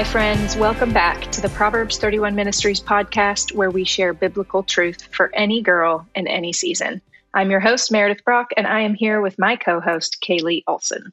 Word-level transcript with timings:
Hi, 0.00 0.04
friends. 0.04 0.56
Welcome 0.56 0.94
back 0.94 1.30
to 1.32 1.42
the 1.42 1.50
Proverbs 1.50 1.98
31 1.98 2.34
Ministries 2.34 2.80
podcast, 2.80 3.54
where 3.54 3.70
we 3.70 3.84
share 3.84 4.14
biblical 4.14 4.62
truth 4.62 5.02
for 5.14 5.30
any 5.34 5.60
girl 5.60 6.08
in 6.14 6.26
any 6.26 6.54
season. 6.54 7.02
I'm 7.34 7.50
your 7.50 7.60
host, 7.60 7.92
Meredith 7.92 8.24
Brock, 8.24 8.48
and 8.56 8.66
I 8.66 8.80
am 8.80 8.94
here 8.94 9.20
with 9.20 9.38
my 9.38 9.56
co 9.56 9.78
host, 9.78 10.24
Kaylee 10.26 10.62
Olson. 10.66 11.12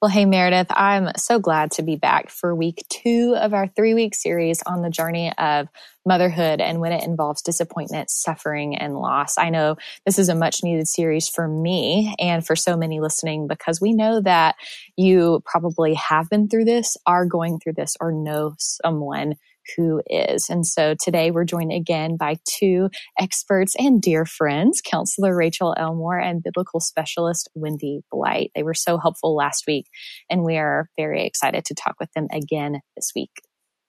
Well, 0.00 0.10
hey, 0.10 0.26
Meredith, 0.26 0.68
I'm 0.70 1.10
so 1.16 1.38
glad 1.38 1.72
to 1.72 1.82
be 1.82 1.96
back 1.96 2.30
for 2.30 2.54
week 2.54 2.84
two 2.88 3.36
of 3.36 3.54
our 3.54 3.68
three 3.68 3.94
week 3.94 4.14
series 4.14 4.62
on 4.66 4.82
the 4.82 4.90
journey 4.90 5.32
of 5.38 5.68
motherhood 6.06 6.60
and 6.60 6.80
when 6.80 6.92
it 6.92 7.04
involves 7.04 7.42
disappointment, 7.42 8.10
suffering, 8.10 8.76
and 8.76 8.96
loss. 8.96 9.38
I 9.38 9.50
know 9.50 9.76
this 10.06 10.18
is 10.18 10.28
a 10.28 10.34
much 10.34 10.62
needed 10.64 10.88
series 10.88 11.28
for 11.28 11.48
me 11.48 12.14
and 12.18 12.46
for 12.46 12.56
so 12.56 12.76
many 12.76 13.00
listening 13.00 13.48
because 13.48 13.80
we 13.80 13.92
know 13.92 14.20
that 14.20 14.56
you 14.96 15.42
probably 15.46 15.94
have 15.94 16.30
been 16.30 16.48
through 16.48 16.66
this, 16.66 16.96
are 17.06 17.26
going 17.26 17.58
through 17.58 17.74
this, 17.74 17.96
or 18.00 18.12
know 18.12 18.54
someone 18.58 19.36
who 19.76 20.02
is. 20.06 20.48
And 20.48 20.66
so 20.66 20.94
today 21.00 21.30
we're 21.30 21.44
joined 21.44 21.72
again 21.72 22.16
by 22.16 22.36
two 22.44 22.90
experts 23.18 23.74
and 23.78 24.00
dear 24.00 24.24
friends, 24.24 24.80
Counselor 24.84 25.36
Rachael 25.36 25.74
Elmore 25.76 26.18
and 26.18 26.42
biblical 26.42 26.80
specialist 26.80 27.48
Wendy 27.54 28.00
Blight. 28.10 28.50
They 28.54 28.62
were 28.62 28.74
so 28.74 28.98
helpful 28.98 29.34
last 29.34 29.64
week, 29.66 29.86
and 30.30 30.44
we 30.44 30.56
are 30.56 30.88
very 30.96 31.24
excited 31.24 31.64
to 31.66 31.74
talk 31.74 31.96
with 32.00 32.12
them 32.14 32.26
again 32.32 32.80
this 32.96 33.12
week. 33.14 33.30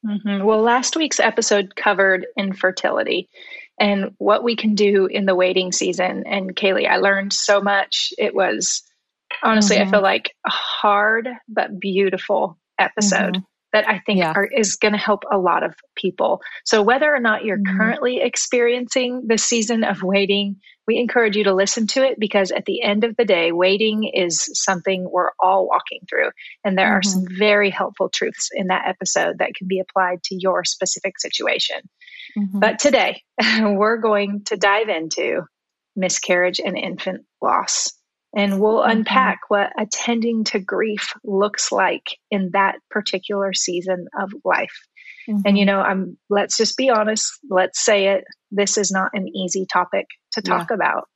Mm-hmm. 0.05 0.44
Well, 0.44 0.62
last 0.62 0.95
week's 0.95 1.20
episode 1.20 1.76
covered 1.76 2.28
infertility 2.38 3.30
and 3.80 4.12
what 4.17 4.44
we 4.44 4.55
can 4.55 4.76
do 4.76 5.05
in 5.05 5.26
the 5.26 5.36
waiting 5.36 5.72
season. 5.72 6.23
And 6.28 6.55
Kaylee, 6.55 6.89
I 6.89 6.98
learned 6.98 7.31
so 7.31 7.61
much. 7.61 8.14
It 8.17 8.36
was 8.36 8.83
honestly, 9.42 9.78
mm-hmm. 9.78 9.88
I 9.88 9.92
feel 9.92 10.02
like 10.02 10.36
a 10.45 10.52
hard 10.52 11.30
but 11.48 11.80
beautiful 11.80 12.59
episode. 12.78 13.36
Mm-hmm 13.36 13.44
that 13.74 13.90
I 13.90 14.00
think 14.06 14.20
yeah. 14.20 14.34
are, 14.34 14.46
is 14.46 14.76
going 14.76 14.94
to 14.94 15.00
help 15.00 15.24
a 15.30 15.38
lot 15.38 15.64
of 15.64 15.76
people. 15.96 16.42
So, 16.64 16.82
whether 16.82 17.14
or 17.14 17.20
not 17.20 17.44
you're 17.44 17.58
mm-hmm. 17.58 17.78
currently 17.78 18.22
experiencing 18.22 19.24
the 19.28 19.38
season 19.38 19.84
of 19.84 20.04
waiting, 20.04 20.58
we 20.88 20.98
encourage 20.98 21.36
you 21.36 21.46
to 21.46 21.54
listen 21.54 21.88
to 21.88 22.04
it 22.04 22.20
because 22.20 22.52
at 22.52 22.66
the 22.66 22.82
end 22.82 23.04
of 23.04 23.16
the 23.18 23.26
day, 23.26 23.52
waiting 23.52 24.04
is 24.14 24.50
something 24.54 25.10
we're 25.10 25.32
all 25.40 25.68
walking 25.68 26.02
through. 26.10 26.30
And 26.64 26.78
there 26.78 26.88
mm-hmm. 26.88 26.96
are 26.96 27.04
some 27.04 27.26
very 27.38 27.70
helpful 27.70 28.10
truths 28.10 28.50
in 28.54 28.68
that 28.68 28.88
episode 28.88 29.40
that 29.40 29.56
can 29.56 29.68
be 29.68 29.80
applied 29.80 30.24
to 30.26 30.36
your 30.40 30.64
specific 30.64 31.20
situation. 31.20 31.78
Mm-hmm. 32.38 32.60
But 32.60 32.80
today, 32.80 33.22
we're 33.62 33.98
going 33.98 34.44
to 34.46 34.58
dive 34.58 34.90
into 34.90 35.42
miscarriage 35.96 36.60
and 36.60 36.78
infant 36.78 37.26
loss. 37.42 37.92
And 38.36 38.59
we'll 38.59 38.80
mm-hmm. 38.80 39.00
unpack 39.00 39.42
what 39.50 39.72
attending 39.78 40.44
to 40.45 40.59
grief 40.59 41.14
looks 41.23 41.72
like 41.72 42.17
in 42.31 42.50
that 42.53 42.78
particular 42.89 43.53
season 43.53 44.08
of 44.20 44.31
life. 44.44 44.80
Mm-hmm. 45.30 45.42
And 45.45 45.58
you 45.58 45.66
know, 45.66 45.80
I'm 45.80 46.17
let's 46.30 46.58
just 46.58 46.76
be 46.78 46.89
honest, 46.89 47.31
let's 47.50 47.84
say 47.84 48.08
it. 48.08 48.26
This 48.52 48.78
is 48.78 48.92
not 48.92 49.11
an 49.14 49.28
easy 49.28 49.66
topic 49.72 50.08
to 50.34 50.42
talk 50.42 50.67
yeah. 50.70 50.76
about. 50.76 51.08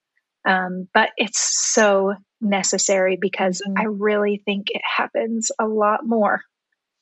Um, 0.47 0.87
but 0.93 1.09
it's 1.17 1.39
so 1.73 2.13
necessary 2.39 3.17
because 3.19 3.61
mm-hmm. 3.67 3.79
I 3.79 3.85
really 3.85 4.41
think 4.45 4.67
it 4.69 4.81
happens 4.95 5.51
a 5.59 5.65
lot 5.65 6.05
more 6.05 6.41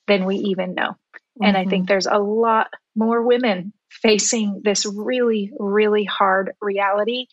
than 0.08 0.26
we 0.26 0.38
even 0.38 0.74
know. 0.74 0.96
And 1.42 1.58
I 1.58 1.66
think 1.66 1.84
mm-hmm. 1.84 1.86
there's 1.88 2.08
a 2.08 2.18
lot 2.18 2.68
more 2.96 3.22
women 3.22 3.74
facing 3.90 4.62
this 4.64 4.86
really, 4.86 5.52
really 5.60 6.06
hard 6.06 6.54
reality 6.62 7.28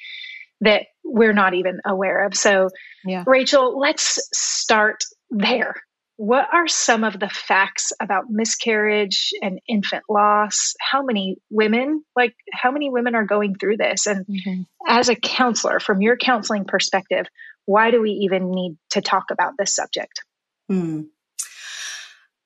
that 0.62 0.86
we're 1.05 1.32
not 1.32 1.55
even 1.55 1.80
aware 1.84 2.24
of. 2.24 2.34
So, 2.34 2.70
yeah. 3.05 3.24
Rachael, 3.27 3.78
let's 3.78 4.18
start 4.32 5.04
there. 5.30 5.75
What 6.16 6.47
are 6.53 6.69
some 6.69 7.04
of 7.04 7.19
the 7.19 7.28
facts 7.28 7.92
about 8.00 8.31
miscarriage 8.31 9.32
and 9.42 9.60
infant 9.69 10.04
loss? 10.09 10.75
How 10.81 11.03
many 11.03 11.37
women, 11.50 12.04
like, 12.14 12.34
how 12.53 12.70
many 12.70 12.91
women 12.91 13.14
are 13.14 13.26
going 13.26 13.56
through 13.56 13.78
this? 13.78 14.06
And 14.06 14.25
mm-hmm. 14.26 14.62
as 14.87 15.09
a 15.09 15.16
counselor, 15.16 15.81
from 15.81 16.00
your 16.00 16.16
counseling 16.16 16.64
perspective, 16.64 17.26
why 17.66 17.91
do 17.91 18.00
we 18.00 18.10
even 18.22 18.50
need 18.50 18.76
to 18.91 19.00
talk 19.00 19.31
about 19.31 19.54
this 19.58 19.75
subject? 19.75 20.22
Hmm. 20.69 21.03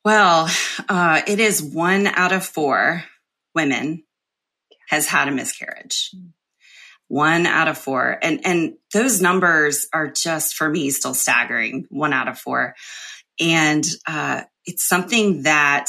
Well, 0.05 0.49
uh, 0.89 1.21
it 1.27 1.41
is 1.41 1.63
one 1.63 2.07
out 2.07 2.33
of 2.33 2.47
four 2.47 3.05
women 3.55 4.05
has 4.89 5.07
had 5.07 5.29
a 5.29 5.33
miscarriage. 5.33 6.13
One 7.09 7.47
out 7.47 7.69
of 7.69 7.79
four. 7.79 8.19
And, 8.21 8.45
and 8.45 8.75
those 8.93 9.21
numbers 9.21 9.87
are 9.93 10.11
just 10.11 10.55
for 10.55 10.69
me 10.69 10.91
still 10.91 11.15
staggering, 11.15 11.87
one 11.89 12.13
out 12.13 12.29
of 12.29 12.39
four. 12.39 12.75
And, 13.41 13.85
uh, 14.07 14.43
it's 14.65 14.89
something 14.89 15.43
that 15.43 15.87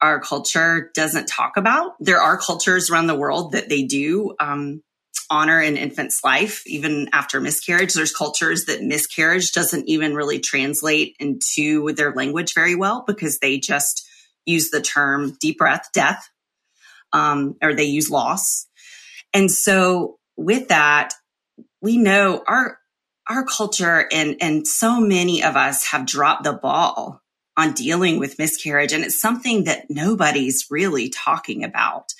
our 0.00 0.20
culture 0.20 0.90
doesn't 0.94 1.26
talk 1.26 1.56
about. 1.56 1.94
There 1.98 2.20
are 2.20 2.38
cultures 2.38 2.90
around 2.90 3.08
the 3.08 3.18
world 3.18 3.52
that 3.52 3.68
they 3.68 3.82
do, 3.82 4.34
um, 4.38 4.82
honor 5.30 5.58
an 5.58 5.76
infant's 5.76 6.22
life 6.22 6.62
even 6.66 7.08
after 7.12 7.40
miscarriage. 7.40 7.94
There's 7.94 8.14
cultures 8.14 8.66
that 8.66 8.82
miscarriage 8.82 9.52
doesn't 9.52 9.88
even 9.88 10.14
really 10.14 10.38
translate 10.38 11.16
into 11.18 11.92
their 11.94 12.12
language 12.12 12.54
very 12.54 12.74
well 12.74 13.04
because 13.06 13.38
they 13.38 13.58
just 13.58 14.06
use 14.44 14.70
the 14.70 14.82
term 14.82 15.36
deep 15.40 15.58
breath, 15.58 15.88
death, 15.92 16.28
um, 17.12 17.56
or 17.62 17.74
they 17.74 17.84
use 17.84 18.10
loss. 18.10 18.66
And 19.32 19.50
so 19.50 20.18
with 20.36 20.68
that, 20.68 21.14
we 21.80 21.96
know 21.96 22.42
our 22.46 22.78
our 23.28 23.44
culture 23.44 24.06
and 24.12 24.36
and 24.40 24.66
so 24.66 25.00
many 25.00 25.42
of 25.42 25.56
us 25.56 25.86
have 25.86 26.06
dropped 26.06 26.44
the 26.44 26.52
ball 26.52 27.22
on 27.56 27.72
dealing 27.72 28.18
with 28.18 28.38
miscarriage 28.38 28.92
and 28.92 29.04
it's 29.04 29.20
something 29.20 29.64
that 29.64 29.86
nobody's 29.88 30.66
really 30.70 31.08
talking 31.08 31.64
about. 31.64 32.12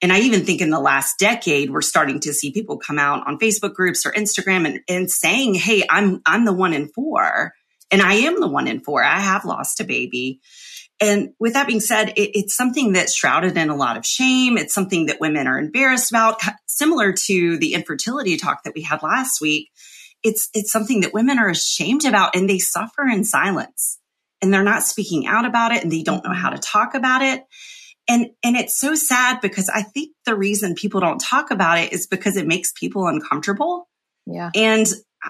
And 0.00 0.12
I 0.12 0.18
even 0.20 0.44
think 0.44 0.60
in 0.60 0.70
the 0.70 0.80
last 0.80 1.20
decade, 1.20 1.70
we're 1.70 1.80
starting 1.80 2.18
to 2.20 2.32
see 2.32 2.50
people 2.50 2.76
come 2.78 2.98
out 2.98 3.24
on 3.26 3.38
Facebook 3.38 3.74
groups 3.74 4.04
or 4.04 4.10
Instagram 4.10 4.66
and, 4.66 4.80
and 4.88 5.08
saying, 5.08 5.54
Hey, 5.54 5.84
I'm, 5.88 6.20
I'm 6.26 6.44
the 6.44 6.52
one 6.52 6.74
in 6.74 6.88
four 6.88 7.52
and 7.92 8.02
I 8.02 8.14
am 8.14 8.40
the 8.40 8.48
one 8.48 8.66
in 8.66 8.80
four. 8.80 9.04
I 9.04 9.20
have 9.20 9.44
lost 9.44 9.78
a 9.78 9.84
baby. 9.84 10.40
And 11.02 11.30
with 11.40 11.54
that 11.54 11.66
being 11.66 11.80
said, 11.80 12.10
it, 12.10 12.38
it's 12.38 12.54
something 12.54 12.92
that's 12.92 13.12
shrouded 13.12 13.58
in 13.58 13.70
a 13.70 13.76
lot 13.76 13.96
of 13.96 14.06
shame. 14.06 14.56
It's 14.56 14.72
something 14.72 15.06
that 15.06 15.20
women 15.20 15.48
are 15.48 15.58
embarrassed 15.58 16.12
about, 16.12 16.40
similar 16.68 17.12
to 17.26 17.58
the 17.58 17.74
infertility 17.74 18.36
talk 18.36 18.62
that 18.62 18.74
we 18.76 18.82
had 18.82 19.02
last 19.02 19.40
week. 19.40 19.70
It's, 20.22 20.48
it's 20.54 20.70
something 20.70 21.00
that 21.00 21.12
women 21.12 21.40
are 21.40 21.48
ashamed 21.48 22.04
about 22.04 22.36
and 22.36 22.48
they 22.48 22.60
suffer 22.60 23.02
in 23.02 23.24
silence 23.24 23.98
and 24.40 24.54
they're 24.54 24.62
not 24.62 24.84
speaking 24.84 25.26
out 25.26 25.44
about 25.44 25.72
it 25.72 25.82
and 25.82 25.90
they 25.90 26.04
don't 26.04 26.24
know 26.24 26.32
how 26.32 26.50
to 26.50 26.58
talk 26.58 26.94
about 26.94 27.22
it. 27.22 27.42
And, 28.08 28.26
and 28.44 28.54
it's 28.56 28.78
so 28.78 28.94
sad 28.94 29.40
because 29.40 29.68
I 29.68 29.82
think 29.82 30.12
the 30.24 30.36
reason 30.36 30.76
people 30.76 31.00
don't 31.00 31.20
talk 31.20 31.50
about 31.50 31.80
it 31.80 31.92
is 31.92 32.06
because 32.06 32.36
it 32.36 32.46
makes 32.46 32.70
people 32.70 33.08
uncomfortable. 33.08 33.88
Yeah. 34.26 34.50
And 34.54 34.86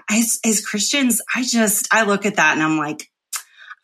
as, 0.07 0.39
as 0.45 0.63
Christians, 0.63 1.19
I 1.35 1.43
just, 1.43 1.87
I 1.91 2.03
look 2.03 2.27
at 2.27 2.35
that 2.35 2.53
and 2.53 2.61
I'm 2.61 2.77
like, 2.77 3.09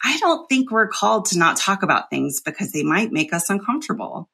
I 0.04 0.18
don't 0.18 0.48
think 0.48 0.72
we're 0.72 0.88
called 0.88 1.26
to 1.26 1.38
not 1.38 1.58
talk 1.58 1.84
about 1.84 2.10
things 2.10 2.42
because 2.42 2.72
they 2.72 2.84
might 2.84 3.12
make 3.12 3.34
us 3.34 3.50
uncomfortable. 3.50 4.30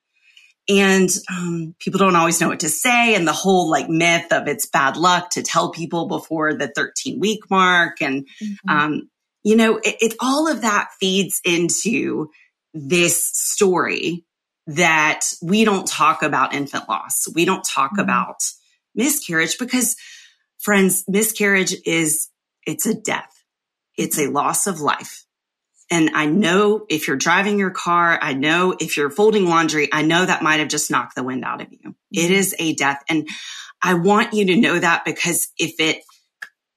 And 0.67 1.09
um, 1.29 1.75
people 1.79 1.99
don't 1.99 2.15
always 2.15 2.41
know 2.41 2.49
what 2.49 2.61
to 2.61 2.69
say. 2.69 3.15
And 3.15 3.27
the 3.27 3.33
whole 3.33 3.69
like 3.69 3.87
myth 3.87 4.31
of 4.31 4.47
it's 4.47 4.65
bad 4.65 4.97
luck 4.97 5.31
to 5.31 5.43
tell 5.43 5.71
people 5.71 6.07
before 6.07 6.53
the 6.53 6.67
13 6.67 7.19
week 7.19 7.49
mark. 7.49 8.01
And, 8.01 8.27
mm-hmm. 8.41 8.69
um, 8.69 9.09
you 9.43 9.55
know, 9.55 9.77
it, 9.77 9.95
it, 10.01 10.15
all 10.19 10.47
of 10.47 10.61
that 10.61 10.89
feeds 10.99 11.39
into 11.45 12.29
this 12.73 13.25
story 13.25 14.25
that 14.67 15.21
we 15.41 15.65
don't 15.65 15.87
talk 15.87 16.23
about 16.23 16.55
infant 16.55 16.89
loss. 16.89 17.27
We 17.33 17.45
don't 17.45 17.63
talk 17.63 17.91
mm-hmm. 17.91 18.01
about 18.01 18.37
miscarriage 18.95 19.59
because 19.59 19.95
friends, 20.57 21.03
miscarriage 21.07 21.75
is, 21.85 22.29
it's 22.65 22.87
a 22.87 22.95
death. 22.95 23.31
It's 23.97 24.17
a 24.17 24.31
loss 24.31 24.65
of 24.65 24.81
life. 24.81 25.24
And 25.91 26.11
I 26.15 26.25
know 26.25 26.85
if 26.89 27.07
you're 27.07 27.15
driving 27.15 27.59
your 27.59 27.69
car, 27.69 28.17
I 28.19 28.33
know 28.33 28.75
if 28.79 28.97
you're 28.97 29.11
folding 29.11 29.47
laundry, 29.47 29.87
I 29.93 30.01
know 30.01 30.25
that 30.25 30.41
might 30.41 30.59
have 30.59 30.67
just 30.67 30.89
knocked 30.89 31.15
the 31.15 31.23
wind 31.23 31.45
out 31.45 31.61
of 31.61 31.71
you. 31.71 31.95
It 32.11 32.31
mm-hmm. 32.31 32.33
a 32.59 32.73
death. 32.73 33.03
And 33.07 33.27
I 33.83 33.93
want 33.93 34.33
you 34.33 34.45
to 34.47 34.55
know 34.55 34.79
that 34.79 35.05
because 35.05 35.47
if 35.59 35.79
it, 35.79 36.01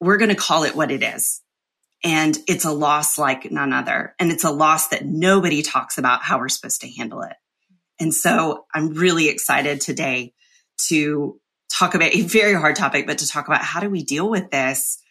we're 0.00 0.18
going 0.18 0.28
to 0.28 0.34
call 0.34 0.64
it 0.64 0.76
what 0.76 0.90
it 0.90 1.02
is. 1.02 1.40
And 2.04 2.36
it's 2.46 2.64
a 2.64 2.70
loss 2.70 3.18
like 3.18 3.50
none 3.50 3.72
other. 3.72 4.14
And 4.18 4.30
it's 4.30 4.44
a 4.44 4.50
loss 4.50 4.88
that 4.88 5.04
nobody 5.04 5.62
talks 5.62 5.98
about 5.98 6.22
how 6.22 6.38
we're 6.38 6.48
supposed 6.48 6.82
to 6.82 6.90
handle 6.90 7.22
it. 7.22 7.34
And 7.98 8.14
so 8.14 8.66
I'm 8.72 8.90
really 8.90 9.28
excited 9.28 9.80
today 9.80 10.34
to 10.88 11.40
talk 11.72 11.94
about 11.94 12.14
a 12.14 12.20
very 12.22 12.54
hard 12.54 12.76
topic, 12.76 13.06
but 13.06 13.18
to 13.18 13.26
talk 13.26 13.48
about 13.48 13.62
how 13.62 13.80
do 13.80 13.90
we 13.90 14.04
deal 14.04 14.28
with 14.28 14.50
this 14.50 15.02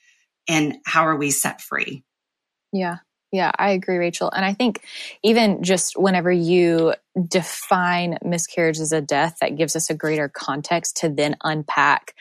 and 0.48 0.78
how 0.86 1.08
are 1.08 1.18
we 1.18 1.32
set 1.32 1.62
free? 1.62 2.04
Yeah. 2.72 2.98
Yeah, 3.32 3.52
I 3.58 3.72
agree, 3.72 3.98
Rachael. 3.98 4.32
And 4.32 4.46
I 4.46 4.54
think 4.54 4.82
even 5.24 5.64
just 5.64 5.98
whenever 5.98 6.32
you 6.32 6.94
define 7.28 8.18
miscarriage 8.24 8.80
as 8.80 8.94
a 8.94 9.02
death, 9.02 9.38
that 9.42 9.58
gives 9.58 9.76
us 9.76 9.90
a 9.90 9.94
greater 9.96 10.30
context 10.30 10.98
to 10.98 11.10
then 11.10 11.36
unpack 11.44 12.14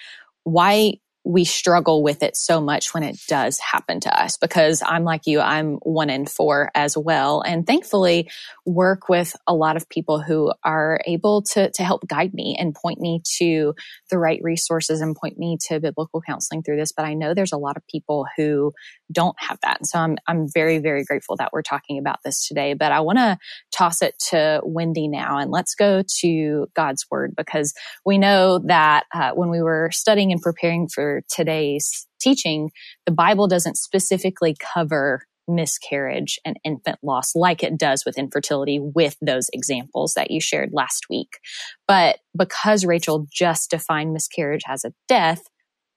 why 0.43 0.95
we 1.27 1.45
struggle 1.45 2.05
with 2.05 2.23
it 2.23 2.37
so 2.37 2.61
much 2.61 2.95
when 2.95 3.03
it 3.03 3.19
does 3.27 3.59
happen 3.59 3.99
to 3.99 4.23
us 4.23 4.37
because 4.37 4.81
I'm 4.87 5.03
like 5.03 5.27
you, 5.27 5.41
I'm 5.41 5.75
one 5.83 6.09
in 6.09 6.25
four 6.25 6.71
as 6.73 6.97
well. 6.97 7.41
And 7.41 7.67
thankfully 7.67 8.31
work 8.65 9.09
with 9.09 9.35
a 9.49 9.53
lot 9.53 9.77
of 9.77 9.89
people 9.89 10.21
who 10.21 10.53
are 10.63 11.01
able 11.05 11.43
to, 11.43 11.69
to 11.73 11.83
help 11.83 12.07
guide 12.07 12.33
me 12.33 12.57
and 12.57 12.77
point 12.77 13.01
me 13.01 13.23
to 13.39 13.75
the 14.09 14.19
right 14.19 14.41
resources 14.41 15.01
and 15.01 15.17
point 15.17 15.37
me 15.37 15.59
to 15.67 15.81
biblical 15.81 16.23
counseling 16.23 16.63
through 16.63 16.77
this. 16.77 16.93
But 16.93 17.07
I 17.07 17.15
know 17.15 17.35
there's 17.35 17.53
a 17.53 17.59
lot 17.59 17.77
of 17.77 17.85
people 17.89 18.27
who 18.37 18.73
don't 19.13 19.37
have 19.39 19.59
that. 19.63 19.79
And 19.79 19.87
so 19.87 19.99
I'm, 19.99 20.17
I'm 20.27 20.47
very, 20.53 20.79
very 20.79 21.05
grateful 21.05 21.37
that 21.37 21.51
we're 21.53 21.63
talking 21.63 21.99
about 21.99 22.19
this 22.25 22.47
today. 22.47 22.75
But 22.75 22.93
I 22.93 23.01
want 23.01 23.19
to 23.19 23.39
toss 23.77 24.03
it 24.03 24.15
to 24.31 24.61
Wendy 24.65 25.09
now 25.09 25.39
and 25.39 25.51
let's 25.51 25.75
go 25.75 26.03
to 26.21 26.67
God's 26.75 27.07
word 27.11 27.35
because 27.37 27.73
we 28.05 28.19
know 28.19 28.61
that 28.67 29.05
uh, 29.15 29.31
when 29.33 29.51
we 29.51 29.63
were 29.63 29.91
studying 29.93 30.33
and 30.33 30.41
preparing 30.41 30.89
for 30.89 31.23
today's 31.31 32.07
teaching, 32.21 32.71
the 33.05 33.13
Bible 33.13 33.47
doesn't 33.47 33.77
specifically 33.77 34.57
cover 34.75 35.23
miscarriage 35.49 36.39
and 36.45 36.59
infant 36.65 36.99
loss 37.03 37.35
like 37.35 37.63
it 37.63 37.79
does 37.79 38.05
with 38.05 38.19
infertility 38.19 38.81
with 38.81 39.17
those 39.21 39.49
examples 39.53 40.15
that 40.15 40.31
you 40.31 40.41
shared 40.41 40.71
last 40.73 41.07
week. 41.09 41.39
But 41.87 42.19
because 42.37 42.85
Rachael 42.85 43.27
just 43.33 43.71
defined 43.71 44.13
miscarriage 44.13 44.63
as 44.69 44.85
a 44.85 44.93
death, 45.09 45.43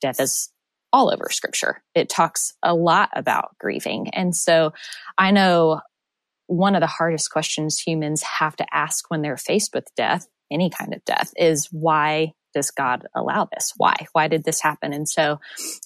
death 0.01 0.19
is 0.19 0.51
all 0.91 1.11
over 1.11 1.29
scripture. 1.29 1.81
It 1.95 2.09
talks 2.09 2.53
a 2.63 2.73
lot 2.73 3.09
about 3.13 3.55
grieving. 3.59 4.09
And 4.13 4.35
so 4.35 4.73
I 5.17 5.31
know 5.31 5.81
one 6.47 6.75
of 6.75 6.81
the 6.81 6.87
hardest 6.87 7.31
questions 7.31 7.79
humans 7.79 8.23
have 8.23 8.55
to 8.55 8.65
ask 8.73 9.09
when 9.09 9.21
they're 9.21 9.37
faced 9.37 9.73
with 9.73 9.85
death, 9.95 10.27
any 10.51 10.69
kind 10.69 10.93
of 10.93 11.05
death, 11.05 11.31
is 11.37 11.67
why 11.71 12.33
does 12.53 12.71
God 12.71 13.05
allow 13.15 13.47
this? 13.53 13.73
Why? 13.77 13.95
Why 14.13 14.27
did 14.27 14.43
this 14.43 14.59
happen? 14.59 14.91
And 14.91 15.07
so 15.07 15.39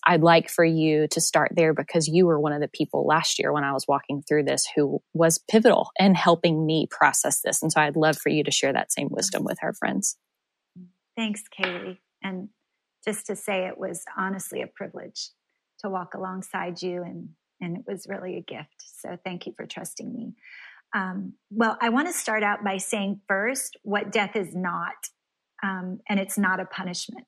I'd 0.08 0.22
like 0.22 0.50
for 0.50 0.64
you 0.64 1.08
to 1.10 1.20
start 1.20 1.52
there 1.56 1.74
because 1.74 2.08
you 2.08 2.26
were 2.26 2.40
one 2.40 2.54
of 2.54 2.62
the 2.62 2.70
people 2.70 3.06
last 3.06 3.40
year 3.40 3.52
when 3.52 3.66
I 3.66 3.74
was 3.74 3.86
walking 3.88 4.22
through 4.22 4.44
this 4.44 4.66
who 4.74 5.02
was 5.14 5.44
pivotal 5.50 5.90
in 6.00 6.16
helping 6.16 6.66
me 6.66 6.88
process 6.90 7.42
this. 7.42 7.62
And 7.62 7.72
so 7.72 7.82
I'd 7.82 7.98
love 7.98 8.18
for 8.18 8.30
you 8.30 8.46
to 8.46 8.52
share 8.52 8.72
that 8.72 8.94
same 8.94 9.10
wisdom 9.12 9.44
with 9.44 9.58
our 9.62 9.74
friends. 9.74 10.18
Thanks, 11.18 11.44
Kaylee. 11.60 11.98
And 12.24 12.50
just 13.06 13.26
to 13.28 13.36
say 13.36 13.68
it 13.68 13.78
was 13.78 14.04
honestly 14.18 14.62
a 14.62 14.68
privilege 14.68 15.30
to 15.80 15.90
walk 15.90 16.14
alongside 16.14 16.82
you 16.82 17.04
and 17.04 17.30
and 17.62 17.78
it 17.78 17.84
was 17.88 18.08
really 18.10 18.36
a 18.36 18.42
gift. 18.42 18.84
So 18.84 19.18
thank 19.24 19.46
you 19.46 19.54
for 19.56 19.66
trusting 19.66 20.14
me. 20.14 20.34
Um, 20.94 21.34
well, 21.50 21.78
I 21.82 21.90
want 21.90 22.08
to 22.08 22.14
start 22.14 22.44
out 22.44 22.64
by 22.64 22.78
saying 22.78 23.22
first 23.28 23.78
what 23.84 24.12
death 24.12 24.36
is 24.36 24.54
not, 24.54 24.96
um, 25.64 26.00
and 26.10 26.20
it's 26.20 26.38
not 26.38 26.60
a 26.60 26.66
punishment. 26.66 27.28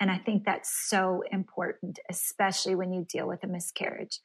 And 0.00 0.10
I 0.10 0.18
think 0.18 0.44
that's 0.44 0.88
so 0.88 1.22
important, 1.30 1.98
especially 2.10 2.74
when 2.74 2.92
you 2.92 3.06
deal 3.08 3.28
with 3.28 3.44
a 3.44 3.46
miscarriage. 3.46 4.20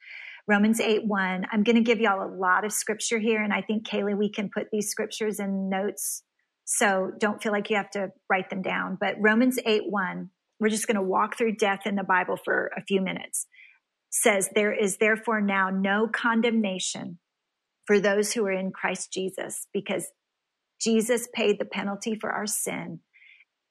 Romans 0.48 0.80
8 0.80 1.06
1. 1.06 1.46
I'm 1.52 1.62
going 1.62 1.76
to 1.76 1.82
give 1.82 2.00
y'all 2.00 2.26
a 2.26 2.34
lot 2.34 2.64
of 2.64 2.72
scripture 2.72 3.20
here. 3.20 3.42
And 3.42 3.52
I 3.52 3.60
think, 3.60 3.86
Kaylee, 3.86 4.16
we 4.16 4.30
can 4.30 4.50
put 4.52 4.68
these 4.72 4.90
scriptures 4.90 5.38
in 5.38 5.68
notes. 5.68 6.24
So 6.64 7.12
don't 7.18 7.40
feel 7.40 7.52
like 7.52 7.70
you 7.70 7.76
have 7.76 7.90
to 7.90 8.08
write 8.28 8.50
them 8.50 8.62
down. 8.62 8.98
But 9.00 9.14
Romans 9.20 9.58
8 9.64 9.82
1 9.86 10.30
we're 10.60 10.68
just 10.68 10.86
going 10.86 10.96
to 10.96 11.02
walk 11.02 11.36
through 11.36 11.56
death 11.56 11.80
in 11.86 11.96
the 11.96 12.04
Bible 12.04 12.36
for 12.36 12.70
a 12.76 12.82
few 12.82 13.00
minutes. 13.00 13.46
Says, 14.10 14.50
There 14.54 14.72
is 14.72 14.98
therefore 14.98 15.40
now 15.40 15.70
no 15.70 16.06
condemnation 16.06 17.18
for 17.86 17.98
those 17.98 18.32
who 18.32 18.44
are 18.44 18.52
in 18.52 18.70
Christ 18.70 19.12
Jesus 19.12 19.66
because 19.72 20.06
Jesus 20.80 21.28
paid 21.34 21.58
the 21.58 21.64
penalty 21.64 22.14
for 22.14 22.30
our 22.30 22.46
sin. 22.46 23.00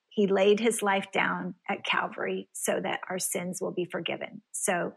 He 0.10 0.28
laid 0.28 0.60
his 0.60 0.82
life 0.82 1.06
down 1.14 1.56
at 1.70 1.86
Calvary 1.86 2.50
so 2.54 2.80
that 2.84 3.00
our 3.10 3.20
sins 3.20 3.60
will 3.62 3.72
be 3.72 3.88
forgiven. 3.90 4.42
So 4.52 4.94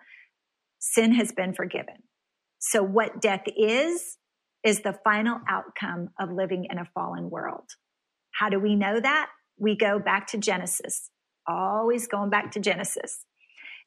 sin 0.79 1.13
has 1.13 1.31
been 1.33 1.55
forgiven. 1.55 1.97
So 2.59 2.83
what 2.83 3.21
death 3.21 3.45
is, 3.57 4.17
is 4.65 4.81
the 4.81 4.99
final 5.05 5.39
outcome 5.49 6.09
of 6.19 6.31
living 6.31 6.67
in 6.71 6.79
a 6.79 6.89
fallen 6.95 7.29
world. 7.29 7.69
How 8.33 8.49
do 8.49 8.59
we 8.59 8.77
know 8.77 8.99
that? 8.99 9.29
We 9.59 9.77
go 9.77 9.99
back 9.99 10.29
to 10.29 10.39
Genesis 10.39 11.11
always 11.47 12.07
going 12.07 12.31
back 12.31 12.53
to 12.53 12.61
Genesis. 12.61 13.25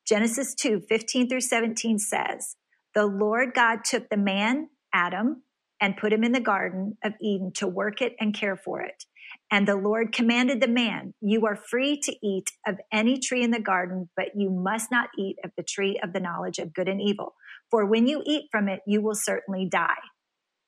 Genesis 0.06 0.54
2 0.56 0.82
15 0.88 1.30
through 1.30 1.42
17 1.42 2.00
says, 2.00 2.56
The 2.94 3.06
Lord 3.06 3.54
God 3.54 3.84
took 3.84 4.10
the 4.10 4.18
man, 4.18 4.70
Adam, 4.94 5.44
and 5.82 5.98
put 5.98 6.14
him 6.14 6.24
in 6.24 6.32
the 6.32 6.40
Garden 6.40 6.98
of 7.04 7.14
Eden 7.22 7.52
to 7.56 7.68
work 7.68 8.02
it 8.02 8.16
and 8.20 8.34
care 8.34 8.56
for 8.56 8.82
it. 8.82 9.06
And 9.52 9.68
the 9.68 9.76
Lord 9.76 10.14
commanded 10.14 10.62
the 10.62 10.68
man, 10.68 11.14
You 11.22 11.46
are 11.46 11.56
free 11.56 12.00
to 12.04 12.16
eat 12.24 12.52
of 12.68 12.78
any 12.92 13.20
tree 13.20 13.44
in 13.44 13.52
the 13.52 13.60
garden, 13.60 14.10
but 14.16 14.30
you 14.36 14.50
must 14.50 14.92
not 14.92 15.10
eat 15.18 15.38
of 15.44 15.52
the 15.58 15.64
tree 15.64 16.00
of 16.04 16.14
the 16.14 16.20
knowledge 16.20 16.60
of 16.60 16.74
good 16.74 16.88
and 16.88 17.02
evil. 17.02 17.34
For 17.72 17.86
when 17.86 18.08
you 18.08 18.22
eat 18.26 18.46
from 18.52 18.70
it, 18.70 18.82
you 18.86 19.02
will 19.02 19.16
certainly 19.16 19.68
die. 19.70 19.96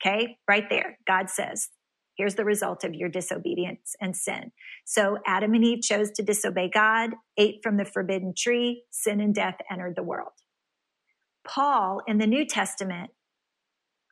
Okay, 0.01 0.37
right 0.47 0.69
there. 0.69 0.97
God 1.07 1.29
says, 1.29 1.69
Here's 2.17 2.35
the 2.35 2.45
result 2.45 2.83
of 2.83 2.95
your 2.95 3.09
disobedience 3.09 3.95
and 4.01 4.15
sin. 4.15 4.51
So 4.85 5.19
Adam 5.25 5.53
and 5.53 5.63
Eve 5.63 5.81
chose 5.83 6.11
to 6.11 6.23
disobey 6.23 6.69
God, 6.73 7.11
ate 7.37 7.59
from 7.61 7.77
the 7.77 7.85
forbidden 7.85 8.33
tree, 8.35 8.83
sin 8.89 9.21
and 9.21 9.35
death 9.35 9.57
entered 9.71 9.95
the 9.95 10.03
world. 10.03 10.31
Paul 11.45 12.01
in 12.07 12.17
the 12.17 12.27
New 12.27 12.45
Testament 12.45 13.11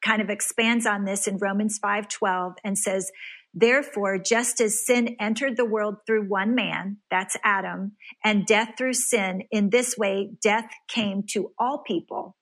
kind 0.04 0.22
of 0.22 0.30
expands 0.30 0.86
on 0.86 1.06
this 1.06 1.28
in 1.28 1.38
Romans 1.38 1.80
5:12 1.80 2.56
and 2.64 2.78
says, 2.78 3.12
Therefore, 3.58 4.20
just 4.20 4.60
as 4.60 4.86
sin 4.86 5.16
entered 5.20 5.56
the 5.56 5.66
world 5.66 5.96
through 6.06 6.28
one 6.28 6.56
man, 6.56 6.98
that's 7.10 7.38
Adam, 7.44 7.94
and 8.24 8.46
death 8.46 8.74
through 8.78 8.94
sin, 8.94 9.44
in 9.50 9.70
this 9.70 9.98
way, 9.98 10.32
death 10.44 10.70
came 10.90 11.24
to 11.32 11.54
all 11.58 11.80
people 11.80 12.36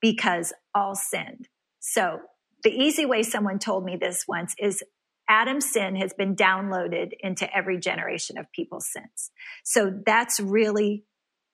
because 0.00 0.54
all 0.74 0.94
sinned. 0.94 1.48
So 1.80 2.20
the 2.62 2.70
easy 2.70 3.04
way 3.04 3.22
someone 3.22 3.58
told 3.58 3.84
me 3.84 3.96
this 3.96 4.24
once 4.26 4.54
is 4.58 4.82
Adam's 5.28 5.70
sin 5.70 5.96
has 5.96 6.12
been 6.12 6.36
downloaded 6.36 7.12
into 7.20 7.54
every 7.56 7.78
generation 7.78 8.38
of 8.38 8.52
people 8.52 8.80
since. 8.80 9.30
So 9.64 9.92
that's 10.04 10.38
really 10.40 11.04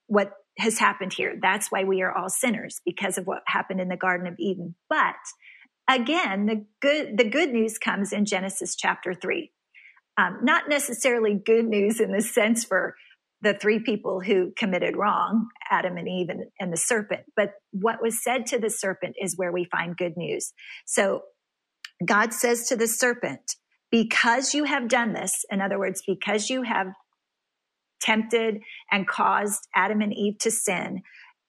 what 0.07 0.33
has 0.57 0.77
happened 0.77 1.13
here. 1.13 1.37
That's 1.41 1.71
why 1.71 1.85
we 1.85 2.01
are 2.01 2.11
all 2.11 2.29
sinners 2.29 2.81
because 2.85 3.17
of 3.17 3.25
what 3.25 3.43
happened 3.47 3.79
in 3.79 3.87
the 3.87 3.95
Garden 3.95 4.27
of 4.27 4.35
Eden. 4.37 4.75
But 4.89 5.15
again, 5.89 6.45
the 6.45 6.65
good, 6.81 7.17
the 7.17 7.29
good 7.29 7.51
news 7.51 7.77
comes 7.77 8.11
in 8.11 8.25
Genesis 8.25 8.75
chapter 8.75 9.13
three. 9.13 9.51
Um, 10.17 10.39
not 10.43 10.67
necessarily 10.67 11.33
good 11.33 11.65
news 11.65 12.01
in 12.01 12.11
the 12.11 12.21
sense 12.21 12.65
for 12.65 12.95
the 13.41 13.53
three 13.53 13.79
people 13.79 14.19
who 14.19 14.51
committed 14.55 14.95
wrong, 14.95 15.47
Adam 15.71 15.97
and 15.97 16.07
Eve 16.07 16.29
and, 16.29 16.43
and 16.59 16.71
the 16.71 16.77
serpent. 16.77 17.21
But 17.35 17.53
what 17.71 18.01
was 18.01 18.21
said 18.21 18.45
to 18.47 18.59
the 18.59 18.69
serpent 18.69 19.15
is 19.19 19.37
where 19.37 19.51
we 19.51 19.63
find 19.63 19.97
good 19.97 20.17
news. 20.17 20.53
So 20.85 21.23
God 22.05 22.33
says 22.33 22.67
to 22.67 22.75
the 22.75 22.87
serpent, 22.87 23.55
because 23.91 24.53
you 24.53 24.63
have 24.63 24.87
done 24.87 25.13
this, 25.13 25.45
in 25.51 25.61
other 25.61 25.77
words, 25.77 26.01
because 26.07 26.49
you 26.49 26.63
have 26.63 26.87
tempted 28.01 28.61
and 28.91 29.07
caused 29.07 29.67
Adam 29.75 30.01
and 30.01 30.13
Eve 30.13 30.37
to 30.39 30.49
sin, 30.49 31.03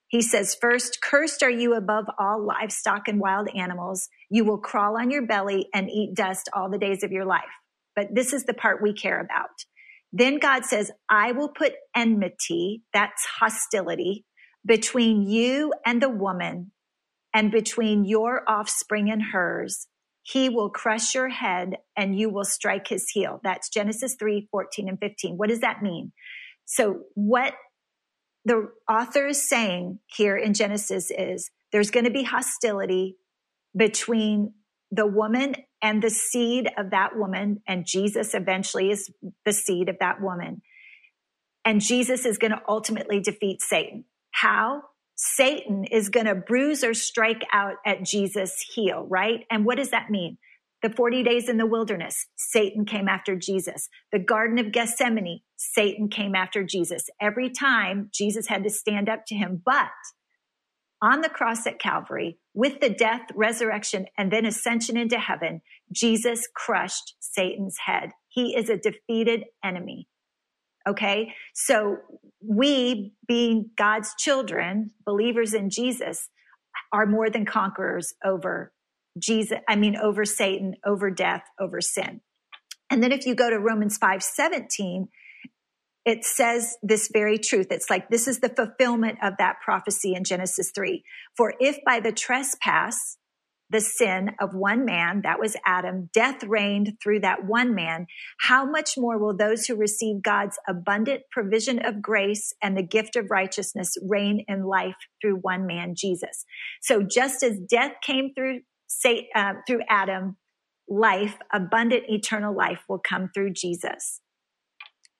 he 0.08 0.20
says, 0.20 0.54
First, 0.61 0.99
cursed 1.00 1.42
are 1.42 1.50
you 1.50 1.75
above 1.75 2.04
all 2.18 2.44
livestock 2.44 3.08
and 3.08 3.18
wild 3.18 3.49
animals. 3.56 4.08
You 4.28 4.44
will 4.44 4.58
crawl 4.58 4.99
on 4.99 5.11
your 5.11 5.26
belly 5.26 5.68
and 5.72 5.88
eat 5.88 6.14
dust 6.14 6.50
all 6.52 6.68
the 6.68 6.78
days 6.78 7.02
of 7.02 7.12
your 7.12 7.25
life. 7.25 7.44
But 7.96 8.08
this 8.14 8.34
is 8.34 8.44
the 8.44 8.54
part 8.54 8.82
we 8.82 8.92
care 8.92 9.20
about. 9.20 9.49
Then 10.12 10.38
God 10.38 10.66
says, 10.66 10.90
I 11.08 11.32
will 11.32 11.49
put 11.49 11.72
enmity, 11.96 12.82
that's 12.92 13.25
hostility, 13.40 14.26
between 14.66 15.22
you 15.22 15.72
and 15.87 16.02
the 16.02 16.11
woman 16.11 16.72
and 17.32 17.50
between 17.50 18.04
your 18.04 18.42
offspring 18.46 19.11
and 19.11 19.22
hers 19.32 19.87
he 20.22 20.48
will 20.48 20.70
crush 20.70 21.14
your 21.14 21.28
head 21.28 21.76
and 21.96 22.18
you 22.18 22.30
will 22.30 22.44
strike 22.44 22.88
his 22.88 23.08
heel. 23.10 23.40
That's 23.42 23.68
Genesis 23.68 24.16
3 24.18 24.48
14 24.50 24.88
and 24.88 24.98
15. 24.98 25.36
What 25.36 25.48
does 25.48 25.60
that 25.60 25.82
mean? 25.82 26.12
So, 26.64 27.00
what 27.14 27.54
the 28.44 28.70
author 28.88 29.26
is 29.26 29.48
saying 29.48 29.98
here 30.06 30.36
in 30.36 30.54
Genesis 30.54 31.10
is 31.10 31.50
there's 31.70 31.90
going 31.90 32.04
to 32.04 32.10
be 32.10 32.24
hostility 32.24 33.16
between 33.76 34.54
the 34.90 35.06
woman 35.06 35.56
and 35.80 36.02
the 36.02 36.10
seed 36.10 36.68
of 36.76 36.90
that 36.90 37.16
woman, 37.16 37.62
and 37.66 37.86
Jesus 37.86 38.34
eventually 38.34 38.90
is 38.90 39.10
the 39.44 39.52
seed 39.52 39.88
of 39.88 39.96
that 40.00 40.20
woman. 40.20 40.62
And 41.64 41.80
Jesus 41.80 42.26
is 42.26 42.38
going 42.38 42.50
to 42.50 42.60
ultimately 42.68 43.20
defeat 43.20 43.62
Satan. 43.62 44.04
How? 44.32 44.82
Satan 45.14 45.85
is 45.85 46.09
going 46.09 46.26
to 46.26 46.35
bruise 46.35 46.83
or 46.83 46.95
strike 46.95 47.45
out 47.52 47.75
at 47.87 48.02
Jesus' 48.02 48.61
heel, 48.75 49.07
right? 49.09 49.45
And 49.50 49.64
what 49.64 49.76
does 49.76 49.90
that 49.90 50.11
mean? 50.11 50.38
The 50.83 50.90
40 50.90 51.23
days 51.23 51.49
in 51.49 51.59
the 51.59 51.66
wilderness, 51.66 52.26
Satan 52.35 52.85
came 52.85 53.09
after 53.09 53.37
Jesus. 53.37 53.88
The 54.11 54.19
Garden 54.19 54.59
of 54.59 54.73
Gethsemane, 54.73 55.40
Satan 55.57 56.09
came 56.09 56.35
after 56.35 56.64
Jesus. 56.64 57.09
Every 57.21 57.50
time 57.50 58.11
Jesus 58.12 58.49
had 58.49 58.64
to 58.64 58.71
stand 58.71 59.09
up 59.09 59.25
to 59.26 59.37
him. 59.37 59.62
But 59.64 59.90
on 61.00 61.21
the 61.21 61.28
cross 61.28 61.66
at 61.69 61.78
Calvary, 61.78 62.38
with 62.54 62.81
the 62.81 62.90
death, 62.90 63.23
resurrection, 63.35 64.07
and 64.19 64.33
then 64.33 64.45
ascension 64.45 64.97
into 64.97 65.19
heaven, 65.19 65.62
Jesus 65.92 66.49
crushed 66.54 67.14
Satan's 67.21 67.76
head. 67.87 68.11
He 68.28 68.57
is 68.57 68.69
a 68.69 68.76
defeated 68.76 69.45
enemy. 69.64 70.09
Okay. 70.88 71.34
So 71.54 71.98
we, 72.40 73.14
being 73.26 73.70
God's 73.76 74.14
children, 74.18 74.90
believers 75.04 75.54
in 75.54 75.70
Jesus, 75.70 76.28
are 76.92 77.06
more 77.06 77.30
than 77.30 77.44
conquerors 77.44 78.14
over 78.24 78.72
Jesus, 79.18 79.58
I 79.68 79.76
mean, 79.76 79.96
over 79.96 80.24
Satan, 80.24 80.76
over 80.84 81.10
death, 81.10 81.42
over 81.60 81.80
sin. 81.80 82.20
And 82.90 83.02
then 83.02 83.12
if 83.12 83.26
you 83.26 83.34
go 83.34 83.50
to 83.50 83.58
Romans 83.58 83.96
5 83.98 84.22
17, 84.22 85.08
it 86.04 86.24
says 86.24 86.76
this 86.82 87.08
very 87.12 87.38
truth. 87.38 87.68
It's 87.70 87.88
like 87.88 88.08
this 88.08 88.26
is 88.26 88.40
the 88.40 88.48
fulfillment 88.48 89.18
of 89.22 89.34
that 89.38 89.56
prophecy 89.64 90.14
in 90.14 90.24
Genesis 90.24 90.72
3. 90.74 91.02
For 91.36 91.54
if 91.60 91.78
by 91.86 92.00
the 92.00 92.12
trespass, 92.12 93.18
the 93.72 93.80
sin 93.80 94.32
of 94.38 94.54
one 94.54 94.84
man, 94.84 95.22
that 95.22 95.40
was 95.40 95.56
Adam, 95.64 96.10
death 96.12 96.44
reigned 96.44 96.98
through 97.02 97.20
that 97.20 97.46
one 97.46 97.74
man, 97.74 98.06
how 98.38 98.66
much 98.66 98.98
more 98.98 99.18
will 99.18 99.34
those 99.34 99.64
who 99.64 99.74
receive 99.74 100.22
God's 100.22 100.58
abundant 100.68 101.22
provision 101.30 101.84
of 101.84 102.02
grace 102.02 102.52
and 102.62 102.76
the 102.76 102.82
gift 102.82 103.16
of 103.16 103.30
righteousness 103.30 103.96
reign 104.06 104.44
in 104.46 104.64
life 104.64 104.96
through 105.22 105.36
one 105.36 105.66
man, 105.66 105.94
Jesus? 105.96 106.44
So 106.82 107.02
just 107.02 107.42
as 107.42 107.58
death 107.58 107.92
came 108.04 108.34
through, 108.36 108.60
say, 108.88 109.30
uh, 109.34 109.54
through 109.66 109.80
Adam, 109.88 110.36
life, 110.86 111.38
abundant 111.50 112.04
eternal 112.08 112.54
life 112.54 112.80
will 112.90 113.00
come 113.00 113.30
through 113.32 113.54
Jesus. 113.54 114.20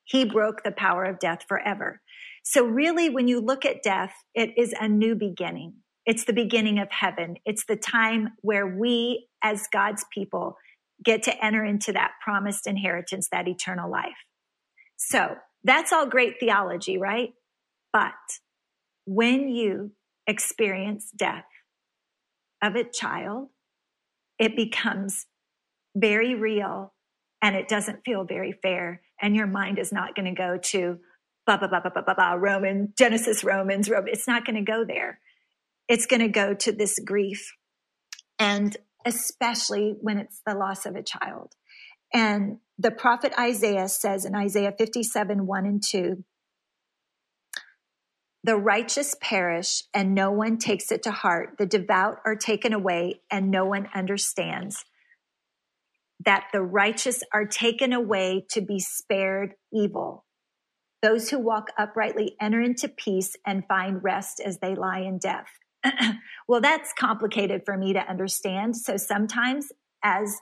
He 0.05 0.25
broke 0.25 0.63
the 0.63 0.71
power 0.71 1.05
of 1.05 1.17
death 1.17 1.39
forever. 1.47 2.01
So 2.43 2.65
really, 2.65 3.09
when 3.09 3.27
you 3.27 3.39
look 3.39 3.65
at 3.65 3.81
death, 3.81 4.13
it 4.35 4.51
is 4.57 4.75
a 4.79 4.87
new 4.87 5.15
beginning. 5.15 5.82
It's 6.05 6.25
the 6.25 6.33
beginning 6.33 6.79
of 6.79 6.91
heaven. 6.91 7.37
It's 7.45 7.65
the 7.65 7.75
time 7.77 8.33
where 8.41 8.67
we, 8.67 9.27
as 9.41 9.67
God's 9.71 10.05
people, 10.13 10.57
get 11.03 11.23
to 11.23 11.45
enter 11.45 11.63
into 11.63 11.93
that 11.93 12.13
promised 12.23 12.67
inheritance, 12.67 13.29
that 13.31 13.47
eternal 13.47 13.89
life. 13.89 14.11
So 14.97 15.35
that's 15.63 15.93
all 15.93 16.05
great 16.05 16.35
theology, 16.39 16.97
right? 16.97 17.33
But 17.91 18.13
when 19.05 19.49
you 19.49 19.91
experience 20.27 21.11
death 21.15 21.45
of 22.61 22.75
a 22.75 22.83
child, 22.83 23.49
it 24.39 24.55
becomes 24.55 25.25
very 25.95 26.35
real 26.35 26.93
and 27.41 27.55
it 27.55 27.67
doesn't 27.67 28.01
feel 28.05 28.23
very 28.23 28.53
fair. 28.61 29.01
And 29.21 29.35
your 29.35 29.47
mind 29.47 29.79
is 29.79 29.91
not 29.91 30.15
going 30.15 30.25
to 30.25 30.37
go 30.37 30.57
to 30.57 30.99
blah, 31.45 31.57
blah, 31.57 31.67
blah, 31.67 31.81
blah, 31.81 31.91
blah, 31.91 32.03
blah, 32.03 32.13
blah, 32.13 32.33
Roman, 32.33 32.93
Genesis, 32.97 33.43
Romans, 33.43 33.89
Roman. 33.89 34.11
It's 34.11 34.27
not 34.27 34.45
going 34.45 34.55
to 34.55 34.61
go 34.61 34.85
there 34.85 35.19
it's 35.87 36.05
going 36.05 36.21
to 36.21 36.27
go 36.27 36.53
to 36.53 36.71
this 36.71 36.99
grief. 36.99 37.53
And 38.39 38.75
especially 39.05 39.95
when 40.01 40.17
it's 40.17 40.41
the 40.45 40.55
loss 40.55 40.85
of 40.85 40.95
a 40.95 41.03
child. 41.03 41.53
And 42.13 42.59
the 42.77 42.91
prophet 42.91 43.33
Isaiah 43.37 43.87
says 43.87 44.25
in 44.25 44.35
Isaiah 44.35 44.73
57, 44.77 45.45
1 45.45 45.65
and 45.65 45.83
2, 45.83 46.23
the 48.45 48.57
righteous 48.57 49.15
perish 49.21 49.83
and 49.93 50.13
no 50.13 50.29
one 50.31 50.57
takes 50.57 50.91
it 50.91 51.03
to 51.03 51.11
heart. 51.11 51.55
The 51.57 51.65
devout 51.65 52.17
are 52.25 52.35
taken 52.35 52.73
away 52.73 53.21
and 53.31 53.49
no 53.49 53.65
one 53.65 53.87
understands. 53.95 54.83
That 56.25 56.47
the 56.51 56.61
righteous 56.61 57.21
are 57.33 57.45
taken 57.45 57.93
away 57.93 58.45
to 58.51 58.61
be 58.61 58.79
spared 58.79 59.53
evil. 59.71 60.25
Those 61.01 61.29
who 61.29 61.39
walk 61.39 61.67
uprightly 61.77 62.35
enter 62.39 62.61
into 62.61 62.89
peace 62.89 63.35
and 63.45 63.67
find 63.67 64.03
rest 64.03 64.41
as 64.43 64.59
they 64.59 64.75
lie 64.75 64.99
in 64.99 65.19
death. 65.19 65.47
well, 66.47 66.61
that's 66.61 66.93
complicated 66.97 67.63
for 67.65 67.77
me 67.77 67.93
to 67.93 67.99
understand. 67.99 68.75
So 68.75 68.97
sometimes 68.97 69.71
as 70.03 70.39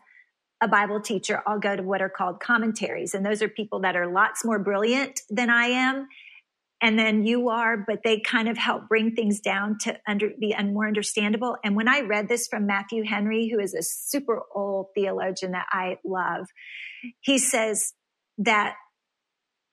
a 0.61 0.67
Bible 0.67 1.01
teacher, 1.01 1.41
I'll 1.47 1.59
go 1.59 1.75
to 1.75 1.83
what 1.83 2.01
are 2.01 2.09
called 2.09 2.39
commentaries. 2.39 3.13
And 3.13 3.25
those 3.25 3.41
are 3.41 3.49
people 3.49 3.81
that 3.81 3.95
are 3.95 4.11
lots 4.11 4.45
more 4.45 4.59
brilliant 4.59 5.21
than 5.29 5.49
I 5.49 5.65
am. 5.65 6.07
And 6.83 6.97
then 6.97 7.25
you 7.25 7.49
are, 7.49 7.77
but 7.77 7.99
they 8.03 8.19
kind 8.19 8.49
of 8.49 8.57
help 8.57 8.87
bring 8.87 9.15
things 9.15 9.39
down 9.39 9.77
to 9.81 9.99
under, 10.07 10.29
be 10.39 10.55
more 10.63 10.87
understandable. 10.87 11.57
And 11.63 11.75
when 11.75 11.87
I 11.87 12.01
read 12.01 12.27
this 12.27 12.47
from 12.47 12.65
Matthew 12.65 13.03
Henry, 13.03 13.49
who 13.49 13.59
is 13.59 13.75
a 13.75 13.83
super 13.83 14.41
old 14.55 14.87
theologian 14.95 15.51
that 15.51 15.67
I 15.71 15.97
love, 16.03 16.47
he 17.19 17.37
says 17.37 17.93
that 18.39 18.75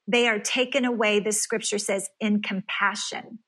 they 0.06 0.28
are 0.28 0.38
taken 0.38 0.84
away, 0.84 1.20
the 1.20 1.32
scripture 1.32 1.78
says, 1.78 2.08
in 2.20 2.42
compassion 2.42 3.40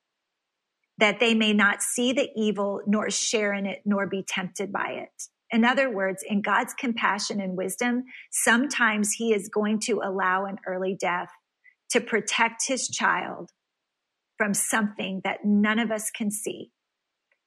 that 1.00 1.18
they 1.18 1.34
may 1.34 1.52
not 1.52 1.82
see 1.82 2.12
the 2.12 2.28
evil, 2.36 2.80
nor 2.86 3.10
share 3.10 3.52
in 3.52 3.66
it, 3.66 3.80
nor 3.84 4.06
be 4.06 4.22
tempted 4.26 4.72
by 4.72 4.90
it. 4.90 5.24
In 5.50 5.64
other 5.64 5.90
words, 5.90 6.22
in 6.28 6.42
God's 6.42 6.74
compassion 6.74 7.40
and 7.40 7.56
wisdom, 7.56 8.04
sometimes 8.30 9.12
He 9.12 9.32
is 9.32 9.48
going 9.48 9.80
to 9.86 10.00
allow 10.04 10.44
an 10.44 10.58
early 10.66 10.96
death 10.98 11.30
to 11.90 12.00
protect 12.00 12.68
His 12.68 12.88
child 12.88 13.50
from 14.36 14.54
something 14.54 15.20
that 15.24 15.44
none 15.44 15.78
of 15.78 15.90
us 15.90 16.10
can 16.10 16.30
see, 16.30 16.70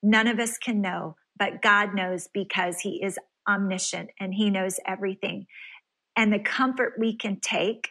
none 0.02 0.28
of 0.28 0.40
us 0.40 0.58
can 0.58 0.82
know, 0.82 1.16
but 1.38 1.62
God 1.62 1.96
knows 1.96 2.28
because 2.34 2.80
He 2.82 3.02
is 3.04 3.18
omniscient 3.48 4.10
and 4.20 4.34
He 4.34 4.50
knows 4.50 4.80
everything. 4.86 5.46
And 6.16 6.34
the 6.34 6.40
comfort 6.40 6.94
we 7.00 7.16
can 7.16 7.40
take 7.40 7.90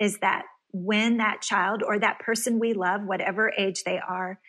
is 0.00 0.18
that 0.18 0.44
when 0.72 1.18
that 1.18 1.42
child 1.42 1.82
or 1.86 1.98
that 1.98 2.18
person 2.18 2.58
we 2.58 2.72
love, 2.72 3.02
whatever 3.04 3.52
age 3.56 3.84
they 3.84 3.98
are, 3.98 4.40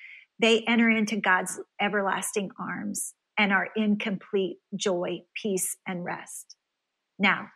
they 0.44 0.60
enter 0.68 0.90
into 0.90 1.16
God's 1.16 1.58
everlasting 1.80 2.52
arms 2.60 3.14
and 3.38 3.54
are 3.54 3.70
in 3.78 3.96
complete 3.96 4.58
joy, 4.76 5.22
peace, 5.42 5.78
and 5.88 6.04
rest. 6.04 6.58
Now, 7.18 7.48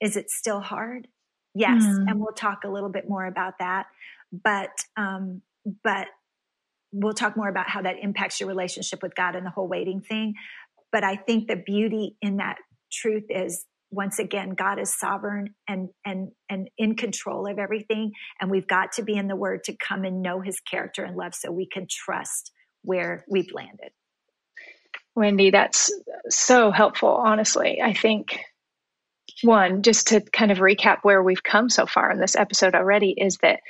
is 0.00 0.16
it 0.16 0.28
still 0.28 0.58
hard? 0.58 1.06
Yes, 1.54 1.84
mm. 1.84 2.04
and 2.08 2.18
we'll 2.18 2.32
talk 2.32 2.64
a 2.64 2.68
little 2.68 2.88
bit 2.88 3.08
more 3.08 3.26
about 3.26 3.60
that. 3.60 3.86
But 4.32 4.70
um, 4.96 5.42
but 5.84 6.08
we'll 6.90 7.12
talk 7.12 7.36
more 7.36 7.48
about 7.48 7.70
how 7.70 7.82
that 7.82 7.96
impacts 8.02 8.40
your 8.40 8.48
relationship 8.48 9.04
with 9.04 9.14
God 9.14 9.36
and 9.36 9.46
the 9.46 9.50
whole 9.50 9.68
waiting 9.68 10.00
thing. 10.00 10.34
But 10.90 11.04
I 11.04 11.14
think 11.14 11.46
the 11.46 11.54
beauty 11.54 12.16
in 12.20 12.38
that 12.38 12.56
truth 12.90 13.26
is 13.30 13.64
once 13.92 14.18
again 14.18 14.50
god 14.50 14.80
is 14.80 14.98
sovereign 14.98 15.54
and 15.68 15.90
and 16.04 16.30
and 16.48 16.68
in 16.78 16.96
control 16.96 17.46
of 17.46 17.58
everything 17.58 18.10
and 18.40 18.50
we've 18.50 18.66
got 18.66 18.92
to 18.92 19.02
be 19.02 19.14
in 19.14 19.28
the 19.28 19.36
word 19.36 19.62
to 19.62 19.76
come 19.76 20.04
and 20.04 20.22
know 20.22 20.40
his 20.40 20.58
character 20.60 21.04
and 21.04 21.16
love 21.16 21.34
so 21.34 21.52
we 21.52 21.68
can 21.70 21.86
trust 21.88 22.50
where 22.82 23.24
we've 23.28 23.52
landed. 23.52 23.90
Wendy 25.14 25.50
that's 25.50 25.92
so 26.28 26.70
helpful 26.70 27.10
honestly. 27.10 27.80
I 27.82 27.92
think 27.92 28.38
one 29.42 29.82
just 29.82 30.08
to 30.08 30.20
kind 30.20 30.50
of 30.50 30.58
recap 30.58 30.98
where 31.02 31.22
we've 31.22 31.42
come 31.42 31.68
so 31.68 31.86
far 31.86 32.10
in 32.10 32.20
this 32.20 32.36
episode 32.36 32.74
already 32.74 33.14
is 33.16 33.38
that 33.42 33.60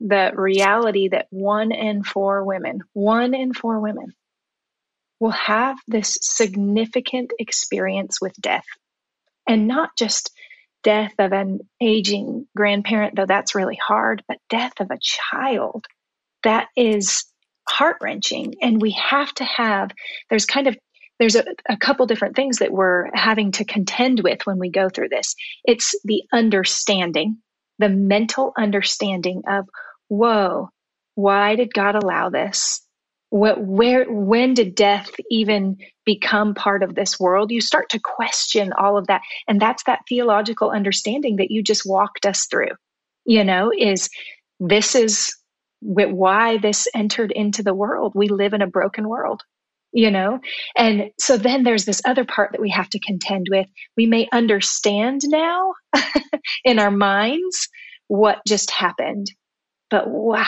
the 0.00 0.32
reality 0.34 1.08
that 1.08 1.26
one 1.30 1.72
in 1.72 2.02
four 2.02 2.44
women 2.44 2.80
one 2.92 3.34
in 3.34 3.52
four 3.54 3.80
women 3.80 4.12
will 5.20 5.30
have 5.30 5.78
this 5.86 6.16
significant 6.22 7.32
experience 7.38 8.20
with 8.20 8.32
death 8.40 8.64
and 9.50 9.66
not 9.66 9.90
just 9.98 10.30
death 10.84 11.12
of 11.18 11.32
an 11.32 11.58
aging 11.82 12.46
grandparent, 12.56 13.16
though 13.16 13.26
that's 13.26 13.56
really 13.56 13.76
hard, 13.84 14.22
but 14.28 14.38
death 14.48 14.74
of 14.78 14.92
a 14.92 14.98
child 15.02 15.86
that 16.44 16.68
is 16.76 17.24
heart 17.68 17.96
wrenching. 18.00 18.54
And 18.62 18.80
we 18.80 18.92
have 18.92 19.34
to 19.34 19.44
have, 19.44 19.90
there's 20.30 20.46
kind 20.46 20.68
of, 20.68 20.76
there's 21.18 21.34
a, 21.34 21.44
a 21.68 21.76
couple 21.76 22.06
different 22.06 22.36
things 22.36 22.58
that 22.58 22.70
we're 22.70 23.10
having 23.12 23.50
to 23.52 23.64
contend 23.64 24.20
with 24.20 24.46
when 24.46 24.60
we 24.60 24.70
go 24.70 24.88
through 24.88 25.08
this. 25.08 25.34
It's 25.64 25.96
the 26.04 26.22
understanding, 26.32 27.38
the 27.80 27.88
mental 27.88 28.52
understanding 28.56 29.42
of, 29.48 29.68
whoa, 30.06 30.68
why 31.16 31.56
did 31.56 31.74
God 31.74 31.96
allow 31.96 32.30
this? 32.30 32.86
What 33.30 33.60
where 33.60 34.04
when 34.08 34.54
did 34.54 34.74
death 34.74 35.10
even 35.30 35.78
become 36.04 36.54
part 36.54 36.82
of 36.82 36.94
this 36.94 37.18
world? 37.18 37.50
You 37.50 37.60
start 37.60 37.90
to 37.90 38.00
question 38.00 38.72
all 38.72 38.98
of 38.98 39.06
that 39.06 39.22
and 39.48 39.60
that's 39.60 39.84
that 39.84 40.00
theological 40.08 40.70
understanding 40.70 41.36
that 41.36 41.50
you 41.50 41.62
just 41.62 41.82
walked 41.86 42.26
us 42.26 42.46
through. 42.50 42.74
You 43.24 43.44
know 43.44 43.72
is 43.76 44.08
this 44.58 44.94
is 44.94 45.34
why 45.80 46.58
this 46.58 46.86
entered 46.94 47.32
into 47.32 47.62
the 47.62 47.74
world. 47.74 48.12
We 48.14 48.28
live 48.28 48.52
in 48.52 48.62
a 48.62 48.66
broken 48.66 49.08
world 49.08 49.42
you 49.92 50.08
know? 50.08 50.38
And 50.76 51.10
so 51.18 51.36
then 51.36 51.64
there's 51.64 51.84
this 51.84 52.00
other 52.04 52.24
part 52.24 52.52
that 52.52 52.60
we 52.60 52.70
have 52.70 52.88
to 52.90 53.00
contend 53.00 53.48
with. 53.50 53.66
We 53.96 54.06
may 54.06 54.28
understand 54.32 55.22
now 55.24 55.72
in 56.64 56.78
our 56.78 56.92
minds 56.92 57.68
what 58.10 58.40
just 58.44 58.72
happened 58.72 59.30
but 59.88 60.08
wow 60.08 60.44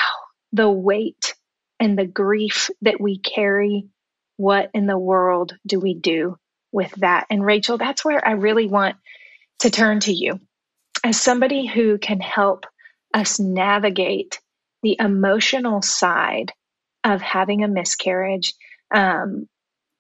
the 0.53 0.69
weight 0.69 1.35
and 1.83 1.99
the 1.99 2.07
grief 2.07 2.71
that 2.83 3.01
we 3.01 3.19
carry, 3.19 3.89
what 4.37 4.71
in 4.73 4.87
the 4.87 4.99
world 4.99 5.55
do 5.67 5.81
we 5.81 5.95
do 5.95 6.39
with 6.71 6.93
that? 6.99 7.27
And 7.29 7.45
Rachael, 7.45 7.77
that's 7.77 8.05
where 8.05 8.27
I 8.27 8.33
really 8.33 8.69
want 8.69 8.97
to 9.61 9.71
turn 9.71 9.99
to 10.01 10.13
you 10.13 10.39
as 11.03 11.21
somebody 11.21 11.67
who 11.67 11.99
can 11.99 12.21
help 12.21 12.67
us 13.13 13.41
navigate 13.41 14.41
the 14.85 14.97
emotional 15.01 15.83
side 15.83 16.53
of 17.03 17.21
having 17.21 17.65
a 17.65 17.69
miscarriage. 17.69 18.55
Um, 18.95 19.49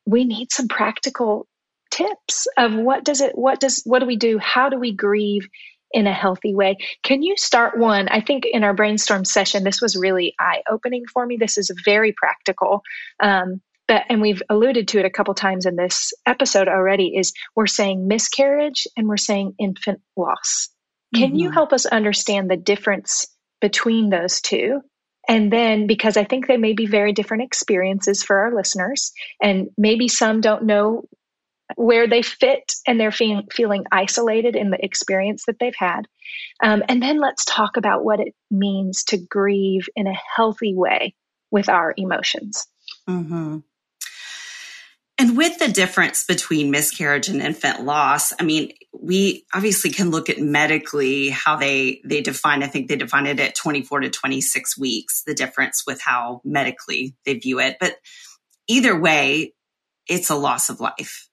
we 0.07 0.25
need 0.25 0.53
some 0.53 0.69
practical 0.69 1.49
tips 1.91 2.47
of 2.57 2.75
what 2.75 3.05
does 3.05 3.21
it 3.21 3.37
what 3.37 3.61
does 3.61 3.83
what 3.85 3.99
do 3.99 4.07
we 4.07 4.17
do 4.17 4.39
how 4.39 4.71
do 4.71 4.79
we 4.79 4.93
grieve 4.93 5.47
in 5.93 6.07
a 6.07 6.13
healthy 6.13 6.55
way. 6.55 6.77
Can 7.03 7.23
you 7.23 7.37
start 7.37 7.79
one? 7.79 8.09
I 8.09 8.21
think 8.21 8.45
in 8.45 8.65
our 8.65 8.75
brainstorm 8.75 9.25
session, 9.25 9.65
this 9.65 9.81
was 9.81 9.97
really 9.97 10.35
eye 10.39 10.63
opening 10.71 11.05
for 11.13 11.27
me. 11.27 11.37
This 11.37 11.59
is 11.59 11.71
very 11.85 12.13
practical. 12.13 12.83
Um, 13.23 13.61
but, 13.89 14.05
and 14.09 14.23
we've 14.23 14.43
alluded 14.49 14.89
to 14.89 15.01
it 15.01 15.05
a 15.05 15.11
couple 15.11 15.35
times 15.35 15.67
in 15.67 15.77
this 15.77 16.13
episode 16.25 16.69
already, 16.69 17.17
is 17.17 17.33
we're 17.55 17.67
saying 17.67 18.09
miscarriage 18.09 18.87
and 18.97 19.09
we're 19.09 19.17
saying 19.17 19.55
infant 19.59 20.01
loss. 20.17 20.69
Can 21.15 21.31
mm-hmm. 21.31 21.37
you 21.37 21.51
help 21.51 21.73
us 21.73 21.85
understand 21.85 22.51
the 22.51 22.57
difference 22.57 23.27
between 23.61 24.09
those 24.09 24.41
two? 24.41 24.81
And 25.29 25.53
then, 25.53 25.87
because 25.87 26.17
I 26.17 26.25
think 26.25 26.47
they 26.47 26.57
may 26.57 26.73
be 26.73 26.87
very 26.87 27.13
different 27.13 27.45
experiences 27.45 28.23
for 28.23 28.39
our 28.39 28.55
listeners, 28.55 29.13
and 29.41 29.69
maybe 29.79 30.09
some 30.09 30.41
don't 30.41 30.65
know 30.65 31.05
where 31.77 32.07
they 32.07 32.23
fit 32.23 32.73
and 32.87 32.99
they're 32.99 33.13
feeling, 33.13 33.47
feeling 33.51 33.85
isolated 33.91 34.57
in 34.57 34.71
the 34.71 34.85
experience 34.85 35.45
that 35.47 35.59
they've 35.59 35.75
had. 35.77 36.03
Um, 36.63 36.83
and 36.89 37.03
then 37.03 37.21
let's 37.21 37.45
talk 37.45 37.77
about 37.77 38.05
what 38.05 38.21
it 38.21 38.35
means 38.51 39.05
to 39.05 39.19
grieve 39.19 39.89
in 39.97 40.07
a 40.07 40.19
healthy 40.37 40.75
way 40.75 41.15
with 41.51 41.69
our 41.69 41.95
emotions. 41.97 42.67
Mm-hmm. 43.09 43.59
And 45.19 45.37
with 45.37 45.59
the 45.59 45.69
difference 45.69 46.25
between 46.25 46.71
miscarriage 46.71 47.29
and 47.29 47.41
infant 47.43 47.85
loss, 47.85 48.33
I 48.41 48.45
mean, 48.45 48.73
we 48.93 49.45
obviously 49.55 49.91
can 49.91 50.11
look 50.11 50.29
at 50.29 50.41
medically 50.41 51.29
how 51.29 51.57
they 51.57 52.01
they 52.05 52.23
define. 52.23 52.63
I 52.63 52.67
think 52.67 52.89
they 52.89 52.97
define 52.97 53.27
it 53.27 53.39
at 53.39 53.55
24 53.55 54.01
to 54.01 54.11
26 54.11 54.77
weeks. 54.79 55.23
The 55.25 55.35
difference 55.35 55.85
with 55.87 56.01
how 56.01 56.41
medically 56.45 57.15
they 57.25 57.35
view 57.35 57.61
it, 57.61 57.77
but 57.79 57.97
either 58.67 58.99
way, 58.99 59.55
it's 60.09 60.31
a 60.31 60.35
loss 60.35 60.71
of 60.71 60.81
life. 60.81 61.29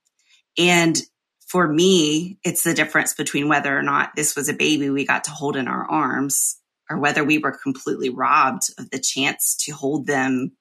And 0.59 1.01
for 1.47 1.67
me, 1.67 2.37
it's 2.43 2.63
the 2.63 2.75
difference 2.75 3.15
between 3.15 3.47
whether 3.47 3.75
or 3.75 3.81
not 3.81 4.15
this 4.15 4.35
was 4.35 4.49
a 4.49 4.53
baby 4.53 4.89
we 4.89 5.05
got 5.05 5.23
to 5.23 5.31
hold 5.31 5.55
in 5.55 5.67
our 5.67 5.89
arms 5.89 6.57
or 6.89 6.99
whether 6.99 7.23
we 7.23 7.39
were 7.39 7.57
completely 7.63 8.09
robbed 8.09 8.63
of 8.77 8.89
the 8.91 8.99
chance 8.99 9.55
to 9.61 9.71
hold 9.71 10.05
them, 10.05 10.51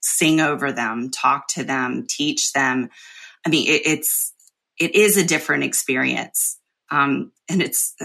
sing 0.00 0.40
over 0.40 0.70
them, 0.70 1.10
talk 1.10 1.48
to 1.48 1.64
them, 1.64 2.06
teach 2.08 2.52
them. 2.52 2.90
I 3.44 3.48
mean, 3.48 3.68
it, 3.68 3.82
it's, 3.84 4.32
it 4.78 4.94
is 4.94 5.16
a 5.16 5.24
different 5.24 5.64
experience. 5.64 6.58
Um, 6.90 7.32
and 7.48 7.62
it's, 7.62 7.96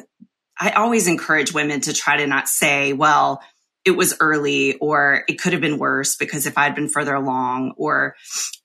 I 0.59 0.71
always 0.71 1.07
encourage 1.07 1.53
women 1.53 1.81
to 1.81 1.93
try 1.93 2.17
to 2.17 2.27
not 2.27 2.47
say, 2.47 2.93
well, 2.93 3.41
it 3.85 3.91
was 3.91 4.15
early 4.19 4.75
or 4.77 5.23
it 5.27 5.39
could 5.39 5.53
have 5.53 5.61
been 5.61 5.77
worse 5.77 6.15
because 6.15 6.47
if 6.47 6.57
I'd 6.57 6.75
been 6.75 6.89
further 6.89 7.13
along 7.13 7.75
or, 7.77 8.15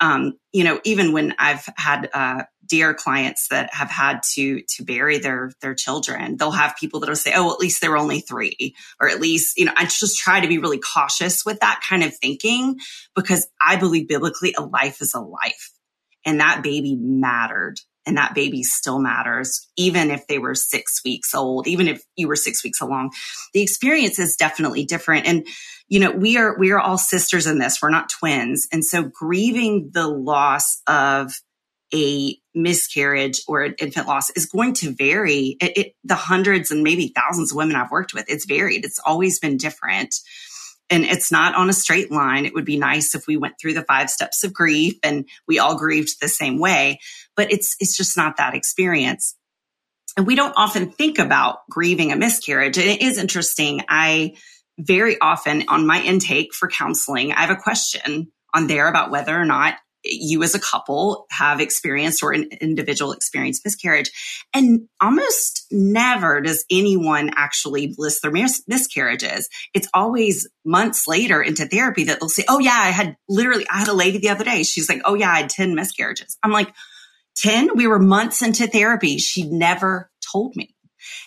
um, 0.01 0.39
you 0.53 0.65
know, 0.65 0.81
even 0.85 1.13
when 1.13 1.35
I've 1.39 1.69
had, 1.77 2.09
uh, 2.13 2.45
dear 2.67 2.95
clients 2.95 3.49
that 3.49 3.75
have 3.75 3.91
had 3.91 4.23
to, 4.35 4.63
to 4.77 4.85
bury 4.85 5.19
their, 5.19 5.53
their 5.61 5.75
children, 5.75 6.37
they'll 6.37 6.51
have 6.53 6.77
people 6.81 7.01
that'll 7.01 7.17
say, 7.17 7.33
Oh, 7.35 7.53
at 7.53 7.59
least 7.59 7.81
there 7.81 7.91
were 7.91 7.99
only 7.99 8.21
three, 8.21 8.75
or 9.01 9.09
at 9.09 9.21
least, 9.21 9.59
you 9.59 9.67
know, 9.67 9.75
I 9.77 9.85
just 9.85 10.19
try 10.19 10.41
to 10.41 10.49
be 10.49 10.59
really 10.59 10.79
cautious 10.79 11.45
with 11.45 11.61
that 11.61 11.85
kind 11.87 12.03
of 12.03 12.17
thinking 12.17 12.79
because 13.15 13.47
I 13.61 13.77
believe 13.77 14.09
biblically 14.09 14.55
a 14.57 14.63
life 14.63 15.03
is 15.03 15.15
a 15.15 15.21
life 15.21 15.73
and 16.25 16.41
that 16.41 16.63
baby 16.63 16.97
mattered 16.97 17.77
and 18.07 18.17
that 18.17 18.35
baby 18.35 18.63
still 18.63 18.99
matters, 18.99 19.69
even 19.77 20.11
if 20.11 20.27
they 20.27 20.39
were 20.39 20.55
six 20.55 21.03
weeks 21.05 21.35
old, 21.35 21.67
even 21.67 21.89
if 21.89 22.03
you 22.17 22.29
were 22.29 22.37
six 22.37 22.65
weeks 22.65 22.81
along. 22.81 23.13
The 23.53 23.63
experience 23.63 24.19
is 24.19 24.37
definitely 24.37 24.85
different. 24.85 25.27
And, 25.27 25.47
you 25.89 26.01
know, 26.01 26.11
we 26.11 26.37
are, 26.39 26.59
we 26.59 26.71
are 26.73 26.81
all 26.81 26.99
sisters 26.99 27.47
in 27.47 27.59
this. 27.59 27.81
We're 27.83 27.91
not 27.91 28.09
twins. 28.09 28.67
And 28.73 28.85
so 28.85 29.03
grieving 29.03 29.91
the 29.93 30.09
loss 30.09 30.81
of 30.87 31.33
a 31.93 32.37
miscarriage 32.55 33.43
or 33.49 33.63
an 33.63 33.75
infant 33.79 34.07
loss 34.07 34.31
is 34.31 34.47
going 34.47 34.75
to 34.75 34.95
vary. 34.95 35.57
It, 35.61 35.77
it, 35.77 35.95
the 36.05 36.15
hundreds 36.15 36.71
and 36.71 36.83
maybe 36.83 37.13
thousands 37.15 37.53
of 37.53 37.57
women 37.57 37.77
I've 37.77 37.91
worked 37.91 38.15
with, 38.15 38.27
it's 38.29 38.47
varied. 38.47 38.85
It's 38.85 39.01
always 39.05 39.41
been 39.41 39.57
different 39.57 40.15
and 40.91 41.05
it's 41.05 41.31
not 41.31 41.55
on 41.55 41.71
a 41.71 41.73
straight 41.73 42.11
line. 42.11 42.45
It 42.45 42.55
would 42.55 42.65
be 42.65 42.77
nice 42.77 43.15
if 43.15 43.27
we 43.27 43.37
went 43.37 43.55
through 43.61 43.75
the 43.75 43.85
five 43.85 44.11
steps 44.11 44.45
of 44.45 44.53
grief 44.53 44.95
and 45.03 45.29
we 45.47 45.59
all 45.59 45.77
grieved 45.77 46.17
the 46.21 46.29
same 46.29 46.59
way, 46.59 46.99
but 47.37 47.53
it's, 47.53 47.77
it's 47.79 47.97
just 47.97 48.17
not 48.17 48.37
that 48.39 48.55
experience. 48.55 49.37
And 50.17 50.27
we 50.27 50.35
don't 50.35 50.55
often 50.57 50.91
think 50.91 51.19
about 51.19 51.59
grieving 51.71 52.11
a 52.13 52.17
miscarriage. 52.17 52.77
And 52.79 52.89
it 52.89 53.01
is 53.01 53.17
interesting. 53.17 53.83
I 53.89 54.35
very 54.79 55.19
often 55.21 55.65
on 55.69 55.87
my 55.87 56.03
intake 56.03 56.53
for 56.55 56.69
counseling, 56.69 57.33
I 57.33 57.43
have 57.43 57.51
a 57.51 57.57
question 57.57 58.33
on 58.55 58.67
there 58.67 58.89
about 58.89 59.11
whether 59.11 59.39
or 59.39 59.45
not 59.45 59.75
you 60.05 60.43
as 60.43 60.55
a 60.55 60.61
couple 60.61 61.27
have 61.31 61.61
experienced 61.61 62.23
or 62.23 62.33
an 62.33 62.49
individual 62.61 63.13
experienced 63.13 63.63
miscarriage. 63.65 64.11
And 64.55 64.89
almost 65.01 65.67
never 65.71 66.41
does 66.41 66.65
anyone 66.71 67.31
actually 67.37 67.95
list 67.99 68.23
their 68.23 68.31
mis- 68.31 68.63
miscarriages. 68.67 69.49
It's 69.75 69.89
always 69.93 70.49
months 70.65 71.07
later 71.07 71.43
into 71.43 71.67
therapy 71.67 72.05
that 72.05 72.21
they'll 72.21 72.29
say, 72.29 72.45
Oh 72.49 72.59
yeah, 72.59 72.79
I 72.79 72.91
had 72.91 73.17
literally, 73.29 73.67
I 73.71 73.79
had 73.79 73.89
a 73.89 73.95
lady 73.95 74.19
the 74.19 74.31
other 74.31 74.45
day. 74.45 74.63
She's 74.63 74.89
like, 74.89 75.03
Oh 75.05 75.15
yeah, 75.15 75.31
I 75.31 75.39
had 75.39 75.51
10 75.51 75.75
miscarriages. 75.75 76.39
I'm 76.43 76.53
like, 76.53 76.73
10? 77.37 77.77
We 77.77 77.87
were 77.87 77.99
months 77.99 78.43
into 78.43 78.67
therapy. 78.67 79.19
She 79.19 79.49
never 79.49 80.11
told 80.33 80.57
me. 80.57 80.75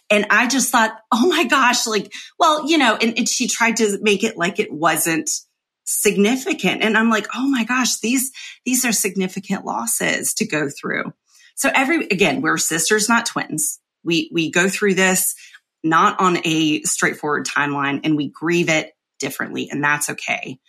And 0.10 0.28
I 0.30 0.48
just 0.48 0.72
thought, 0.72 0.98
Oh 1.12 1.28
my 1.28 1.46
gosh, 1.46 1.86
like, 1.86 2.12
well, 2.40 2.68
you 2.70 2.78
know, 2.78 2.98
and, 3.00 3.18
and 3.18 3.30
she 3.30 3.48
tried 3.48 3.78
to 3.78 3.98
make 4.02 4.24
it 4.24 4.38
like 4.38 4.60
it 4.60 4.72
wasn't 4.72 5.30
significant. 5.84 6.82
And 6.82 6.98
I'm 6.98 7.10
like, 7.10 7.28
oh 7.36 7.48
my 7.48 7.64
gosh, 7.64 8.00
these, 8.00 8.32
these 8.66 8.86
are 8.86 8.92
significant 8.92 9.66
losses 9.66 10.34
to 10.36 10.48
go 10.48 10.70
through. 10.70 11.14
So 11.56 11.70
every, 11.74 12.06
again, 12.08 12.42
we're 12.42 12.58
sisters, 12.58 13.10
not 13.10 13.26
twins. 13.26 13.80
We, 14.04 14.30
we 14.34 14.52
go 14.52 14.70
through 14.70 14.96
this 14.96 15.36
not 15.84 16.20
on 16.20 16.40
a 16.46 16.82
straightforward 16.84 17.46
timeline 17.46 18.02
and 18.04 18.16
we 18.16 18.30
grieve 18.30 18.70
it 18.70 18.94
differently 19.20 19.70
and 19.72 19.84
that's 19.84 20.10
okay. 20.10 20.60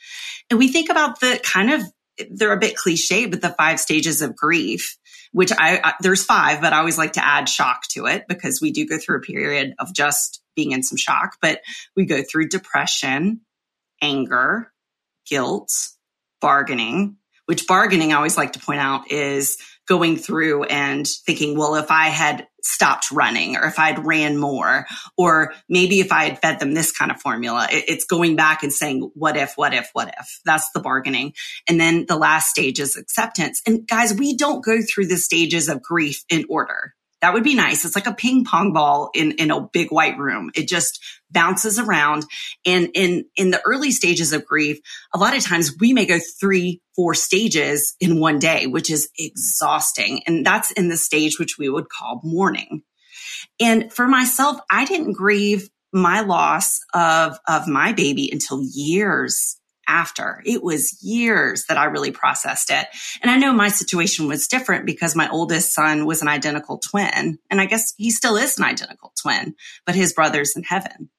And 0.51 0.59
we 0.59 0.69
think 0.69 0.91
about 0.91 1.21
the 1.21 1.41
kind 1.43 1.73
of, 1.73 1.83
they're 2.31 2.53
a 2.53 2.59
bit 2.59 2.77
cliche, 2.77 3.27
but 3.27 3.41
the 3.41 3.51
five 3.51 3.81
stages 3.81 4.23
of 4.23 4.37
grief, 4.37 4.97
which 5.33 5.53
I, 5.53 5.81
I 5.83 5.95
there's 6.01 6.25
five, 6.25 6.61
but 6.61 6.73
I 6.73 6.79
always 6.79 6.99
like 6.99 7.15
to 7.15 7.25
add 7.25 7.49
shock 7.49 7.83
to 7.91 8.07
it 8.07 8.27
because 8.29 8.61
we 8.61 8.71
do 8.71 8.87
go 8.87 8.99
through 8.99 9.19
a 9.19 9.23
period 9.23 9.75
of 9.79 9.93
just 9.93 10.41
being 10.55 10.73
in 10.73 10.83
some 10.83 10.97
shock, 10.97 11.37
but 11.41 11.61
we 11.97 12.05
go 12.07 12.23
through 12.23 12.49
depression, 12.49 13.41
anger, 14.01 14.73
guilt, 15.29 15.71
bargaining, 16.41 17.17
which 17.47 17.67
bargaining 17.67 18.13
I 18.13 18.17
always 18.17 18.37
like 18.37 18.53
to 18.53 18.59
point 18.59 18.81
out 18.81 19.11
is 19.11 19.57
going 19.87 20.17
through 20.17 20.65
and 20.65 21.07
thinking, 21.07 21.59
well, 21.59 21.75
if 21.75 21.91
I 21.91 22.09
had 22.09 22.47
stopped 22.63 23.11
running 23.11 23.57
or 23.57 23.67
if 23.67 23.79
I'd 23.79 24.07
ran 24.07 24.39
more, 24.39 24.87
or 25.19 25.53
maybe 25.69 26.01
if 26.01 26.11
I 26.11 26.25
had 26.25 26.41
fed 26.41 26.59
them 26.59 26.73
this 26.73 26.91
kind 26.91 27.11
of 27.11 27.21
formula, 27.21 27.69
it's 27.71 28.07
going 28.07 28.37
back 28.37 28.63
and 28.63 28.73
saying, 28.73 29.11
what 29.15 29.37
if, 29.37 29.53
what 29.57 29.75
if, 29.75 29.91
what 29.93 30.09
if? 30.19 30.41
That's 30.47 30.71
the 30.73 30.81
bargaining. 30.81 31.35
And 31.69 31.79
then 31.79 32.07
the 32.07 32.17
last 32.17 32.49
stage 32.49 32.81
is 32.81 32.97
acceptance. 32.97 33.61
And 33.67 33.87
guys, 33.87 34.15
we 34.15 34.37
don't 34.37 34.65
go 34.65 34.81
through 34.81 35.09
the 35.09 35.19
stages 35.19 35.69
of 35.69 35.83
grief 35.83 36.25
in 36.31 36.47
order. 36.49 36.95
That 37.25 37.33
would 37.33 37.43
be 37.43 37.55
nice. 37.55 37.87
It's 37.87 37.95
like 37.95 38.07
a 38.07 38.13
ping 38.13 38.45
pong 38.45 38.75
ball 38.75 39.09
in, 39.15 39.33
in 39.39 39.51
a 39.51 39.67
big 39.67 39.91
white 39.91 40.19
room. 40.19 40.51
It 40.55 40.69
just 40.69 41.03
bounces 41.31 41.79
around. 41.79 42.27
And 42.67 42.91
in, 42.93 43.25
in 43.35 43.51
the 43.51 43.63
early 43.65 43.93
stages 43.93 44.35
of 44.35 44.45
grief, 44.45 44.81
a 45.15 45.19
lot 45.19 45.35
of 45.35 45.43
times 45.43 45.75
we 45.81 45.95
may 45.95 46.05
go 46.05 46.19
three, 46.39 46.83
four 46.95 47.15
stages 47.15 47.97
in 47.99 48.21
one 48.21 48.41
day, 48.41 48.67
which 48.67 48.91
is 48.91 49.09
exhausting. 49.19 50.21
And 50.27 50.45
that's 50.45 50.71
in 50.73 50.91
the 50.91 50.99
stage 50.99 51.39
which 51.39 51.57
we 51.57 51.71
would 51.71 51.89
call 51.89 52.21
mourning. 52.23 52.83
And 53.59 53.91
for 53.91 54.07
myself, 54.07 54.59
I 54.71 54.85
didn't 54.85 55.15
grieve 55.15 55.71
my 55.95 56.21
loss 56.21 56.81
of, 56.93 57.39
of 57.49 57.67
my 57.67 57.95
baby 57.95 58.29
until 58.31 58.61
years 58.63 59.59
after. 59.89 60.43
It 60.45 60.63
was 60.63 61.03
years 61.03 61.65
that 61.69 61.79
I 61.79 61.85
really 61.85 62.11
processed 62.11 62.71
it. 62.71 62.87
And 63.23 63.31
I 63.31 63.37
know 63.37 63.53
my 63.53 63.69
situation 63.69 64.29
was 64.29 64.49
different 64.49 64.87
because 64.87 65.17
my 65.17 65.29
oldest 65.29 65.75
son 65.75 66.07
was 66.07 66.23
an 66.23 66.29
identical 66.29 66.79
twin. 66.79 67.39
And 67.51 67.61
I 67.61 67.67
guess 67.67 67.95
he 67.97 68.11
still 68.11 68.37
is 68.37 68.59
an 68.59 68.65
identical 68.65 69.13
twin, 69.21 69.55
but 69.87 69.95
his 69.95 70.13
brother's 70.13 70.57
in 70.57 70.63
heaven. 70.63 71.11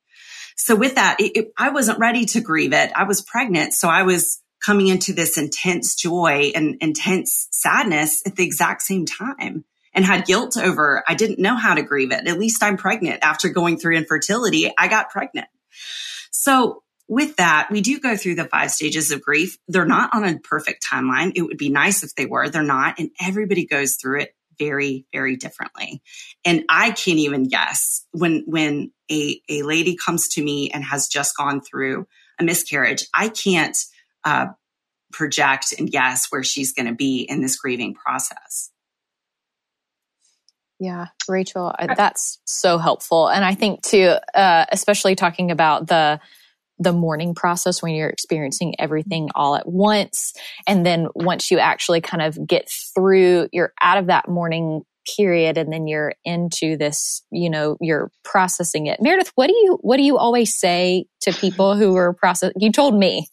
So 0.56 0.76
with 0.76 0.96
that, 0.96 1.18
it, 1.20 1.32
it, 1.36 1.54
I 1.58 1.70
wasn't 1.70 2.00
ready 2.00 2.26
to 2.26 2.42
grieve 2.42 2.74
it. 2.74 2.92
I 2.96 3.04
was 3.04 3.22
pregnant. 3.22 3.74
So 3.74 3.90
I 3.90 4.04
was 4.04 4.42
coming 4.66 4.88
into 4.88 5.14
this 5.14 5.38
intense 5.38 5.96
joy 5.96 6.52
and 6.56 6.78
intense 6.82 7.48
sadness 7.52 8.24
at 8.26 8.36
the 8.36 8.44
exact 8.44 8.82
same 8.82 9.06
time 9.06 9.66
and 9.94 10.06
had 10.06 10.26
guilt 10.26 10.58
over 10.58 11.04
I 11.08 11.16
didn't 11.16 11.40
know 11.40 11.56
how 11.56 11.76
to 11.76 11.84
grieve 11.84 12.12
it. 12.12 12.28
At 12.28 12.40
least 12.40 12.64
I'm 12.64 12.78
pregnant 12.78 13.20
after 13.24 13.50
going 13.50 13.78
through 13.78 13.96
infertility. 13.96 14.72
I 14.78 14.88
got 14.88 15.10
pregnant. 15.10 15.48
So 16.32 16.84
with 17.08 17.36
that, 17.36 17.68
we 17.72 17.82
do 17.82 18.00
go 18.00 18.18
through 18.18 18.36
the 18.36 18.46
five 18.46 18.72
stages 18.72 19.12
of 19.12 19.22
grief. 19.22 19.58
They're 19.68 19.86
not 19.86 20.14
on 20.14 20.24
a 20.24 20.40
perfect 20.40 20.86
timeline. 20.92 21.34
It 21.36 21.44
would 21.44 21.58
be 21.58 21.70
nice 21.70 22.04
if 22.04 22.16
they 22.16 22.26
were. 22.26 22.50
They're 22.50 22.64
not. 22.64 23.00
And 23.00 23.12
everybody 23.22 23.66
goes 23.66 23.96
through 23.96 24.22
it 24.22 24.36
very, 24.58 25.06
very 25.14 25.36
differently. 25.36 26.02
And 26.44 26.64
I 26.70 26.92
can't 26.92 27.20
even 27.20 27.48
guess 27.48 28.06
when, 28.12 28.44
when 28.48 28.92
a, 29.12 29.42
a 29.50 29.64
lady 29.64 29.98
comes 29.98 30.30
to 30.30 30.44
me 30.44 30.72
and 30.72 30.84
has 30.84 31.08
just 31.08 31.38
gone 31.38 31.62
through 31.62 32.08
a 32.40 32.44
miscarriage, 32.44 33.06
I 33.14 33.30
can't, 33.30 33.78
uh, 34.24 34.48
project 35.12 35.74
and 35.78 35.90
guess 35.90 36.28
where 36.30 36.44
she's 36.44 36.74
going 36.74 36.88
to 36.88 36.94
be 36.94 37.22
in 37.22 37.42
this 37.42 37.58
grieving 37.58 37.94
process. 37.94 38.72
Yeah, 40.78 41.08
Rachael, 41.30 41.74
that's 41.96 42.40
so 42.44 42.78
helpful. 42.78 43.30
And 43.30 43.46
I 43.46 43.56
think 43.56 43.82
too, 43.82 44.16
uh, 44.34 44.66
especially 44.72 45.16
talking 45.16 45.52
about 45.52 45.88
the 45.88 46.20
the 46.78 46.94
mourning 46.94 47.34
process 47.34 47.82
when 47.82 47.94
you're 47.94 48.10
experiencing 48.10 48.76
everything 48.80 49.30
all 49.34 49.56
at 49.56 49.68
once. 49.68 50.34
And 50.68 50.86
then 50.86 51.08
once 51.16 51.52
you 51.52 51.60
actually 51.60 52.02
kind 52.02 52.22
of 52.22 52.46
get 52.46 52.70
through, 52.94 53.48
you're 53.52 53.74
out 53.82 53.98
of 53.98 54.08
that 54.08 54.28
mourning 54.28 54.82
period 55.16 55.58
and 55.58 55.72
then 55.72 55.88
you're 55.88 56.14
into 56.26 56.78
this, 56.78 57.24
you 57.32 57.50
know, 57.50 57.78
you're 57.80 58.12
processing 58.24 58.88
it. 58.88 59.02
Meredith, 59.02 59.32
what 59.36 59.48
do 59.48 59.54
you, 59.54 59.78
what 59.82 59.98
do 59.98 60.04
you 60.04 60.18
always 60.18 60.56
say 60.56 61.06
to 61.22 61.32
people 61.32 61.76
who 61.76 61.96
are 61.96 62.14
process? 62.14 62.52
You 62.58 62.72
told 62.72 62.98
me. 62.98 63.28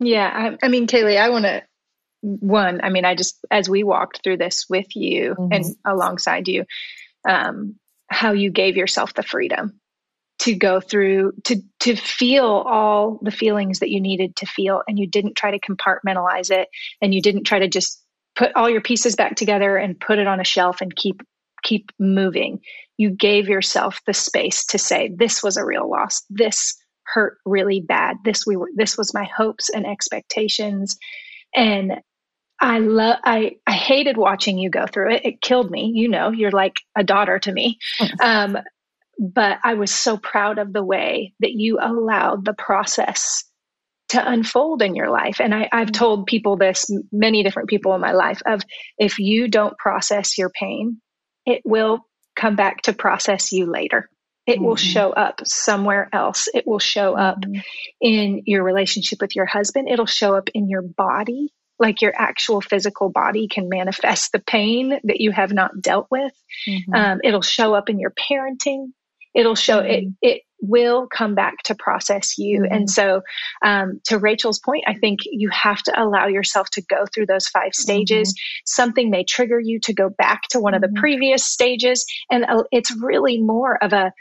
Yeah. 0.00 0.56
I, 0.60 0.66
I 0.66 0.68
mean, 0.68 0.86
Kaylee, 0.86 1.18
I 1.18 1.30
want 1.30 1.44
to, 1.44 1.62
one, 2.20 2.80
I 2.82 2.90
mean, 2.90 3.04
I 3.04 3.14
just, 3.14 3.38
as 3.50 3.68
we 3.68 3.84
walked 3.84 4.22
through 4.22 4.36
this 4.36 4.66
with 4.68 4.94
you 4.96 5.34
mm-hmm. 5.38 5.52
and 5.52 5.64
alongside 5.84 6.48
you, 6.48 6.64
um, 7.28 7.76
how 8.08 8.32
you 8.32 8.50
gave 8.50 8.76
yourself 8.76 9.14
the 9.14 9.22
freedom 9.22 9.80
to 10.42 10.56
go 10.56 10.80
through 10.80 11.32
to 11.44 11.62
to 11.78 11.94
feel 11.94 12.44
all 12.44 13.20
the 13.22 13.30
feelings 13.30 13.78
that 13.78 13.90
you 13.90 14.00
needed 14.00 14.34
to 14.34 14.44
feel 14.44 14.82
and 14.88 14.98
you 14.98 15.06
didn't 15.06 15.36
try 15.36 15.52
to 15.52 15.60
compartmentalize 15.60 16.50
it 16.50 16.68
and 17.00 17.14
you 17.14 17.22
didn't 17.22 17.44
try 17.44 17.60
to 17.60 17.68
just 17.68 18.02
put 18.34 18.50
all 18.56 18.68
your 18.68 18.80
pieces 18.80 19.14
back 19.14 19.36
together 19.36 19.76
and 19.76 20.00
put 20.00 20.18
it 20.18 20.26
on 20.26 20.40
a 20.40 20.44
shelf 20.44 20.80
and 20.80 20.96
keep 20.96 21.22
keep 21.62 21.92
moving 22.00 22.58
you 22.96 23.08
gave 23.08 23.48
yourself 23.48 24.00
the 24.04 24.12
space 24.12 24.66
to 24.66 24.78
say 24.78 25.12
this 25.16 25.44
was 25.44 25.56
a 25.56 25.64
real 25.64 25.88
loss 25.88 26.22
this 26.28 26.76
hurt 27.04 27.38
really 27.46 27.80
bad 27.80 28.16
this 28.24 28.44
we 28.44 28.56
were 28.56 28.70
this 28.74 28.98
was 28.98 29.14
my 29.14 29.28
hopes 29.36 29.68
and 29.68 29.86
expectations 29.86 30.96
and 31.54 32.00
I 32.60 32.78
love 32.78 33.18
I 33.24 33.58
I 33.64 33.72
hated 33.72 34.16
watching 34.16 34.56
you 34.56 34.70
go 34.70 34.86
through 34.86 35.14
it. 35.14 35.24
It 35.24 35.42
killed 35.42 35.68
me. 35.68 35.90
You 35.92 36.08
know, 36.08 36.30
you're 36.30 36.52
like 36.52 36.76
a 36.96 37.02
daughter 37.02 37.40
to 37.40 37.52
me. 37.52 37.78
Um, 38.20 38.56
but 39.22 39.58
I 39.62 39.74
was 39.74 39.94
so 39.94 40.16
proud 40.16 40.58
of 40.58 40.72
the 40.72 40.84
way 40.84 41.32
that 41.38 41.52
you 41.52 41.78
allowed 41.80 42.44
the 42.44 42.54
process 42.54 43.44
to 44.08 44.30
unfold 44.30 44.82
in 44.82 44.96
your 44.96 45.10
life. 45.10 45.40
And 45.40 45.54
I, 45.54 45.68
have 45.72 45.92
told 45.92 46.26
people 46.26 46.56
this, 46.56 46.90
many 47.12 47.44
different 47.44 47.68
people 47.68 47.94
in 47.94 48.00
my 48.00 48.12
life, 48.12 48.42
of 48.44 48.62
if 48.98 49.20
you 49.20 49.46
don't 49.46 49.78
process 49.78 50.36
your 50.36 50.50
pain, 50.50 51.00
it 51.46 51.62
will 51.64 52.00
come 52.34 52.56
back 52.56 52.82
to 52.82 52.92
process 52.92 53.52
you 53.52 53.70
later. 53.70 54.10
It 54.44 54.56
mm-hmm. 54.56 54.64
will 54.64 54.76
show 54.76 55.12
up 55.12 55.40
somewhere 55.44 56.08
else. 56.12 56.48
It 56.52 56.66
will 56.66 56.80
show 56.80 57.16
up 57.16 57.42
mm-hmm. 57.42 57.60
in 58.00 58.42
your 58.44 58.64
relationship 58.64 59.20
with 59.20 59.36
your 59.36 59.46
husband. 59.46 59.88
It'll 59.88 60.04
show 60.04 60.34
up 60.34 60.50
in 60.52 60.68
your 60.68 60.82
body, 60.82 61.52
like 61.78 62.02
your 62.02 62.12
actual 62.14 62.60
physical 62.60 63.08
body 63.08 63.46
can 63.46 63.68
manifest 63.68 64.32
the 64.32 64.40
pain 64.40 64.98
that 65.04 65.20
you 65.20 65.30
have 65.30 65.52
not 65.52 65.80
dealt 65.80 66.08
with. 66.10 66.32
Mm-hmm. 66.68 66.92
Um, 66.92 67.20
it'll 67.22 67.40
show 67.40 67.72
up 67.72 67.88
in 67.88 68.00
your 68.00 68.10
parenting 68.10 68.88
it'll 69.34 69.54
show 69.54 69.80
mm-hmm. 69.80 70.10
it 70.22 70.36
it 70.36 70.42
will 70.60 71.08
come 71.08 71.34
back 71.34 71.54
to 71.64 71.74
process 71.74 72.38
you 72.38 72.60
mm-hmm. 72.60 72.72
and 72.72 72.90
so 72.90 73.20
um, 73.64 74.00
to 74.04 74.18
rachael's 74.18 74.60
point 74.60 74.84
i 74.86 74.94
think 74.94 75.20
you 75.24 75.50
have 75.50 75.82
to 75.82 76.00
allow 76.00 76.26
yourself 76.26 76.70
to 76.70 76.82
go 76.82 77.04
through 77.12 77.26
those 77.26 77.48
five 77.48 77.74
stages 77.74 78.28
mm-hmm. 78.28 78.62
something 78.66 79.10
may 79.10 79.24
trigger 79.24 79.58
you 79.58 79.80
to 79.80 79.92
go 79.92 80.08
back 80.08 80.42
to 80.50 80.60
one 80.60 80.74
of 80.74 80.80
the 80.80 80.86
mm-hmm. 80.86 81.00
previous 81.00 81.44
stages 81.44 82.06
and 82.30 82.44
uh, 82.44 82.62
it's 82.70 82.94
really 83.02 83.40
more 83.40 83.82
of 83.82 83.92
a 83.92 84.12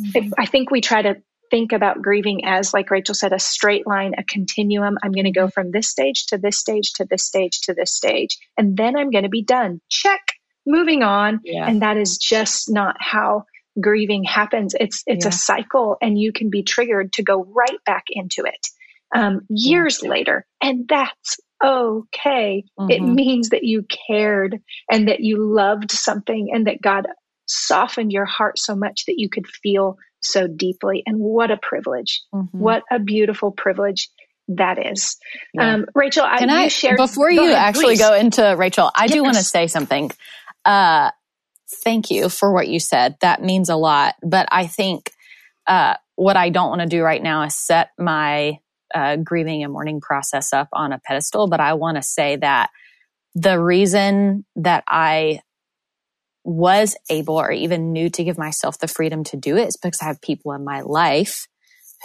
mm-hmm. 0.00 0.30
I 0.38 0.46
think 0.46 0.70
we 0.70 0.80
try 0.80 1.02
to 1.02 1.16
think 1.50 1.72
about 1.72 2.00
grieving 2.00 2.46
as 2.46 2.72
like 2.72 2.90
rachael 2.90 3.14
said 3.14 3.34
a 3.34 3.38
straight 3.38 3.86
line 3.86 4.14
a 4.16 4.24
continuum 4.24 4.96
i'm 5.02 5.12
going 5.12 5.26
to 5.26 5.30
go 5.30 5.42
mm-hmm. 5.42 5.50
from 5.50 5.70
this 5.70 5.86
stage 5.86 6.24
to 6.26 6.38
this 6.38 6.58
stage 6.58 6.94
to 6.94 7.04
this 7.04 7.26
stage 7.26 7.60
to 7.60 7.74
this 7.74 7.94
stage 7.94 8.38
and 8.56 8.74
then 8.78 8.96
i'm 8.96 9.10
going 9.10 9.24
to 9.24 9.28
be 9.28 9.44
done 9.44 9.78
check 9.90 10.22
moving 10.66 11.02
on 11.02 11.40
yeah. 11.44 11.68
and 11.68 11.82
that 11.82 11.98
is 11.98 12.16
just 12.16 12.70
not 12.70 12.96
how 12.98 13.44
grieving 13.80 14.24
happens 14.24 14.74
it's 14.78 15.02
it's 15.06 15.24
yeah. 15.24 15.30
a 15.30 15.32
cycle 15.32 15.96
and 16.02 16.18
you 16.18 16.32
can 16.32 16.50
be 16.50 16.62
triggered 16.62 17.12
to 17.12 17.22
go 17.22 17.44
right 17.44 17.78
back 17.86 18.04
into 18.10 18.44
it 18.44 18.66
um, 19.14 19.42
years 19.48 20.00
yeah. 20.02 20.10
later 20.10 20.46
and 20.62 20.86
that's 20.88 21.38
okay 21.64 22.64
mm-hmm. 22.78 22.90
it 22.90 23.00
means 23.00 23.50
that 23.50 23.64
you 23.64 23.84
cared 24.08 24.60
and 24.90 25.08
that 25.08 25.20
you 25.20 25.38
loved 25.38 25.90
something 25.90 26.50
and 26.52 26.66
that 26.66 26.82
god 26.82 27.06
softened 27.46 28.12
your 28.12 28.24
heart 28.24 28.58
so 28.58 28.74
much 28.74 29.04
that 29.06 29.18
you 29.18 29.28
could 29.28 29.46
feel 29.46 29.96
so 30.20 30.46
deeply 30.46 31.02
and 31.06 31.18
what 31.18 31.50
a 31.50 31.56
privilege 31.56 32.22
mm-hmm. 32.34 32.58
what 32.58 32.82
a 32.90 32.98
beautiful 32.98 33.50
privilege 33.50 34.08
that 34.48 34.78
is 34.84 35.16
yeah. 35.54 35.74
um, 35.74 35.86
rachael 35.94 36.26
can 36.38 36.50
i, 36.50 36.64
I 36.64 36.68
shared, 36.68 36.96
before 36.96 37.30
you 37.30 37.44
ahead, 37.44 37.54
actually 37.54 37.96
please. 37.96 38.00
go 38.00 38.14
into 38.14 38.54
rachael 38.56 38.90
i 38.94 39.04
yes. 39.04 39.12
do 39.12 39.22
want 39.22 39.36
to 39.36 39.42
say 39.44 39.66
something 39.66 40.10
uh, 40.64 41.10
thank 41.72 42.10
you 42.10 42.28
for 42.28 42.52
what 42.52 42.68
you 42.68 42.80
said. 42.80 43.16
That 43.20 43.42
means 43.42 43.68
a 43.68 43.76
lot. 43.76 44.14
But 44.22 44.48
I 44.50 44.66
think 44.66 45.10
uh, 45.66 45.94
what 46.16 46.36
I 46.36 46.50
don't 46.50 46.68
want 46.68 46.80
to 46.82 46.86
do 46.86 47.02
right 47.02 47.22
now 47.22 47.42
is 47.42 47.54
set 47.54 47.90
my 47.98 48.58
uh, 48.94 49.16
grieving 49.16 49.62
and 49.62 49.72
mourning 49.72 50.00
process 50.00 50.52
up 50.52 50.68
on 50.72 50.92
a 50.92 51.00
pedestal. 51.04 51.48
But 51.48 51.60
I 51.60 51.74
want 51.74 51.96
to 51.96 52.02
say 52.02 52.36
that 52.36 52.70
the 53.34 53.58
reason 53.58 54.44
that 54.56 54.84
I 54.86 55.40
was 56.44 56.96
able 57.08 57.36
or 57.36 57.52
even 57.52 57.92
knew 57.92 58.10
to 58.10 58.24
give 58.24 58.36
myself 58.36 58.78
the 58.78 58.88
freedom 58.88 59.24
to 59.24 59.36
do 59.36 59.56
it 59.56 59.68
is 59.68 59.76
because 59.76 60.02
I 60.02 60.06
have 60.06 60.20
people 60.20 60.52
in 60.52 60.64
my 60.64 60.80
life 60.80 61.46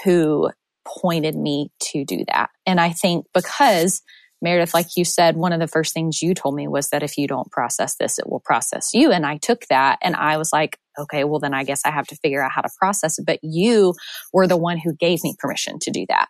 who 0.03 0.51
pointed 0.87 1.35
me 1.35 1.71
to 1.91 2.05
do 2.05 2.23
that. 2.27 2.49
And 2.65 2.79
I 2.79 2.91
think 2.91 3.25
because 3.33 4.01
Meredith, 4.41 4.73
like 4.73 4.95
you 4.95 5.03
said, 5.03 5.35
one 5.35 5.53
of 5.53 5.59
the 5.59 5.67
first 5.67 5.93
things 5.93 6.21
you 6.21 6.33
told 6.33 6.55
me 6.55 6.67
was 6.67 6.89
that 6.89 7.03
if 7.03 7.17
you 7.17 7.27
don't 7.27 7.51
process 7.51 7.95
this, 7.95 8.19
it 8.19 8.29
will 8.29 8.39
process 8.39 8.91
you. 8.93 9.11
And 9.11 9.25
I 9.25 9.37
took 9.37 9.65
that 9.67 9.97
and 10.01 10.15
I 10.15 10.37
was 10.37 10.51
like, 10.53 10.79
okay, 10.99 11.23
well, 11.23 11.39
then 11.39 11.53
I 11.53 11.63
guess 11.63 11.81
I 11.85 11.91
have 11.91 12.07
to 12.07 12.15
figure 12.15 12.43
out 12.43 12.51
how 12.51 12.61
to 12.61 12.69
process 12.77 13.19
it. 13.19 13.25
But 13.25 13.39
you 13.41 13.93
were 14.33 14.47
the 14.47 14.57
one 14.57 14.77
who 14.77 14.93
gave 14.93 15.23
me 15.23 15.35
permission 15.39 15.79
to 15.79 15.91
do 15.91 16.05
that. 16.09 16.27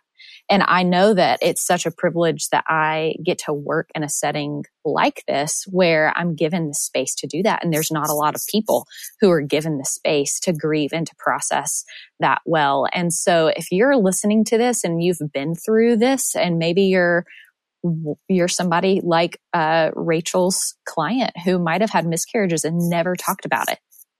And 0.50 0.62
I 0.66 0.82
know 0.82 1.12
that 1.12 1.40
it's 1.42 1.64
such 1.64 1.84
a 1.84 1.90
privilege 1.90 2.48
that 2.50 2.64
I 2.66 3.14
get 3.22 3.38
to 3.40 3.52
work 3.52 3.90
in 3.94 4.02
a 4.02 4.08
setting 4.08 4.64
like 4.84 5.22
this 5.28 5.64
where 5.70 6.12
I'm 6.16 6.34
given 6.34 6.68
the 6.68 6.74
space 6.74 7.14
to 7.16 7.26
do 7.26 7.42
that. 7.42 7.62
And 7.62 7.72
there's 7.72 7.90
not 7.90 8.08
a 8.08 8.14
lot 8.14 8.34
of 8.34 8.40
people 8.50 8.86
who 9.20 9.30
are 9.30 9.42
given 9.42 9.76
the 9.76 9.84
space 9.84 10.40
to 10.40 10.54
grieve 10.54 10.90
and 10.94 11.06
to 11.06 11.14
process 11.18 11.84
that 12.20 12.40
well. 12.46 12.86
And 12.94 13.12
so 13.12 13.48
if 13.48 13.70
you're 13.70 13.96
listening 13.96 14.44
to 14.46 14.56
this 14.56 14.84
and 14.84 15.02
you've 15.02 15.20
been 15.34 15.54
through 15.54 15.96
this 15.98 16.34
and 16.34 16.58
maybe 16.58 16.82
you're 16.82 17.26
you're 18.28 18.48
somebody 18.48 19.00
like 19.02 19.40
uh, 19.52 19.90
Rachael's 19.94 20.74
client 20.86 21.32
who 21.44 21.58
might 21.58 21.80
have 21.80 21.90
had 21.90 22.06
miscarriages 22.06 22.64
and 22.64 22.88
never 22.88 23.14
talked 23.14 23.44
about 23.44 23.70
it. 23.70 23.78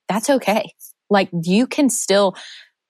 That's 0.09 0.31
okay. 0.31 0.73
Like 1.11 1.29
you 1.43 1.67
can 1.67 1.91
still, 1.91 2.35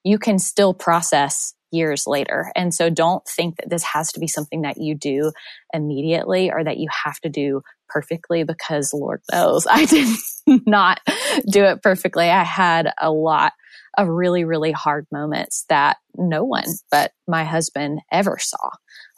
you 0.04 0.18
can 0.18 0.38
still 0.38 0.74
process 0.74 1.54
years 1.70 2.04
later. 2.06 2.50
And 2.56 2.72
so 2.72 2.90
don't 2.90 3.22
think 3.26 3.56
that 3.56 3.70
this 3.70 3.84
has 3.84 4.12
to 4.12 4.20
be 4.20 4.26
something 4.26 4.62
that 4.62 4.78
you 4.78 4.94
do 4.94 5.32
immediately 5.72 6.50
or 6.50 6.64
that 6.64 6.78
you 6.78 6.88
have 7.04 7.18
to 7.20 7.28
do 7.28 7.62
perfectly 7.88 8.44
because 8.44 8.92
Lord 8.92 9.20
knows 9.32 9.66
I 9.68 9.84
did 9.86 10.08
not 10.66 11.00
do 11.50 11.64
it 11.64 11.82
perfectly. 11.82 12.28
I 12.28 12.44
had 12.44 12.92
a 13.00 13.10
lot 13.10 13.52
of 13.96 14.08
really, 14.08 14.44
really 14.44 14.72
hard 14.72 15.06
moments 15.10 15.64
that 15.68 15.96
no 16.16 16.44
one 16.44 16.64
but 16.90 17.12
my 17.26 17.44
husband 17.44 18.00
ever 18.12 18.38
saw. 18.40 18.70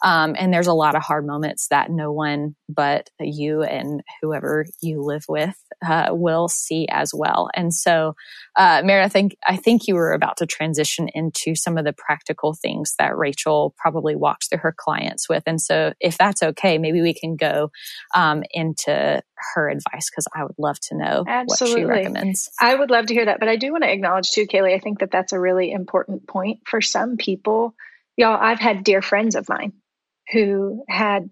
Um, 0.02 0.34
and 0.38 0.52
there's 0.52 0.66
a 0.66 0.74
lot 0.74 0.94
of 0.94 1.02
hard 1.02 1.26
moments 1.26 1.68
that 1.68 1.90
no 1.90 2.12
one 2.12 2.56
but 2.68 3.10
you 3.18 3.62
and 3.62 4.02
whoever 4.22 4.64
you 4.80 5.02
live 5.02 5.24
with 5.28 5.56
uh, 5.86 6.08
will 6.10 6.48
see 6.48 6.86
as 6.90 7.12
well. 7.14 7.50
And 7.54 7.74
so, 7.74 8.14
uh, 8.56 8.82
Mary, 8.84 9.02
I 9.02 9.08
think 9.08 9.36
I 9.46 9.56
think 9.56 9.86
you 9.86 9.94
were 9.94 10.12
about 10.12 10.36
to 10.38 10.46
transition 10.46 11.08
into 11.14 11.54
some 11.54 11.76
of 11.76 11.84
the 11.84 11.92
practical 11.92 12.54
things 12.54 12.94
that 12.98 13.16
Rachael 13.16 13.74
probably 13.76 14.16
walks 14.16 14.48
through 14.48 14.58
her 14.58 14.74
clients 14.76 15.28
with. 15.28 15.42
And 15.46 15.60
so, 15.60 15.92
if 16.00 16.16
that's 16.16 16.42
okay, 16.42 16.78
maybe 16.78 17.00
we 17.02 17.14
can 17.14 17.36
go 17.36 17.70
um, 18.14 18.42
into 18.50 19.22
her 19.54 19.68
advice 19.68 20.10
because 20.10 20.26
I 20.34 20.44
would 20.44 20.58
love 20.58 20.78
to 20.80 20.96
know 20.96 21.24
Absolutely. 21.26 21.84
what 21.84 21.94
she 21.94 22.00
recommends. 22.00 22.50
I 22.60 22.74
would 22.74 22.90
love 22.90 23.06
to 23.06 23.14
hear 23.14 23.26
that, 23.26 23.40
but 23.40 23.48
I 23.48 23.56
do 23.56 23.72
want 23.72 23.84
to 23.84 23.92
acknowledge 23.92 24.30
too, 24.30 24.46
Kaylee. 24.46 24.74
I 24.74 24.78
think 24.78 25.00
that 25.00 25.10
that's 25.10 25.32
a 25.32 25.40
really 25.40 25.72
important 25.72 26.26
point 26.26 26.60
for 26.66 26.80
some 26.80 27.16
people. 27.16 27.74
Y'all, 28.16 28.38
I've 28.38 28.60
had 28.60 28.84
dear 28.84 29.02
friends 29.02 29.34
of 29.34 29.48
mine 29.48 29.72
who 30.32 30.84
had 30.88 31.30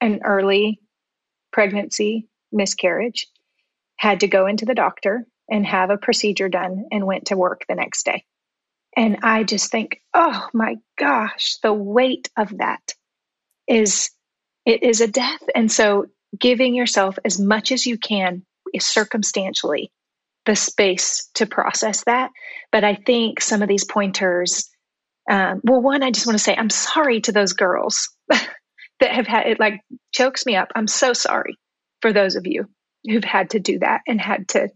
an 0.00 0.20
early 0.24 0.80
pregnancy 1.52 2.28
miscarriage, 2.52 3.26
had 3.96 4.20
to 4.20 4.28
go 4.28 4.46
into 4.46 4.64
the 4.64 4.74
doctor 4.74 5.26
and 5.50 5.66
have 5.66 5.90
a 5.90 5.98
procedure 5.98 6.48
done, 6.48 6.86
and 6.90 7.06
went 7.06 7.26
to 7.26 7.36
work 7.36 7.64
the 7.68 7.74
next 7.74 8.06
day. 8.06 8.24
And 8.96 9.18
I 9.22 9.44
just 9.44 9.70
think, 9.70 10.00
oh 10.14 10.48
my 10.54 10.76
gosh, 10.98 11.56
the 11.62 11.72
weight 11.72 12.30
of 12.36 12.58
that 12.58 12.94
is 13.68 14.10
it 14.64 14.82
is 14.82 15.00
a 15.00 15.08
death. 15.08 15.42
And 15.54 15.70
so 15.70 16.06
giving 16.38 16.74
yourself 16.74 17.18
as 17.24 17.38
much 17.38 17.72
as 17.72 17.86
you 17.86 17.98
can 17.98 18.44
is 18.72 18.86
circumstantially 18.86 19.90
the 20.46 20.56
space 20.56 21.28
to 21.34 21.46
process 21.46 22.04
that. 22.04 22.30
But 22.72 22.84
I 22.84 22.94
think 22.94 23.40
some 23.40 23.62
of 23.62 23.68
these 23.68 23.84
pointers 23.84 24.68
um, 25.30 25.60
well, 25.64 25.80
one, 25.80 26.02
I 26.02 26.10
just 26.10 26.26
want 26.26 26.38
to 26.38 26.44
say 26.44 26.54
I'm 26.54 26.70
sorry 26.70 27.20
to 27.22 27.32
those 27.32 27.52
girls 27.52 28.10
that 28.28 28.50
have 29.00 29.26
had 29.26 29.46
it. 29.46 29.60
Like 29.60 29.80
chokes 30.12 30.46
me 30.46 30.56
up. 30.56 30.68
I'm 30.74 30.86
so 30.86 31.12
sorry 31.12 31.58
for 32.00 32.12
those 32.12 32.36
of 32.36 32.46
you 32.46 32.66
who've 33.08 33.24
had 33.24 33.50
to 33.50 33.60
do 33.60 33.78
that 33.78 34.02
and 34.06 34.20
had 34.20 34.48
to 34.48 34.68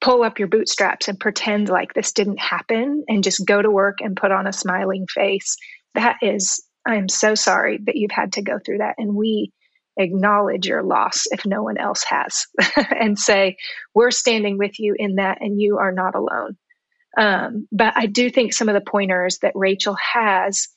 pull 0.00 0.22
up 0.22 0.38
your 0.38 0.48
bootstraps 0.48 1.08
and 1.08 1.18
pretend 1.18 1.68
like 1.68 1.94
this 1.94 2.12
didn't 2.12 2.38
happen 2.38 3.04
and 3.08 3.24
just 3.24 3.46
go 3.46 3.60
to 3.60 3.70
work 3.70 3.98
and 4.00 4.16
put 4.16 4.30
on 4.32 4.46
a 4.46 4.52
smiling 4.52 5.06
face. 5.12 5.56
That 5.94 6.16
is, 6.22 6.62
I'm 6.86 7.08
so 7.08 7.34
sorry 7.34 7.80
that 7.86 7.96
you've 7.96 8.10
had 8.10 8.34
to 8.34 8.42
go 8.42 8.58
through 8.64 8.78
that. 8.78 8.96
And 8.98 9.14
we 9.14 9.52
acknowledge 9.96 10.66
your 10.66 10.82
loss 10.82 11.24
if 11.30 11.46
no 11.46 11.62
one 11.62 11.78
else 11.78 12.04
has 12.08 12.46
and 12.76 13.18
say, 13.18 13.56
we're 13.94 14.10
standing 14.10 14.58
with 14.58 14.78
you 14.78 14.94
in 14.98 15.16
that 15.16 15.38
and 15.40 15.60
you 15.60 15.78
are 15.78 15.92
not 15.92 16.14
alone. 16.14 16.56
Um, 17.16 17.66
but 17.72 17.94
I 17.96 18.06
do 18.06 18.30
think 18.30 18.52
some 18.52 18.68
of 18.68 18.74
the 18.74 18.90
pointers 18.90 19.38
that 19.38 19.52
Rachael 19.54 19.96
has, 20.14 20.68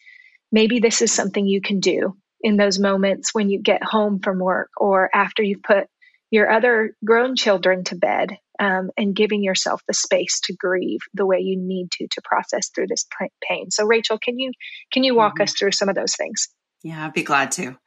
maybe 0.51 0.79
this 0.79 1.01
is 1.01 1.11
something 1.11 1.45
you 1.45 1.61
can 1.61 1.79
do 1.79 2.15
in 2.41 2.57
those 2.57 2.79
moments 2.79 3.33
when 3.33 3.49
you 3.49 3.61
get 3.61 3.83
home 3.83 4.19
from 4.23 4.39
work 4.39 4.69
or 4.77 5.09
after 5.13 5.43
you've 5.43 5.63
put 5.63 5.87
your 6.31 6.49
other 6.49 6.95
grown 7.03 7.35
children 7.35 7.83
to 7.85 7.95
bed 7.95 8.37
um, 8.59 8.91
and 8.97 9.15
giving 9.15 9.43
yourself 9.43 9.81
the 9.87 9.93
space 9.93 10.41
to 10.41 10.55
grieve 10.55 10.99
the 11.13 11.25
way 11.25 11.39
you 11.39 11.57
need 11.57 11.89
to 11.91 12.07
to 12.11 12.21
process 12.23 12.69
through 12.69 12.87
this 12.87 13.05
pain. 13.47 13.71
So, 13.71 13.85
Rachael, 13.85 14.19
can 14.19 14.37
you 14.37 14.51
can 14.91 15.03
you 15.03 15.15
walk 15.15 15.35
mm-hmm. 15.35 15.43
us 15.43 15.53
through 15.53 15.71
some 15.71 15.89
of 15.89 15.95
those 15.95 16.15
things? 16.15 16.49
Yeah, 16.83 17.05
I'd 17.05 17.13
be 17.13 17.23
glad 17.23 17.51
to. 17.53 17.77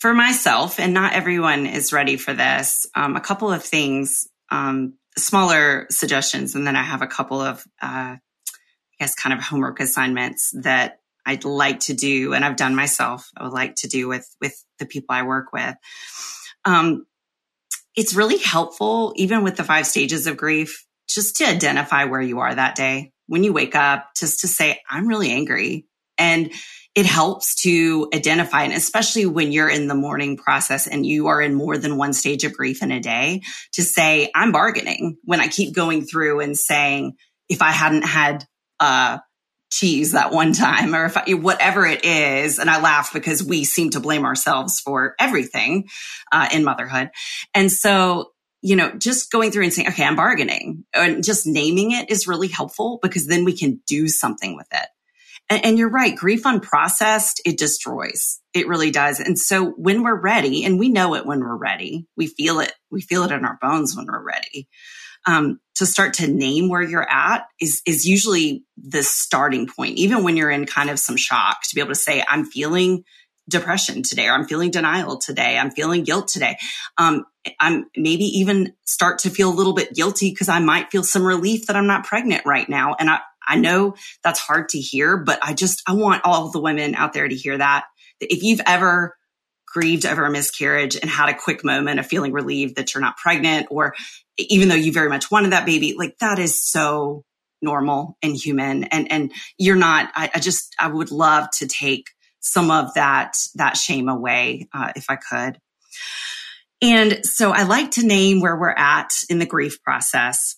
For 0.00 0.12
myself, 0.12 0.78
and 0.78 0.92
not 0.92 1.14
everyone 1.14 1.66
is 1.66 1.92
ready 1.92 2.16
for 2.16 2.34
this. 2.34 2.86
Um, 2.94 3.16
a 3.16 3.20
couple 3.20 3.50
of 3.50 3.62
things, 3.62 4.26
um, 4.50 4.94
smaller 5.16 5.86
suggestions, 5.90 6.54
and 6.54 6.66
then 6.66 6.76
I 6.76 6.82
have 6.82 7.02
a 7.02 7.06
couple 7.06 7.40
of, 7.40 7.64
uh, 7.82 8.16
I 8.16 8.18
guess, 8.98 9.14
kind 9.14 9.32
of 9.32 9.44
homework 9.44 9.80
assignments 9.80 10.52
that 10.62 11.00
I'd 11.26 11.44
like 11.44 11.80
to 11.80 11.94
do, 11.94 12.34
and 12.34 12.44
I've 12.44 12.56
done 12.56 12.74
myself. 12.74 13.30
I 13.36 13.44
would 13.44 13.52
like 13.52 13.76
to 13.76 13.88
do 13.88 14.08
with 14.08 14.28
with 14.40 14.62
the 14.78 14.86
people 14.86 15.14
I 15.14 15.22
work 15.22 15.52
with. 15.52 15.74
Um, 16.64 17.06
it's 17.96 18.14
really 18.14 18.38
helpful, 18.38 19.12
even 19.16 19.44
with 19.44 19.56
the 19.56 19.64
five 19.64 19.86
stages 19.86 20.26
of 20.26 20.36
grief, 20.36 20.84
just 21.08 21.36
to 21.36 21.44
identify 21.44 22.04
where 22.04 22.20
you 22.20 22.40
are 22.40 22.54
that 22.54 22.74
day. 22.74 23.12
When 23.26 23.44
you 23.44 23.52
wake 23.52 23.74
up, 23.74 24.10
just 24.18 24.40
to 24.40 24.48
say, 24.48 24.80
I'm 24.90 25.06
really 25.06 25.30
angry. 25.30 25.86
And 26.18 26.52
it 26.94 27.06
helps 27.06 27.62
to 27.62 28.08
identify, 28.14 28.62
and 28.62 28.72
especially 28.72 29.26
when 29.26 29.50
you're 29.50 29.68
in 29.68 29.88
the 29.88 29.94
mourning 29.94 30.36
process 30.36 30.86
and 30.86 31.04
you 31.04 31.26
are 31.26 31.42
in 31.42 31.54
more 31.54 31.76
than 31.76 31.96
one 31.96 32.12
stage 32.12 32.44
of 32.44 32.52
grief 32.52 32.82
in 32.82 32.92
a 32.92 33.00
day, 33.00 33.42
to 33.72 33.82
say, 33.82 34.30
I'm 34.34 34.52
bargaining 34.52 35.16
when 35.24 35.40
I 35.40 35.48
keep 35.48 35.74
going 35.74 36.04
through 36.04 36.40
and 36.40 36.56
saying, 36.56 37.16
if 37.48 37.62
I 37.62 37.72
hadn't 37.72 38.06
had, 38.06 38.46
uh, 38.78 39.18
cheese 39.70 40.12
that 40.12 40.30
one 40.30 40.52
time 40.52 40.94
or 40.94 41.06
if 41.06 41.16
I, 41.16 41.34
whatever 41.34 41.84
it 41.84 42.04
is. 42.04 42.58
And 42.58 42.70
I 42.70 42.80
laugh 42.80 43.12
because 43.12 43.42
we 43.42 43.64
seem 43.64 43.90
to 43.90 44.00
blame 44.00 44.24
ourselves 44.24 44.78
for 44.80 45.14
everything 45.18 45.88
uh, 46.30 46.48
in 46.52 46.64
motherhood. 46.64 47.10
And 47.54 47.72
so, 47.72 48.30
you 48.62 48.76
know, 48.76 48.92
just 48.92 49.32
going 49.32 49.50
through 49.50 49.64
and 49.64 49.72
saying, 49.72 49.88
okay, 49.88 50.04
I'm 50.04 50.16
bargaining 50.16 50.84
and 50.94 51.24
just 51.24 51.46
naming 51.46 51.90
it 51.90 52.08
is 52.08 52.28
really 52.28 52.48
helpful 52.48 52.98
because 53.02 53.26
then 53.26 53.44
we 53.44 53.56
can 53.56 53.80
do 53.86 54.06
something 54.06 54.56
with 54.56 54.68
it. 54.72 54.86
And, 55.50 55.64
and 55.64 55.78
you're 55.78 55.90
right. 55.90 56.16
Grief 56.16 56.44
unprocessed, 56.44 57.40
it 57.44 57.58
destroys. 57.58 58.40
It 58.54 58.68
really 58.68 58.90
does. 58.90 59.20
And 59.20 59.38
so 59.38 59.70
when 59.72 60.02
we're 60.02 60.20
ready, 60.20 60.64
and 60.64 60.78
we 60.78 60.88
know 60.88 61.14
it 61.14 61.26
when 61.26 61.40
we're 61.40 61.56
ready, 61.56 62.06
we 62.16 62.26
feel 62.26 62.60
it. 62.60 62.72
We 62.90 63.00
feel 63.00 63.24
it 63.24 63.32
in 63.32 63.44
our 63.44 63.58
bones 63.60 63.96
when 63.96 64.06
we're 64.06 64.24
ready 64.24 64.68
um, 65.26 65.60
to 65.76 65.86
start 65.86 66.14
to 66.14 66.26
name 66.26 66.68
where 66.68 66.82
you're 66.82 67.08
at 67.08 67.46
is 67.60 67.82
is 67.86 68.06
usually 68.06 68.64
the 68.76 69.02
starting 69.02 69.66
point. 69.66 69.96
Even 69.96 70.22
when 70.22 70.36
you're 70.36 70.50
in 70.50 70.66
kind 70.66 70.90
of 70.90 70.98
some 70.98 71.16
shock, 71.16 71.58
to 71.64 71.74
be 71.74 71.80
able 71.80 71.90
to 71.90 71.94
say, 71.94 72.22
"I'm 72.28 72.44
feeling 72.44 73.04
depression 73.48 74.02
today," 74.02 74.28
or 74.28 74.32
"I'm 74.32 74.46
feeling 74.46 74.70
denial 74.70 75.18
today," 75.18 75.58
"I'm 75.58 75.70
feeling 75.70 76.04
guilt 76.04 76.28
today." 76.28 76.58
Um, 76.98 77.24
I'm 77.60 77.86
maybe 77.96 78.24
even 78.24 78.74
start 78.84 79.20
to 79.20 79.30
feel 79.30 79.50
a 79.50 79.54
little 79.54 79.74
bit 79.74 79.94
guilty 79.94 80.30
because 80.30 80.48
I 80.48 80.60
might 80.60 80.90
feel 80.90 81.02
some 81.02 81.26
relief 81.26 81.66
that 81.66 81.76
I'm 81.76 81.86
not 81.86 82.04
pregnant 82.04 82.44
right 82.46 82.68
now, 82.68 82.94
and 82.98 83.10
I 83.10 83.20
I 83.46 83.56
know 83.56 83.96
that's 84.22 84.40
hard 84.40 84.68
to 84.70 84.78
hear, 84.78 85.16
but 85.16 85.38
I 85.42 85.54
just 85.54 85.82
I 85.86 85.92
want 85.94 86.22
all 86.24 86.50
the 86.50 86.60
women 86.60 86.94
out 86.94 87.12
there 87.12 87.28
to 87.28 87.34
hear 87.34 87.58
that. 87.58 87.84
If 88.20 88.42
you've 88.42 88.60
ever 88.66 89.16
grieved 89.66 90.06
over 90.06 90.24
a 90.24 90.30
miscarriage 90.30 90.96
and 90.96 91.10
had 91.10 91.28
a 91.28 91.34
quick 91.34 91.64
moment 91.64 91.98
of 91.98 92.06
feeling 92.06 92.32
relieved 92.32 92.76
that 92.76 92.94
you're 92.94 93.00
not 93.00 93.16
pregnant 93.16 93.66
or 93.70 93.94
even 94.38 94.68
though 94.68 94.74
you 94.76 94.92
very 94.92 95.08
much 95.08 95.30
wanted 95.30 95.50
that 95.50 95.66
baby, 95.66 95.94
like 95.98 96.16
that 96.20 96.38
is 96.38 96.62
so 96.62 97.24
normal 97.60 98.16
and 98.22 98.36
human. 98.36 98.84
And, 98.84 99.10
and 99.10 99.32
you're 99.58 99.74
not, 99.74 100.12
I, 100.14 100.30
I 100.34 100.38
just, 100.38 100.76
I 100.78 100.86
would 100.86 101.10
love 101.10 101.48
to 101.58 101.66
take 101.66 102.10
some 102.38 102.70
of 102.70 102.94
that, 102.94 103.36
that 103.56 103.76
shame 103.76 104.08
away, 104.08 104.68
uh, 104.72 104.92
if 104.94 105.06
I 105.08 105.16
could. 105.16 105.58
And 106.80 107.24
so 107.24 107.50
I 107.50 107.64
like 107.64 107.92
to 107.92 108.06
name 108.06 108.40
where 108.40 108.56
we're 108.56 108.70
at 108.70 109.10
in 109.28 109.38
the 109.38 109.46
grief 109.46 109.82
process. 109.82 110.56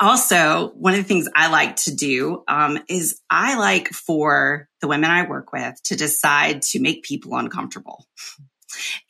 Also, 0.00 0.70
one 0.76 0.94
of 0.94 0.98
the 0.98 1.04
things 1.04 1.28
I 1.34 1.50
like 1.50 1.76
to 1.76 1.94
do 1.94 2.44
um, 2.48 2.78
is 2.88 3.20
I 3.30 3.58
like 3.58 3.88
for 3.88 4.68
the 4.80 4.88
women 4.88 5.10
I 5.10 5.28
work 5.28 5.52
with 5.52 5.82
to 5.84 5.96
decide 5.96 6.62
to 6.62 6.80
make 6.80 7.02
people 7.02 7.36
uncomfortable. 7.36 8.06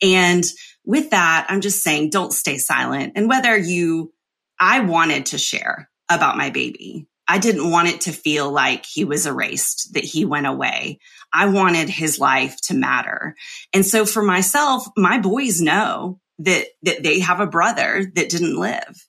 And 0.01 0.43
with 0.85 1.11
that, 1.11 1.47
I'm 1.49 1.61
just 1.61 1.83
saying 1.83 2.09
don't 2.09 2.33
stay 2.33 2.57
silent. 2.57 3.13
And 3.15 3.29
whether 3.29 3.57
you, 3.57 4.13
I 4.59 4.81
wanted 4.81 5.27
to 5.27 5.37
share 5.37 5.89
about 6.09 6.37
my 6.37 6.49
baby. 6.49 7.07
I 7.27 7.39
didn't 7.39 7.71
want 7.71 7.87
it 7.87 8.01
to 8.01 8.11
feel 8.11 8.51
like 8.51 8.85
he 8.85 9.03
was 9.03 9.25
erased, 9.25 9.93
that 9.93 10.03
he 10.03 10.25
went 10.25 10.45
away. 10.45 10.99
I 11.33 11.47
wanted 11.47 11.89
his 11.89 12.19
life 12.19 12.55
to 12.65 12.75
matter. 12.75 13.35
And 13.73 13.83
so 13.85 14.05
for 14.05 14.21
myself, 14.21 14.87
my 14.95 15.17
boys 15.17 15.59
know 15.59 16.19
that, 16.39 16.67
that 16.83 17.01
they 17.01 17.21
have 17.21 17.39
a 17.39 17.47
brother 17.47 18.11
that 18.13 18.29
didn't 18.29 18.59
live 18.59 19.07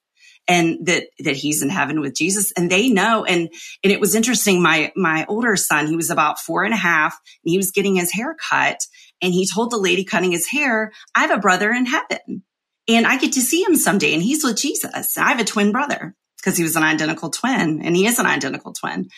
and 0.48 0.86
that, 0.86 1.08
that 1.20 1.36
he's 1.36 1.62
in 1.62 1.68
heaven 1.68 2.00
with 2.00 2.14
Jesus 2.14 2.52
and 2.52 2.70
they 2.70 2.88
know. 2.88 3.24
And, 3.24 3.48
and 3.82 3.92
it 3.92 4.00
was 4.00 4.14
interesting. 4.14 4.62
My, 4.62 4.92
my 4.96 5.26
older 5.28 5.56
son, 5.56 5.86
he 5.86 5.96
was 5.96 6.10
about 6.10 6.38
four 6.38 6.64
and 6.64 6.74
a 6.74 6.78
half 6.78 7.18
and 7.44 7.50
he 7.50 7.56
was 7.56 7.70
getting 7.70 7.96
his 7.96 8.12
hair 8.12 8.36
cut 8.48 8.80
and 9.22 9.32
he 9.32 9.46
told 9.46 9.70
the 9.70 9.78
lady 9.78 10.04
cutting 10.04 10.32
his 10.32 10.46
hair, 10.46 10.92
I 11.14 11.22
have 11.22 11.36
a 11.36 11.40
brother 11.40 11.70
in 11.70 11.86
heaven 11.86 12.42
and 12.88 13.06
I 13.06 13.18
get 13.18 13.32
to 13.32 13.40
see 13.40 13.62
him 13.62 13.76
someday 13.76 14.14
and 14.14 14.22
he's 14.22 14.44
with 14.44 14.56
Jesus. 14.56 15.16
I 15.16 15.28
have 15.30 15.40
a 15.40 15.44
twin 15.44 15.72
brother 15.72 16.14
because 16.38 16.56
he 16.56 16.62
was 16.62 16.76
an 16.76 16.84
identical 16.84 17.30
twin 17.30 17.82
and 17.82 17.96
he 17.96 18.06
is 18.06 18.18
an 18.18 18.26
identical 18.26 18.72
twin. 18.72 19.08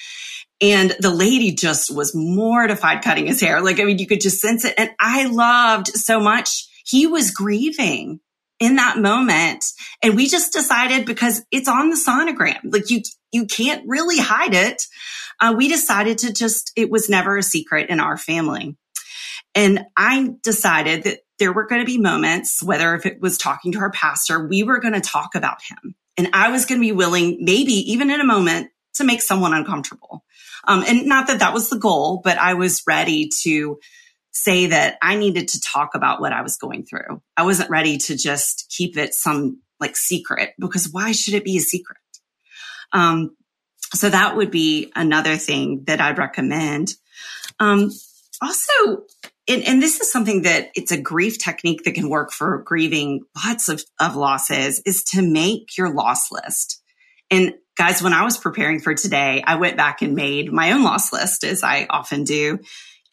And 0.61 0.97
the 0.99 1.11
lady 1.11 1.53
just 1.53 1.95
was 1.95 2.15
mortified 2.15 3.03
cutting 3.03 3.27
his 3.27 3.41
hair. 3.41 3.61
Like, 3.61 3.79
I 3.79 3.85
mean, 3.85 3.99
you 3.99 4.07
could 4.07 4.21
just 4.21 4.41
sense 4.41 4.65
it. 4.65 4.75
And 4.77 4.91
I 4.99 5.27
loved 5.27 5.89
so 5.89 6.21
much. 6.21 6.67
He 6.85 7.07
was 7.07 7.31
grieving 7.31 8.21
in 8.61 8.77
that 8.77 8.99
moment. 8.99 9.65
And 10.03 10.17
we 10.17 10.29
just 10.29 10.53
decided 10.53 11.07
because 11.07 11.43
it's 11.51 11.69
on 11.69 11.91
the 11.91 11.97
sonogram, 11.97 12.59
like 12.65 12.91
you, 12.91 13.03
you 13.33 13.47
can't 13.47 13.85
really 13.87 14.19
hide 14.19 14.55
it. 14.55 14.83
Uh, 15.41 15.55
we 15.57 15.69
decided 15.69 16.19
to 16.19 16.33
just, 16.33 16.73
it 16.77 16.91
was 16.91 17.09
never 17.09 17.37
a 17.37 17.43
secret 17.43 17.91
in 17.91 18.01
our 18.01 18.17
family. 18.17 18.77
And 19.55 19.87
I 19.97 20.31
decided 20.43 21.05
that 21.05 21.21
there 21.39 21.53
were 21.53 21.67
going 21.67 21.81
to 21.81 21.87
be 21.87 21.99
moments, 21.99 22.63
whether 22.63 22.95
if 22.95 23.07
it 23.07 23.21
was 23.21 23.39
talking 23.39 23.73
to 23.73 23.79
our 23.79 23.93
pastor, 23.93 24.47
we 24.47 24.63
were 24.63 24.81
going 24.81 24.95
to 24.95 25.01
talk 25.01 25.35
about 25.35 25.59
him. 25.63 25.95
And 26.17 26.31
I 26.33 26.51
was 26.51 26.67
going 26.67 26.81
to 26.81 26.87
be 26.87 26.93
willing, 26.93 27.39
maybe 27.41 27.93
even 27.93 28.11
in 28.11 28.21
a 28.21 28.25
moment, 28.25 28.71
to 28.95 29.05
make 29.05 29.23
someone 29.23 29.55
uncomfortable. 29.55 30.25
Um, 30.67 30.83
and 30.87 31.07
not 31.07 31.29
that 31.29 31.39
that 31.39 31.55
was 31.55 31.71
the 31.71 31.79
goal, 31.79 32.21
but 32.23 32.39
I 32.39 32.55
was 32.55 32.83
ready 32.87 33.31
to 33.43 33.79
say 34.39 34.67
that 34.67 34.99
I 35.03 35.17
needed 35.17 35.49
to 35.49 35.61
talk 35.61 35.95
about 35.95 36.21
what 36.21 36.33
I 36.33 36.43
was 36.43 36.57
going 36.57 36.85
through. 36.85 37.21
I 37.37 37.43
wasn't 37.43 37.71
ready 37.71 37.99
to 37.99 38.17
just 38.17 38.73
keep 38.75 38.97
it 38.97 39.15
some 39.15 39.63
like 39.81 39.97
secret 39.97 40.55
because 40.59 40.89
why 40.91 41.13
should 41.13 41.35
it 41.35 41.45
be 41.45 41.57
a 41.57 41.61
secret? 41.61 41.99
Um, 42.93 43.37
so 43.95 44.09
that 44.09 44.37
would 44.37 44.51
be 44.51 44.93
another 44.95 45.37
thing 45.37 45.85
that 45.87 46.01
I'd 46.01 46.19
recommend. 46.19 46.95
Um, 47.59 47.91
also, 48.41 49.05
and, 49.49 49.65
and, 49.65 49.83
this 49.83 50.01
is 50.01 50.13
something 50.13 50.43
that 50.43 50.71
it's 50.75 50.93
a 50.93 51.01
grief 51.01 51.39
technique 51.39 51.83
that 51.85 51.95
can 51.95 52.09
work 52.09 52.31
for 52.31 52.63
grieving 52.63 53.23
lots 53.45 53.69
of, 53.69 53.83
of 54.01 54.15
losses 54.15 54.81
is 54.87 55.03
to 55.15 55.23
make 55.23 55.77
your 55.77 55.93
loss 55.93 56.31
list. 56.31 56.81
And 57.31 57.55
guys, 57.77 58.03
when 58.03 58.13
I 58.13 58.25
was 58.25 58.37
preparing 58.37 58.79
for 58.79 58.95
today, 58.95 59.43
I 59.45 59.57
went 59.57 59.77
back 59.77 60.03
and 60.03 60.15
made 60.15 60.53
my 60.53 60.73
own 60.73 60.85
loss 60.85 61.13
list 61.13 61.43
as 61.43 61.65
I 61.65 61.87
often 61.91 62.25
do. 62.25 62.61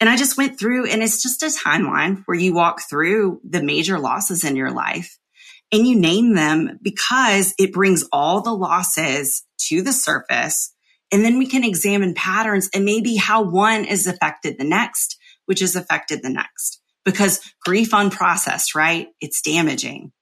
And 0.00 0.10
I 0.10 0.16
just 0.16 0.36
went 0.36 0.58
through 0.58 0.86
and 0.86 1.02
it's 1.02 1.22
just 1.22 1.42
a 1.42 1.46
timeline 1.46 2.22
where 2.26 2.38
you 2.38 2.52
walk 2.52 2.82
through 2.88 3.40
the 3.48 3.62
major 3.62 3.98
losses 3.98 4.44
in 4.44 4.56
your 4.56 4.70
life 4.70 5.18
and 5.72 5.86
you 5.86 5.98
name 5.98 6.34
them 6.34 6.78
because 6.82 7.54
it 7.58 7.72
brings 7.72 8.04
all 8.12 8.42
the 8.42 8.52
losses 8.52 9.44
to 9.68 9.82
the 9.82 9.92
surface. 9.92 10.74
And 11.12 11.24
then 11.24 11.38
we 11.38 11.46
can 11.46 11.64
examine 11.64 12.14
patterns 12.14 12.68
and 12.74 12.84
maybe 12.84 13.16
how 13.16 13.42
one 13.42 13.84
is 13.84 14.06
affected 14.06 14.58
the 14.58 14.64
next, 14.64 15.16
which 15.46 15.62
is 15.62 15.76
affected 15.76 16.22
the 16.22 16.30
next 16.30 16.80
because 17.04 17.40
grief 17.64 17.90
unprocessed, 17.92 18.74
right? 18.74 19.08
It's 19.20 19.40
damaging. 19.40 20.12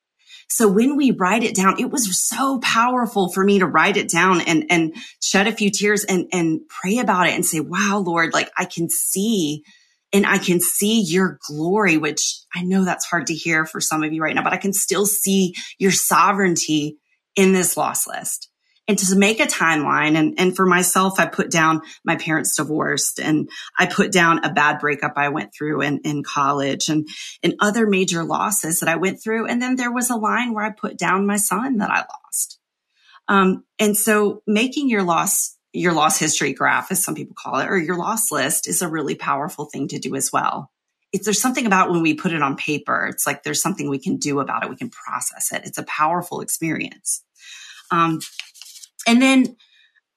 So 0.48 0.68
when 0.68 0.96
we 0.96 1.10
write 1.10 1.42
it 1.42 1.54
down, 1.54 1.80
it 1.80 1.90
was 1.90 2.26
so 2.26 2.60
powerful 2.60 3.32
for 3.32 3.44
me 3.44 3.58
to 3.58 3.66
write 3.66 3.96
it 3.96 4.08
down 4.08 4.40
and, 4.42 4.66
and 4.70 4.94
shed 5.20 5.46
a 5.46 5.52
few 5.52 5.70
tears 5.70 6.04
and, 6.04 6.26
and 6.32 6.60
pray 6.68 6.98
about 6.98 7.26
it 7.26 7.34
and 7.34 7.44
say, 7.44 7.60
wow, 7.60 8.02
Lord, 8.04 8.32
like 8.32 8.50
I 8.56 8.64
can 8.64 8.88
see 8.88 9.62
and 10.12 10.24
I 10.24 10.38
can 10.38 10.60
see 10.60 11.02
your 11.02 11.38
glory, 11.48 11.96
which 11.98 12.40
I 12.54 12.62
know 12.62 12.84
that's 12.84 13.04
hard 13.04 13.26
to 13.26 13.34
hear 13.34 13.66
for 13.66 13.80
some 13.80 14.04
of 14.04 14.12
you 14.12 14.22
right 14.22 14.34
now, 14.34 14.44
but 14.44 14.52
I 14.52 14.58
can 14.58 14.72
still 14.72 15.06
see 15.06 15.54
your 15.78 15.90
sovereignty 15.90 16.98
in 17.34 17.52
this 17.52 17.76
loss 17.76 18.06
list 18.06 18.48
and 18.86 18.98
to 18.98 19.16
make 19.16 19.40
a 19.40 19.46
timeline. 19.46 20.16
And, 20.16 20.34
and 20.38 20.54
for 20.54 20.66
myself, 20.66 21.18
I 21.18 21.26
put 21.26 21.50
down 21.50 21.82
my 22.04 22.16
parents 22.16 22.56
divorced 22.56 23.18
and 23.18 23.48
I 23.78 23.86
put 23.86 24.12
down 24.12 24.44
a 24.44 24.52
bad 24.52 24.78
breakup 24.78 25.14
I 25.16 25.30
went 25.30 25.54
through 25.54 25.82
in, 25.82 26.00
in 26.04 26.22
college 26.22 26.88
and, 26.88 27.08
and 27.42 27.54
other 27.60 27.86
major 27.86 28.24
losses 28.24 28.80
that 28.80 28.88
I 28.88 28.96
went 28.96 29.22
through. 29.22 29.46
And 29.46 29.60
then 29.60 29.76
there 29.76 29.92
was 29.92 30.10
a 30.10 30.16
line 30.16 30.52
where 30.52 30.64
I 30.64 30.70
put 30.70 30.98
down 30.98 31.26
my 31.26 31.36
son 31.36 31.78
that 31.78 31.90
I 31.90 32.00
lost. 32.00 32.58
Um, 33.26 33.64
and 33.78 33.96
so 33.96 34.42
making 34.46 34.90
your 34.90 35.02
loss, 35.02 35.56
your 35.72 35.94
loss 35.94 36.18
history 36.18 36.52
graph, 36.52 36.92
as 36.92 37.02
some 37.02 37.14
people 37.14 37.36
call 37.38 37.60
it, 37.60 37.68
or 37.68 37.78
your 37.78 37.96
loss 37.96 38.30
list 38.30 38.68
is 38.68 38.82
a 38.82 38.88
really 38.88 39.14
powerful 39.14 39.64
thing 39.64 39.88
to 39.88 39.98
do 39.98 40.14
as 40.14 40.30
well. 40.30 40.70
It's, 41.10 41.24
there's 41.24 41.40
something 41.40 41.64
about 41.64 41.90
when 41.90 42.02
we 42.02 42.14
put 42.14 42.32
it 42.32 42.42
on 42.42 42.56
paper. 42.56 43.06
It's 43.06 43.26
like 43.26 43.44
there's 43.44 43.62
something 43.62 43.88
we 43.88 43.98
can 43.98 44.18
do 44.18 44.40
about 44.40 44.64
it. 44.64 44.68
We 44.68 44.76
can 44.76 44.90
process 44.90 45.52
it. 45.52 45.62
It's 45.64 45.78
a 45.78 45.84
powerful 45.84 46.42
experience. 46.42 47.24
Um, 47.90 48.20
and 49.06 49.20
then 49.20 49.56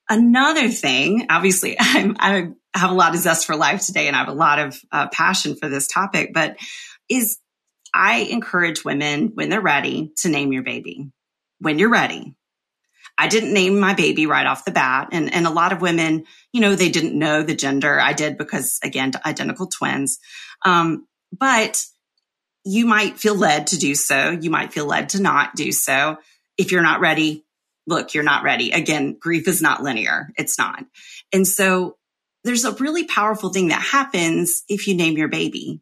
another 0.09 0.69
thing, 0.69 1.27
obviously, 1.29 1.75
I'm, 1.79 2.15
i 2.19 2.49
have 2.73 2.91
a 2.91 2.95
lot 2.95 3.15
of 3.15 3.21
zest 3.21 3.47
for 3.47 3.55
life 3.55 3.83
today 3.85 4.07
and 4.07 4.15
I 4.15 4.19
have 4.19 4.27
a 4.27 4.33
lot 4.33 4.59
of 4.59 4.79
uh, 4.91 5.07
passion 5.07 5.55
for 5.55 5.67
this 5.67 5.87
topic, 5.87 6.31
but 6.31 6.57
is 7.09 7.39
I 7.93 8.17
encourage 8.17 8.85
women 8.85 9.31
when 9.33 9.49
they're 9.49 9.61
ready 9.61 10.11
to 10.17 10.29
name 10.29 10.53
your 10.53 10.61
baby. 10.61 11.11
When 11.59 11.79
you're 11.79 11.89
ready. 11.89 12.35
I 13.17 13.27
didn't 13.27 13.53
name 13.53 13.79
my 13.79 13.95
baby 13.95 14.27
right 14.27 14.45
off 14.45 14.65
the 14.65 14.71
bat. 14.71 15.09
And, 15.11 15.33
and 15.33 15.47
a 15.47 15.51
lot 15.51 15.73
of 15.73 15.81
women, 15.81 16.25
you 16.53 16.61
know, 16.61 16.75
they 16.75 16.89
didn't 16.89 17.17
know 17.17 17.41
the 17.41 17.55
gender. 17.55 17.99
I 17.99 18.13
did 18.13 18.37
because 18.37 18.79
again, 18.83 19.11
identical 19.25 19.65
twins. 19.65 20.19
Um, 20.63 21.07
but 21.35 21.83
you 22.63 22.85
might 22.85 23.17
feel 23.17 23.35
led 23.35 23.67
to 23.67 23.77
do 23.77 23.95
so. 23.95 24.29
You 24.29 24.51
might 24.51 24.71
feel 24.71 24.85
led 24.85 25.09
to 25.09 25.21
not 25.21 25.55
do 25.55 25.71
so. 25.71 26.17
If 26.57 26.71
you're 26.71 26.83
not 26.83 26.99
ready, 26.99 27.43
look, 27.87 28.13
you're 28.13 28.23
not 28.23 28.43
ready. 28.43 28.71
Again, 28.71 29.17
grief 29.19 29.47
is 29.47 29.61
not 29.61 29.81
linear. 29.81 30.29
It's 30.37 30.59
not. 30.59 30.85
And 31.33 31.47
so 31.47 31.97
there's 32.43 32.65
a 32.65 32.73
really 32.73 33.05
powerful 33.05 33.49
thing 33.49 33.69
that 33.69 33.81
happens 33.81 34.63
if 34.69 34.87
you 34.87 34.95
name 34.95 35.17
your 35.17 35.29
baby. 35.29 35.81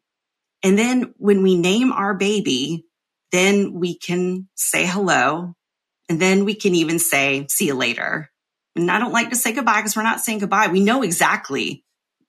And 0.63 0.77
then 0.77 1.13
when 1.17 1.43
we 1.43 1.55
name 1.55 1.91
our 1.91 2.13
baby, 2.13 2.85
then 3.31 3.73
we 3.73 3.97
can 3.97 4.47
say 4.55 4.85
hello. 4.85 5.55
And 6.07 6.19
then 6.19 6.45
we 6.45 6.55
can 6.55 6.75
even 6.75 6.99
say, 6.99 7.47
see 7.49 7.67
you 7.67 7.73
later. 7.73 8.29
And 8.75 8.91
I 8.91 8.99
don't 8.99 9.11
like 9.11 9.31
to 9.31 9.35
say 9.35 9.51
goodbye 9.51 9.77
because 9.77 9.95
we're 9.95 10.03
not 10.03 10.21
saying 10.21 10.39
goodbye. 10.39 10.67
We 10.67 10.79
know 10.79 11.01
exactly 11.01 11.83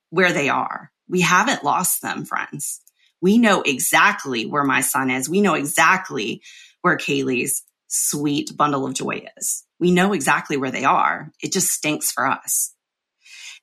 where 0.09 0.33
they 0.33 0.49
are. 0.49 0.91
We 1.07 1.21
haven't 1.21 1.63
lost 1.63 2.01
them, 2.01 2.25
friends. 2.25 2.81
We 3.21 3.37
know 3.37 3.61
exactly 3.61 4.45
where 4.45 4.63
my 4.63 4.81
son 4.81 5.09
is. 5.09 5.29
We 5.29 5.41
know 5.41 5.53
exactly 5.53 6.41
where 6.81 6.97
Kaylee's 6.97 7.63
sweet 7.87 8.55
bundle 8.55 8.85
of 8.85 8.93
joy 8.93 9.25
is. 9.37 9.63
We 9.79 9.91
know 9.91 10.13
exactly 10.13 10.57
where 10.57 10.71
they 10.71 10.85
are. 10.85 11.31
It 11.41 11.53
just 11.53 11.71
stinks 11.71 12.11
for 12.11 12.25
us. 12.25 12.73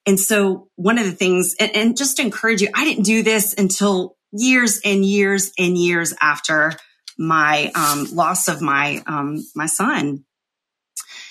And 0.07 0.21
so 0.21 0.69
one 0.77 0.99
of 0.99 1.07
the 1.07 1.13
things, 1.13 1.55
and, 1.59 1.75
and 1.75 1.97
just 1.97 2.19
to 2.19 2.23
encourage 2.23 2.61
you, 2.61 2.69
I 2.75 2.85
didn't 2.85 3.05
do 3.05 3.23
this 3.23 3.55
until 3.57 4.17
years 4.33 4.81
and 4.85 5.05
years 5.05 5.53
and 5.59 5.79
years 5.79 6.13
after 6.21 6.73
my 7.17 7.71
um, 7.75 8.07
loss 8.13 8.49
of 8.49 8.61
my 8.61 9.03
um, 9.07 9.45
my 9.55 9.67
son, 9.67 10.25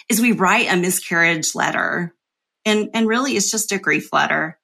is 0.09 0.21
we 0.21 0.31
write 0.31 0.71
a 0.71 0.77
miscarriage 0.77 1.53
letter, 1.55 2.15
and 2.65 2.89
and 2.93 3.07
really 3.07 3.33
it's 3.33 3.51
just 3.51 3.71
a 3.71 3.77
grief 3.77 4.11
letter. 4.11 4.59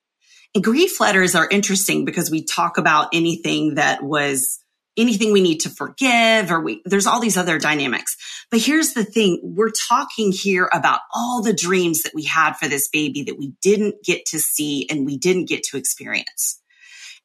And 0.55 0.63
grief 0.63 0.99
letters 0.99 1.35
are 1.35 1.47
interesting 1.47 2.05
because 2.05 2.31
we 2.31 2.43
talk 2.43 2.79
about 2.79 3.09
anything 3.13 3.75
that 3.75 4.01
was 4.01 4.59
anything 4.99 5.31
we 5.31 5.41
need 5.41 5.59
to 5.59 5.69
forgive 5.69 6.51
or 6.51 6.59
we, 6.61 6.81
there's 6.85 7.07
all 7.07 7.19
these 7.19 7.37
other 7.37 7.57
dynamics. 7.57 8.17
But 8.51 8.61
here's 8.61 8.93
the 8.93 9.03
thing. 9.03 9.39
We're 9.43 9.71
talking 9.71 10.31
here 10.31 10.69
about 10.73 11.01
all 11.13 11.41
the 11.41 11.53
dreams 11.53 12.03
that 12.03 12.13
we 12.13 12.23
had 12.23 12.53
for 12.53 12.67
this 12.67 12.89
baby 12.89 13.23
that 13.23 13.37
we 13.37 13.53
didn't 13.61 14.03
get 14.03 14.25
to 14.27 14.39
see 14.39 14.87
and 14.89 15.05
we 15.05 15.17
didn't 15.17 15.49
get 15.49 15.63
to 15.63 15.77
experience. 15.77 16.61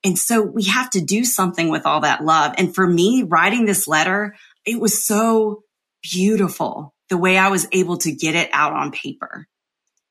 And 0.05 0.19
so 0.19 0.43
we 0.43 0.65
have 0.65 0.91
to 0.91 1.01
do 1.01 1.25
something 1.25 1.71
with 1.71 1.87
all 1.87 2.01
that 2.01 2.25
love. 2.25 2.55
And 2.59 2.75
for 2.75 2.87
me, 2.87 3.23
writing 3.23 3.65
this 3.65 3.89
letter, 3.89 4.37
it 4.67 4.79
was 4.79 5.07
so 5.07 5.63
beautiful 6.03 6.95
the 7.09 7.17
way 7.17 7.39
I 7.39 7.49
was 7.49 7.67
able 7.73 7.97
to 7.99 8.13
get 8.13 8.35
it 8.35 8.51
out 8.53 8.73
on 8.73 8.93
paper. 8.93 9.49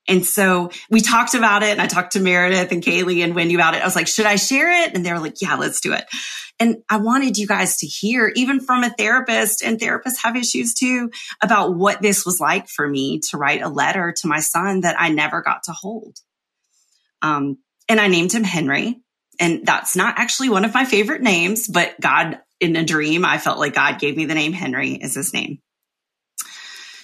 And 0.08 0.26
so 0.26 0.70
we 0.90 1.00
talked 1.00 1.34
about 1.34 1.64
it 1.64 1.70
and 1.70 1.82
I 1.82 1.88
talked 1.88 2.14
to 2.14 2.20
Meredith 2.20 2.72
and 2.72 2.84
Kaylee 2.84 3.24
and 3.24 3.36
Wendy 3.36 3.56
about 3.56 3.74
it. 3.74 3.82
I 3.82 3.86
was 3.86 3.96
like, 3.96 4.08
should 4.08 4.26
I 4.26 4.36
share 4.36 4.84
it? 4.84 4.94
And 4.94 5.06
they 5.06 5.14
were 5.14 5.20
like, 5.20 5.42
yeah, 5.42 5.56
let's 5.56 5.80
do 5.80 5.94
it. 5.94 6.06
And 6.60 6.78
I 6.90 6.98
wanted 6.98 7.38
you 7.38 7.48
guys 7.48 7.78
to 7.78 7.88
hear, 7.88 8.32
even 8.36 8.60
from 8.60 8.84
a 8.84 8.90
therapist 8.90 9.64
and 9.64 9.80
therapists 9.80 10.22
have 10.24 10.36
issues 10.36 10.74
too, 10.74 11.10
about 11.42 11.76
what 11.76 12.02
this 12.02 12.26
was 12.26 12.40
like 12.40 12.68
for 12.68 12.88
me 12.88 13.20
to 13.30 13.38
write 13.38 13.62
a 13.62 13.70
letter 13.70 14.14
to 14.22 14.28
my 14.28 14.40
son 14.40 14.82
that 14.82 14.96
I 15.00 15.10
never 15.10 15.42
got 15.42 15.64
to 15.64 15.72
hold. 15.72 16.18
Um, 17.22 17.58
and 17.88 18.00
I 18.00 18.08
named 18.08 18.34
him 18.34 18.44
Henry. 18.44 19.02
And 19.40 19.66
that's 19.66 19.96
not 19.96 20.20
actually 20.20 20.50
one 20.50 20.64
of 20.64 20.74
my 20.74 20.86
favorite 20.86 21.22
names, 21.22 21.68
but 21.68 22.00
God 22.00 22.40
in 22.60 22.76
a 22.76 22.86
dream, 22.86 23.26
I 23.26 23.40
felt 23.40 23.60
like 23.60 23.74
God 23.74 24.00
gave 24.00 24.16
me 24.16 24.26
the 24.26 24.36
name 24.36 24.54
Henry 24.54 24.94
is 24.94 25.16
his 25.16 25.34
name. 25.34 25.60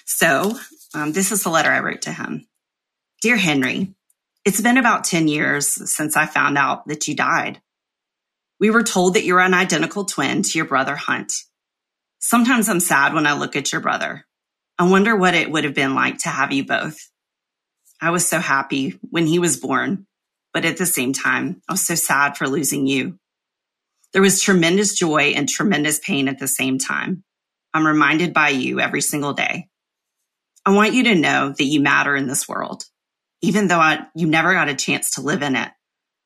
So 0.06 0.56
um, 0.94 1.12
this 1.12 1.32
is 1.32 1.42
the 1.42 1.50
letter 1.50 1.70
I 1.70 1.80
wrote 1.80 2.02
to 2.02 2.12
him. 2.12 2.46
Dear 3.20 3.36
Henry, 3.36 3.92
it's 4.46 4.62
been 4.62 4.78
about 4.78 5.04
10 5.04 5.28
years 5.28 5.68
since 5.92 6.16
I 6.16 6.24
found 6.24 6.56
out 6.56 6.88
that 6.88 7.06
you 7.06 7.14
died. 7.14 7.60
We 8.58 8.70
were 8.70 8.82
told 8.82 9.12
that 9.12 9.24
you're 9.24 9.40
an 9.40 9.52
identical 9.52 10.06
twin 10.06 10.40
to 10.42 10.58
your 10.58 10.66
brother 10.66 10.96
Hunt. 10.96 11.30
Sometimes 12.18 12.70
I'm 12.70 12.80
sad 12.80 13.12
when 13.12 13.26
I 13.26 13.34
look 13.34 13.56
at 13.56 13.72
your 13.72 13.82
brother. 13.82 14.24
I 14.78 14.88
wonder 14.88 15.14
what 15.14 15.34
it 15.34 15.50
would 15.50 15.64
have 15.64 15.74
been 15.74 15.94
like 15.94 16.16
to 16.20 16.30
have 16.30 16.50
you 16.50 16.64
both. 16.64 16.96
I 18.00 18.08
was 18.08 18.26
so 18.26 18.38
happy 18.38 18.98
when 19.02 19.26
he 19.26 19.38
was 19.38 19.58
born, 19.58 20.06
but 20.54 20.64
at 20.64 20.78
the 20.78 20.86
same 20.86 21.12
time, 21.12 21.60
I 21.68 21.74
was 21.74 21.86
so 21.86 21.96
sad 21.96 22.38
for 22.38 22.48
losing 22.48 22.86
you. 22.86 23.18
There 24.14 24.22
was 24.22 24.40
tremendous 24.40 24.94
joy 24.94 25.34
and 25.36 25.46
tremendous 25.46 25.98
pain 25.98 26.26
at 26.26 26.38
the 26.38 26.48
same 26.48 26.78
time. 26.78 27.22
I'm 27.74 27.86
reminded 27.86 28.32
by 28.32 28.48
you 28.48 28.80
every 28.80 29.02
single 29.02 29.34
day. 29.34 29.68
I 30.64 30.70
want 30.70 30.94
you 30.94 31.04
to 31.04 31.14
know 31.14 31.50
that 31.50 31.64
you 31.64 31.82
matter 31.82 32.16
in 32.16 32.26
this 32.26 32.48
world 32.48 32.86
even 33.42 33.68
though 33.68 33.78
I, 33.78 34.06
you 34.14 34.26
never 34.26 34.52
got 34.52 34.68
a 34.68 34.74
chance 34.74 35.12
to 35.12 35.22
live 35.22 35.42
in 35.42 35.56
it. 35.56 35.70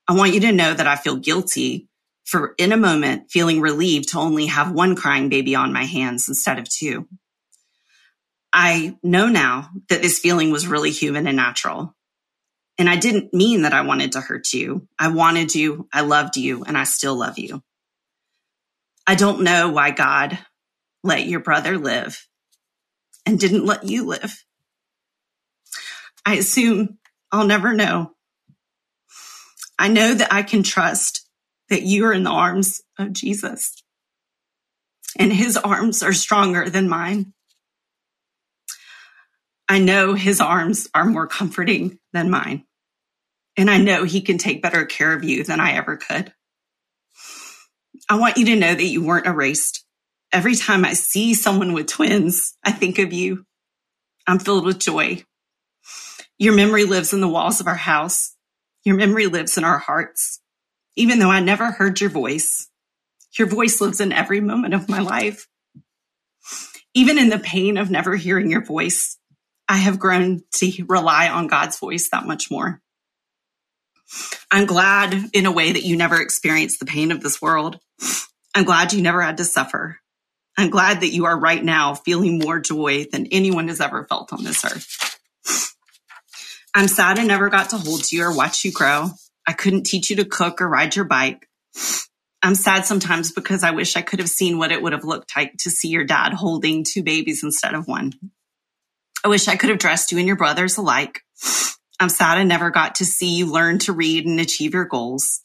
I 0.07 0.15
want 0.15 0.35
you 0.35 0.41
to 0.41 0.53
know 0.53 0.75
that 0.75 0.87
I 0.87 0.97
feel 0.97 1.17
guilty 1.17 1.89
for 2.25 2.55
in 2.59 2.73
a 2.73 2.77
moment 2.77 3.31
feeling 3.31 3.61
relieved 3.61 4.11
to 4.11 4.19
only 4.19 4.47
have 4.47 4.73
one 4.73 4.97
crying 4.97 5.29
baby 5.29 5.55
on 5.55 5.73
my 5.73 5.85
hands 5.85 6.29
instead 6.29 6.59
of 6.59 6.69
two. 6.69 7.09
I 8.53 8.97
know 9.03 9.29
now 9.29 9.71
that 9.89 10.03
this 10.03 10.19
feeling 10.19 10.51
was 10.51 10.67
really 10.67 10.91
human 10.91 11.27
and 11.27 11.37
natural. 11.37 11.95
And 12.79 12.89
I 12.89 12.97
didn't 12.97 13.33
mean 13.33 13.63
that 13.63 13.73
I 13.73 13.83
wanted 13.83 14.13
to 14.13 14.21
hurt 14.21 14.53
you. 14.53 14.89
I 14.99 15.09
wanted 15.09 15.55
you. 15.55 15.89
I 15.93 16.03
loved 16.03 16.37
you 16.37 16.65
and 16.65 16.77
I 16.77 16.85
still 16.85 17.17
love 17.17 17.39
you. 17.39 17.63
I 19.07 19.15
don't 19.15 19.43
know 19.43 19.71
why 19.71 19.91
God 19.91 20.39
let 21.03 21.27
your 21.27 21.41
brother 21.41 21.79
live 21.79 22.27
and 23.27 23.39
didn't 23.39 23.67
let 23.67 23.85
you 23.85 24.07
live. 24.07 24.45
I 26.25 26.37
assume 26.37 26.99
I'll 27.35 27.49
never 27.49 27.73
know. 27.73 28.13
I 29.77 29.89
know 29.89 30.15
that 30.15 30.33
I 30.33 30.45
can 30.45 30.63
trust 30.63 31.29
that 31.69 31.83
you 31.83 32.07
are 32.07 32.13
in 32.13 32.23
the 32.23 32.31
arms 32.31 32.81
of 32.97 33.13
Jesus 33.13 33.83
and 35.19 35.33
his 35.33 35.57
arms 35.57 36.05
are 36.05 36.13
stronger 36.13 36.71
than 36.71 36.89
mine. 36.89 37.33
I 39.69 39.81
know 39.81 40.15
his 40.15 40.41
arms 40.41 40.89
are 40.95 41.07
more 41.07 41.27
comforting 41.27 41.99
than 42.13 42.31
mine. 42.31 42.67
And 43.57 43.69
I 43.69 43.79
know 43.79 44.05
he 44.05 44.21
can 44.21 44.39
take 44.39 44.63
better 44.63 44.85
care 44.85 45.13
of 45.13 45.25
you 45.25 45.43
than 45.43 45.59
I 45.59 45.73
ever 45.73 45.97
could. 45.97 46.33
I 48.09 48.21
want 48.21 48.37
you 48.37 48.45
to 48.47 48.57
know 48.57 48.73
that 48.73 48.85
you 48.85 49.05
weren't 49.05 49.27
erased. 49.27 49.85
Every 50.31 50.55
time 50.55 50.85
I 50.85 50.93
see 50.93 51.35
someone 51.35 51.73
with 51.73 51.89
twins, 51.89 52.57
I 52.63 52.71
think 52.71 53.01
of 53.01 53.13
you. 53.13 53.45
I'm 54.25 54.39
filled 54.39 54.67
with 54.67 54.79
joy 54.79 55.25
your 56.39 56.55
memory 56.55 56.85
lives 56.85 57.13
in 57.13 57.21
the 57.21 57.29
walls 57.29 57.61
of 57.61 57.67
our 57.67 57.75
house. 57.75 58.35
Your 58.85 58.97
memory 58.97 59.27
lives 59.27 59.57
in 59.57 59.65
our 59.65 59.79
hearts. 59.79 60.41
Even 60.97 61.19
though 61.19 61.31
I 61.31 61.41
never 61.41 61.71
heard 61.71 62.01
your 62.01 62.11
voice, 62.11 62.69
your 63.39 63.49
voice 63.49 63.81
lives 63.81 64.01
in 64.01 64.13
every 64.13 64.41
moment 64.41 64.75
of 64.75 64.89
my 64.89 65.01
life. 65.01 65.49
Even 66.95 67.19
in 67.19 67.29
the 67.29 67.39
pain 67.39 67.77
of 67.77 67.91
never 67.91 68.15
hearing 68.15 68.51
your 68.51 68.65
voice, 68.65 69.19
I 69.69 69.79
have 69.79 69.99
grown 69.99 70.43
to 70.57 70.85
rely 70.89 71.29
on 71.29 71.47
God's 71.47 71.79
voice 71.79 72.11
that 72.11 72.27
much 72.27 72.51
more. 72.51 72.81
I'm 74.51 74.67
glad 74.67 75.15
in 75.33 75.47
a 75.47 75.53
way 75.53 75.73
that 75.73 75.83
you 75.83 75.97
never 75.97 76.21
experienced 76.21 76.79
the 76.79 76.87
pain 76.87 77.11
of 77.11 77.23
this 77.23 77.43
world. 77.43 77.81
I'm 78.55 78.65
glad 78.65 78.93
you 78.93 79.03
never 79.03 79.21
had 79.21 79.39
to 79.39 79.45
suffer. 79.45 79.99
I'm 80.57 80.71
glad 80.71 81.01
that 81.01 81.13
you 81.13 81.25
are 81.25 81.39
right 81.39 81.63
now 81.63 81.95
feeling 81.95 82.39
more 82.39 82.61
joy 82.61 83.07
than 83.11 83.27
anyone 83.33 83.67
has 83.69 83.81
ever 83.81 84.05
felt 84.05 84.33
on 84.33 84.45
this 84.45 84.65
earth. 84.65 85.19
I'm 86.75 86.89
sad 86.89 87.21
I 87.21 87.25
never 87.25 87.51
got 87.51 87.71
to 87.71 87.79
hold 87.79 88.11
you 88.11 88.25
or 88.25 88.35
watch 88.35 88.65
you 88.65 88.73
grow. 88.73 89.11
I 89.47 89.53
couldn't 89.53 89.85
teach 89.85 90.11
you 90.11 90.17
to 90.17 90.25
cook 90.25 90.61
or 90.61 90.69
ride 90.69 90.97
your 90.97 91.05
bike. 91.05 91.49
I'm 92.43 92.57
sad 92.57 92.85
sometimes 92.85 93.31
because 93.31 93.63
I 93.63 93.71
wish 93.71 93.97
I 93.97 94.03
could 94.03 94.19
have 94.19 94.29
seen 94.29 94.59
what 94.59 94.73
it 94.73 94.83
would 94.83 94.93
have 94.93 95.05
looked 95.05 95.37
like 95.37 95.53
to 95.61 95.71
see 95.71 95.89
your 95.89 96.05
dad 96.05 96.33
holding 96.33 96.85
two 96.85 97.03
babies 97.03 97.45
instead 97.45 97.75
of 97.75 97.87
one. 97.87 98.13
I 99.25 99.29
wish 99.29 99.47
I 99.47 99.57
could 99.57 99.71
have 99.71 99.79
dressed 99.79 100.11
you 100.13 100.19
and 100.19 100.27
your 100.27 100.37
brothers 100.37 100.77
alike. 100.77 101.21
I'm 102.01 102.09
sad 102.09 102.39
I 102.39 102.43
never 102.43 102.71
got 102.71 102.97
to 102.97 103.05
see 103.05 103.37
you 103.37 103.47
learn 103.47 103.79
to 103.81 103.93
read 103.93 104.27
and 104.27 104.41
achieve 104.41 104.75
your 104.75 104.85
goals. 104.85 105.41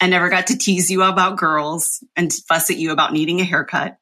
I 0.00 0.06
never 0.06 0.28
got 0.28 0.48
to 0.48 0.58
tease 0.58 0.90
you 0.90 1.02
about 1.02 1.38
girls 1.38 2.04
and 2.14 2.32
fuss 2.32 2.70
at 2.70 2.76
you 2.76 2.92
about 2.92 3.12
needing 3.12 3.40
a 3.40 3.44
haircut. 3.44 3.96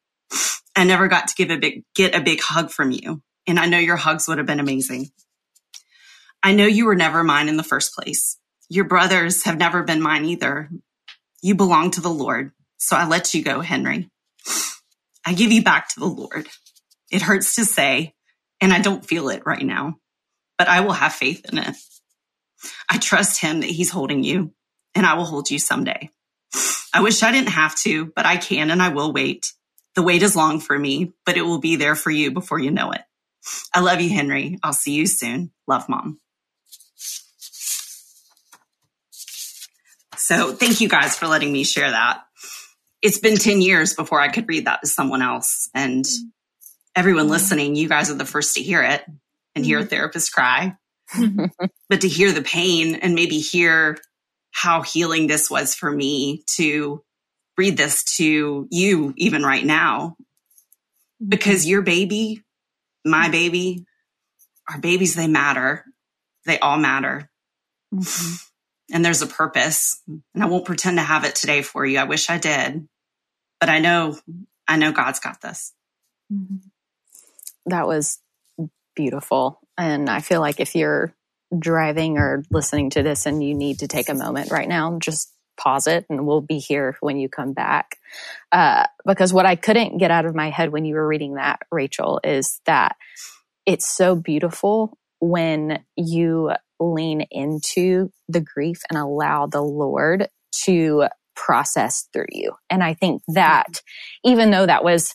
I 0.74 0.84
never 0.84 1.08
got 1.08 1.28
to 1.28 1.34
give 1.34 1.50
a 1.50 1.58
big, 1.58 1.84
get 1.94 2.14
a 2.14 2.20
big 2.20 2.40
hug 2.42 2.70
from 2.70 2.90
you. 2.90 3.22
And 3.46 3.58
I 3.58 3.66
know 3.66 3.78
your 3.78 3.96
hugs 3.96 4.26
would 4.26 4.38
have 4.38 4.46
been 4.46 4.60
amazing. 4.60 5.10
I 6.42 6.54
know 6.54 6.66
you 6.66 6.86
were 6.86 6.96
never 6.96 7.22
mine 7.22 7.48
in 7.48 7.56
the 7.56 7.62
first 7.62 7.94
place. 7.94 8.38
Your 8.68 8.84
brothers 8.84 9.44
have 9.44 9.58
never 9.58 9.82
been 9.82 10.00
mine 10.00 10.24
either. 10.24 10.70
You 11.42 11.54
belong 11.54 11.90
to 11.92 12.00
the 12.00 12.08
Lord. 12.10 12.52
So 12.78 12.96
I 12.96 13.06
let 13.06 13.34
you 13.34 13.42
go, 13.42 13.60
Henry. 13.60 14.08
I 15.26 15.34
give 15.34 15.52
you 15.52 15.62
back 15.62 15.88
to 15.88 16.00
the 16.00 16.06
Lord. 16.06 16.48
It 17.10 17.22
hurts 17.22 17.56
to 17.56 17.64
say, 17.64 18.14
and 18.60 18.72
I 18.72 18.80
don't 18.80 19.04
feel 19.04 19.28
it 19.28 19.42
right 19.44 19.64
now, 19.64 19.96
but 20.58 20.68
I 20.68 20.80
will 20.80 20.92
have 20.92 21.12
faith 21.12 21.44
in 21.50 21.58
it. 21.58 21.76
I 22.90 22.98
trust 22.98 23.40
him 23.40 23.60
that 23.60 23.70
he's 23.70 23.90
holding 23.90 24.24
you 24.24 24.52
and 24.94 25.06
I 25.06 25.14
will 25.14 25.24
hold 25.24 25.50
you 25.50 25.58
someday. 25.58 26.10
I 26.92 27.02
wish 27.02 27.22
I 27.22 27.32
didn't 27.32 27.50
have 27.50 27.76
to, 27.80 28.06
but 28.06 28.26
I 28.26 28.36
can 28.36 28.70
and 28.70 28.82
I 28.82 28.88
will 28.88 29.12
wait. 29.12 29.52
The 29.94 30.02
wait 30.02 30.22
is 30.22 30.36
long 30.36 30.60
for 30.60 30.78
me, 30.78 31.12
but 31.26 31.36
it 31.36 31.42
will 31.42 31.60
be 31.60 31.76
there 31.76 31.94
for 31.94 32.10
you 32.10 32.30
before 32.30 32.58
you 32.58 32.70
know 32.70 32.92
it. 32.92 33.02
I 33.74 33.80
love 33.80 34.00
you, 34.00 34.10
Henry. 34.10 34.58
I'll 34.62 34.72
see 34.72 34.92
you 34.92 35.06
soon. 35.06 35.52
Love, 35.66 35.88
mom. 35.88 36.18
So 40.20 40.52
thank 40.52 40.82
you 40.82 40.88
guys 40.88 41.16
for 41.16 41.26
letting 41.26 41.50
me 41.50 41.64
share 41.64 41.90
that. 41.90 42.22
It's 43.00 43.18
been 43.18 43.36
10 43.36 43.62
years 43.62 43.94
before 43.94 44.20
I 44.20 44.28
could 44.28 44.46
read 44.46 44.66
that 44.66 44.82
to 44.82 44.86
someone 44.86 45.22
else. 45.22 45.70
And 45.74 46.04
everyone 46.94 47.24
mm-hmm. 47.24 47.32
listening, 47.32 47.74
you 47.74 47.88
guys 47.88 48.10
are 48.10 48.14
the 48.14 48.26
first 48.26 48.54
to 48.56 48.62
hear 48.62 48.82
it 48.82 49.02
and 49.54 49.64
hear 49.64 49.78
a 49.78 49.80
mm-hmm. 49.80 49.88
therapist 49.88 50.34
cry. 50.34 50.76
but 51.88 52.02
to 52.02 52.08
hear 52.08 52.32
the 52.32 52.42
pain 52.42 52.96
and 52.96 53.14
maybe 53.14 53.38
hear 53.38 53.96
how 54.50 54.82
healing 54.82 55.26
this 55.26 55.50
was 55.50 55.74
for 55.74 55.90
me 55.90 56.44
to 56.56 57.02
read 57.56 57.78
this 57.78 58.04
to 58.16 58.68
you 58.70 59.14
even 59.16 59.42
right 59.42 59.64
now 59.64 60.16
because 61.26 61.66
your 61.66 61.82
baby 61.82 62.42
my 63.04 63.28
baby 63.28 63.84
our 64.70 64.78
babies 64.78 65.14
they 65.14 65.26
matter 65.26 65.84
they 66.46 66.58
all 66.60 66.78
matter 66.78 67.28
mm-hmm. 67.92 68.49
And 68.92 69.04
there's 69.04 69.22
a 69.22 69.26
purpose 69.26 70.02
and 70.06 70.42
i 70.42 70.46
won't 70.46 70.64
pretend 70.64 70.98
to 70.98 71.02
have 71.02 71.24
it 71.24 71.34
today 71.34 71.62
for 71.62 71.86
you 71.86 71.98
i 71.98 72.04
wish 72.04 72.28
i 72.28 72.38
did 72.38 72.88
but 73.60 73.68
i 73.68 73.78
know 73.78 74.18
i 74.66 74.76
know 74.76 74.92
god's 74.92 75.20
got 75.20 75.40
this 75.40 75.72
mm-hmm. 76.32 76.56
that 77.66 77.86
was 77.86 78.18
beautiful 78.96 79.60
and 79.78 80.10
i 80.10 80.20
feel 80.20 80.40
like 80.40 80.60
if 80.60 80.74
you're 80.74 81.14
driving 81.58 82.18
or 82.18 82.44
listening 82.50 82.90
to 82.90 83.02
this 83.02 83.26
and 83.26 83.42
you 83.42 83.54
need 83.54 83.80
to 83.80 83.88
take 83.88 84.08
a 84.08 84.14
moment 84.14 84.50
right 84.50 84.68
now, 84.68 84.98
just 84.98 85.32
pause 85.56 85.86
it 85.86 86.06
and 86.08 86.26
we'll 86.26 86.40
be 86.40 86.58
here 86.58 86.96
when 87.00 87.18
you 87.18 87.28
come 87.28 87.52
back. 87.52 87.96
Uh, 88.52 88.86
because 89.04 89.32
what 89.32 89.46
I 89.46 89.56
couldn't 89.56 89.98
get 89.98 90.10
out 90.10 90.26
of 90.26 90.34
my 90.34 90.50
head 90.50 90.70
when 90.70 90.84
you 90.84 90.94
were 90.94 91.06
reading 91.06 91.34
that, 91.34 91.60
Rachael, 91.70 92.20
is 92.24 92.60
that 92.66 92.96
it's 93.66 93.88
so 93.88 94.14
beautiful 94.14 94.96
when 95.20 95.84
you 95.96 96.52
lean 96.80 97.26
into 97.30 98.10
the 98.28 98.40
grief 98.40 98.80
and 98.90 98.98
allow 98.98 99.46
the 99.46 99.62
Lord 99.62 100.28
to 100.64 101.06
process 101.36 102.08
through 102.12 102.26
you. 102.30 102.52
And 102.68 102.82
I 102.82 102.94
think 102.94 103.22
that 103.28 103.82
even 104.24 104.50
though 104.50 104.66
that 104.66 104.84
was 104.84 105.14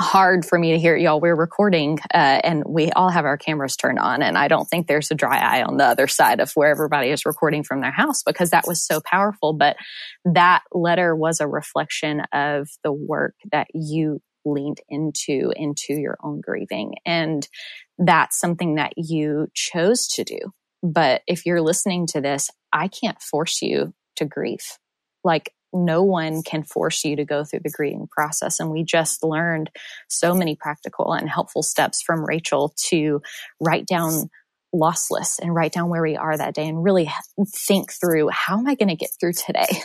hard 0.00 0.46
for 0.46 0.58
me 0.58 0.72
to 0.72 0.78
hear 0.78 0.96
y'all. 0.96 1.20
We're 1.20 1.36
recording, 1.36 1.98
uh, 2.14 2.40
and 2.42 2.64
we 2.66 2.90
all 2.92 3.10
have 3.10 3.26
our 3.26 3.36
cameras 3.36 3.76
turned 3.76 3.98
on, 3.98 4.22
and 4.22 4.36
I 4.36 4.48
don't 4.48 4.64
think 4.64 4.86
there's 4.86 5.10
a 5.10 5.14
dry 5.14 5.38
eye 5.38 5.62
on 5.62 5.76
the 5.76 5.84
other 5.84 6.06
side 6.06 6.40
of 6.40 6.50
where 6.52 6.70
everybody 6.70 7.10
is 7.10 7.26
recording 7.26 7.62
from 7.62 7.82
their 7.82 7.92
house 7.92 8.22
because 8.22 8.50
that 8.50 8.64
was 8.66 8.84
so 8.84 9.00
powerful. 9.04 9.52
But 9.52 9.76
that 10.24 10.62
letter 10.72 11.14
was 11.14 11.40
a 11.40 11.46
reflection 11.46 12.22
of 12.32 12.68
the 12.82 12.92
work 12.92 13.34
that 13.52 13.68
you 13.74 14.20
leaned 14.44 14.80
into 14.88 15.52
into 15.54 15.92
your 15.92 16.16
own 16.24 16.40
grieving, 16.40 16.94
and 17.04 17.46
that's 17.98 18.38
something 18.38 18.76
that 18.76 18.94
you 18.96 19.48
chose 19.54 20.08
to 20.08 20.24
do. 20.24 20.38
But 20.82 21.22
if 21.26 21.46
you're 21.46 21.60
listening 21.60 22.06
to 22.08 22.20
this, 22.20 22.50
I 22.72 22.88
can't 22.88 23.20
force 23.20 23.62
you 23.62 23.92
to 24.16 24.24
grieve. 24.24 24.64
Like 25.24 25.52
no 25.72 26.02
one 26.02 26.42
can 26.42 26.62
force 26.62 27.04
you 27.04 27.16
to 27.16 27.24
go 27.24 27.44
through 27.44 27.60
the 27.62 27.70
grieving 27.70 28.08
process. 28.10 28.60
And 28.60 28.70
we 28.70 28.82
just 28.82 29.22
learned 29.22 29.70
so 30.08 30.34
many 30.34 30.56
practical 30.56 31.12
and 31.12 31.28
helpful 31.28 31.62
steps 31.62 32.02
from 32.02 32.24
Rachael 32.24 32.74
to 32.88 33.22
write 33.60 33.86
down 33.86 34.30
loss 34.72 35.10
lists 35.10 35.38
and 35.38 35.54
write 35.54 35.72
down 35.72 35.88
where 35.88 36.02
we 36.02 36.16
are 36.16 36.36
that 36.36 36.54
day 36.54 36.68
and 36.68 36.82
really 36.82 37.10
think 37.48 37.92
through 37.92 38.28
how 38.28 38.58
am 38.58 38.68
I 38.68 38.74
going 38.74 38.88
to 38.88 38.96
get 38.96 39.10
through 39.18 39.34
today? 39.34 39.66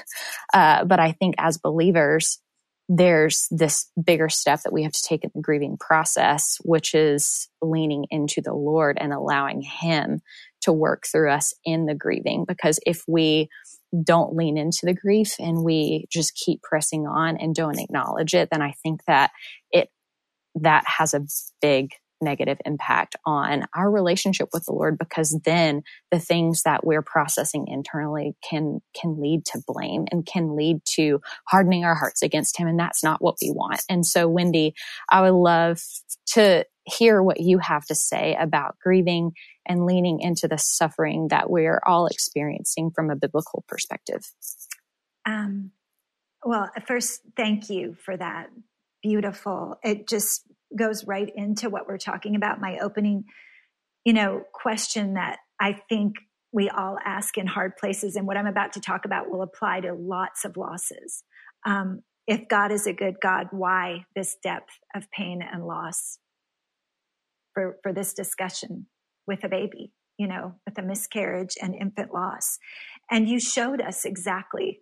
Uh, 0.54 0.86
but 0.86 1.02
I 1.02 1.12
think 1.12 1.36
as 1.38 1.58
believers, 1.58 2.39
there's 2.88 3.48
this 3.52 3.91
bigger 4.02 4.30
step 4.30 4.62
that 4.64 4.72
we 4.72 4.84
have 4.84 4.93
to 4.93 5.04
take 5.04 5.24
in 5.26 5.32
the 5.34 5.41
grieving 5.41 5.76
process, 5.78 6.60
which 6.64 6.93
is 6.93 7.50
leaning 7.62 8.06
into 8.10 8.41
the 8.41 8.54
Lord 8.54 8.98
and 9.00 9.12
allowing 9.12 9.62
Him 9.62 10.22
to 10.66 10.74
work 10.74 11.05
through 11.11 11.32
us 11.32 11.53
in 11.63 11.86
the 11.86 11.95
grieving. 11.95 12.45
Because 12.47 12.80
if 12.86 13.03
we 13.07 13.49
don't 14.03 14.36
lean 14.36 14.57
into 14.57 14.86
the 14.86 14.93
grief 14.93 15.36
and 15.39 15.63
we 15.63 16.05
just 16.11 16.36
keep 16.36 16.61
pressing 16.61 17.07
on 17.07 17.38
and 17.38 17.55
don't 17.55 17.80
acknowledge 17.80 18.34
it, 18.34 18.49
then 18.51 18.61
I 18.61 18.74
think 18.84 19.01
that 19.07 19.32
it, 19.72 19.89
that 20.55 20.84
has 20.86 21.13
a 21.13 21.26
big 21.61 21.91
negative 22.22 22.57
impact 22.66 23.16
on 23.26 23.66
our 23.76 23.89
relationship 23.89 24.49
with 24.53 24.66
the 24.66 24.74
Lord 24.74 24.97
because 24.97 25.38
then 25.43 25.84
the 26.11 26.20
things 26.20 26.63
that 26.63 26.86
we're 26.86 27.01
processing 27.01 27.68
internally 27.68 28.36
can 28.49 28.82
can 28.99 29.22
lead 29.22 29.45
to 29.45 29.61
blame 29.68 30.05
and 30.11 30.26
can 30.26 30.55
lead 30.55 30.78
to 30.95 31.22
hardening 31.47 31.84
our 31.84 31.95
hearts 31.95 32.22
against 32.22 32.57
him 32.57 32.68
and 32.68 32.80
that's 32.80 33.03
not 33.03 33.22
what 33.22 33.36
we 33.41 33.51
want. 33.51 33.82
And 33.89 34.05
so 34.05 34.28
Wendy, 34.28 34.76
I 35.09 35.22
would 35.22 35.38
love 35.38 35.82
to 36.34 36.66
hear 36.86 37.21
what 37.21 37.39
you 37.39 37.57
have 37.59 37.86
to 37.86 37.95
say 37.95 38.36
about 38.39 38.77
grieving 38.79 39.31
and 39.65 39.86
leaning 39.86 40.19
into 40.19 40.47
the 40.47 40.57
suffering 40.57 41.27
that 41.29 41.49
we're 41.49 41.81
all 41.86 42.07
experiencing 42.07 42.91
from 42.93 43.09
a 43.09 43.15
biblical 43.15 43.63
perspective. 43.67 44.31
Um, 45.25 45.71
well, 46.43 46.69
first, 46.88 47.21
thank 47.36 47.69
you 47.69 47.95
for 48.05 48.15
that. 48.15 48.49
Beautiful. 49.01 49.79
It 49.83 50.07
just 50.07 50.43
goes 50.77 51.05
right 51.05 51.31
into 51.36 51.69
what 51.69 51.88
we're 51.88 51.97
talking 51.97 52.36
about. 52.36 52.61
My 52.61 52.77
opening, 52.79 53.25
you 54.03 54.13
know, 54.13 54.43
question 54.53 55.15
that 55.15 55.39
I 55.59 55.79
think 55.89 56.15
we 56.51 56.69
all 56.69 56.97
ask 57.03 57.38
in 57.38 57.47
hard 57.47 57.75
places, 57.77 58.15
and 58.15 58.25
what 58.27 58.38
I'm 58.38 58.47
about 58.47 58.73
to 58.73 58.79
talk 58.79 59.05
about 59.05 59.29
will 59.29 59.41
apply 59.41 59.81
to 59.81 59.93
lots 59.93 60.45
of 60.45 60.55
losses. 60.55 61.23
Um, 61.65 62.01
if 62.27 62.47
God 62.47 62.71
is 62.71 62.88
a 62.88 62.93
good 62.93 63.15
God, 63.21 63.47
why 63.51 64.05
this 64.15 64.38
depth 64.41 64.71
of 64.95 65.09
pain 65.11 65.41
and 65.41 65.65
loss? 65.65 66.17
For, 67.56 67.78
for 67.82 67.91
this 67.91 68.14
discussion 68.14 68.86
with 69.26 69.43
a 69.43 69.49
baby, 69.49 69.91
you 70.20 70.28
know, 70.28 70.53
with 70.68 70.78
a 70.78 70.84
miscarriage 70.84 71.56
and 71.60 71.74
infant 71.74 72.14
loss. 72.14 72.60
And 73.10 73.28
you 73.28 73.39
showed 73.39 73.82
us 73.82 74.06
exactly 74.06 74.82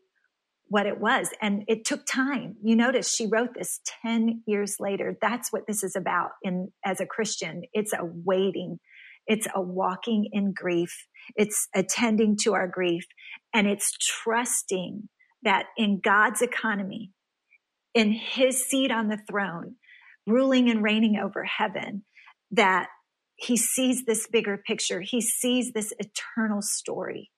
what 0.68 0.86
it 0.86 1.00
was. 1.00 1.30
And 1.42 1.64
it 1.68 1.86
took 1.86 2.06
time. 2.06 2.56
You 2.62 2.76
notice 2.76 3.14
she 3.14 3.28
wrote 3.28 3.54
this 3.56 3.80
10 4.04 4.44
years 4.46 4.78
later. 4.80 5.18
That's 5.22 5.54
what 5.54 5.68
this 5.68 5.84
is 5.84 5.96
about 5.96 6.32
in 6.42 6.70
as 6.84 7.00
a 7.00 7.06
Christian. 7.06 7.62
It's 7.74 7.94
a 7.94 8.04
waiting. 8.04 8.80
It's 9.28 9.48
a 9.54 9.62
walking 9.62 10.28
in 10.32 10.54
grief. 10.54 11.08
It's 11.36 11.68
attending 11.74 12.38
to 12.44 12.54
our 12.54 12.68
grief 12.68 13.06
and 13.54 13.68
it's 13.68 13.94
trusting 14.00 15.08
that 15.44 15.68
in 15.78 16.00
God's 16.04 16.42
economy, 16.42 17.12
in 17.94 18.12
his 18.12 18.66
seat 18.66 18.92
on 18.92 19.10
the 19.10 19.20
throne, 19.30 19.76
ruling 20.26 20.70
and 20.70 20.84
reigning 20.84 21.18
over 21.18 21.44
heaven, 21.44 22.04
that 22.54 22.88
he 23.36 23.58
sees 23.58 24.06
this 24.06 24.28
bigger 24.32 24.58
picture. 24.58 25.02
He 25.02 25.20
sees 25.20 25.72
this 25.72 25.94
eternal 26.00 26.62
story. 26.62 27.32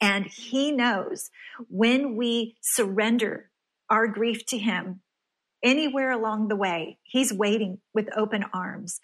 And 0.00 0.26
he 0.26 0.70
knows 0.70 1.30
when 1.68 2.16
we 2.16 2.56
surrender 2.60 3.50
our 3.88 4.06
grief 4.06 4.44
to 4.46 4.58
him 4.58 5.00
anywhere 5.64 6.10
along 6.10 6.48
the 6.48 6.56
way, 6.56 6.98
he's 7.02 7.32
waiting 7.32 7.78
with 7.94 8.08
open 8.16 8.44
arms 8.52 9.00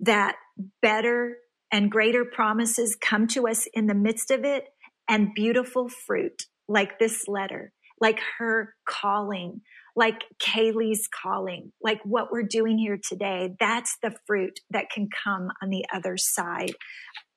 that 0.00 0.34
better 0.82 1.36
and 1.70 1.90
greater 1.90 2.24
promises 2.24 2.96
come 3.00 3.28
to 3.28 3.46
us 3.46 3.66
in 3.72 3.86
the 3.86 3.94
midst 3.94 4.30
of 4.30 4.44
it 4.44 4.64
and 5.08 5.34
beautiful 5.34 5.88
fruit 5.88 6.46
like 6.66 6.98
this 6.98 7.28
letter, 7.28 7.72
like 8.00 8.20
her 8.38 8.74
calling, 8.88 9.60
like 9.96 10.24
Kaylee's 10.42 11.08
calling, 11.22 11.72
like 11.80 12.00
what 12.04 12.32
we're 12.32 12.42
doing 12.42 12.78
here 12.78 12.98
today, 13.02 13.54
that's 13.60 13.96
the 14.02 14.14
fruit 14.26 14.58
that 14.70 14.90
can 14.92 15.08
come 15.24 15.48
on 15.62 15.70
the 15.70 15.84
other 15.92 16.16
side 16.16 16.72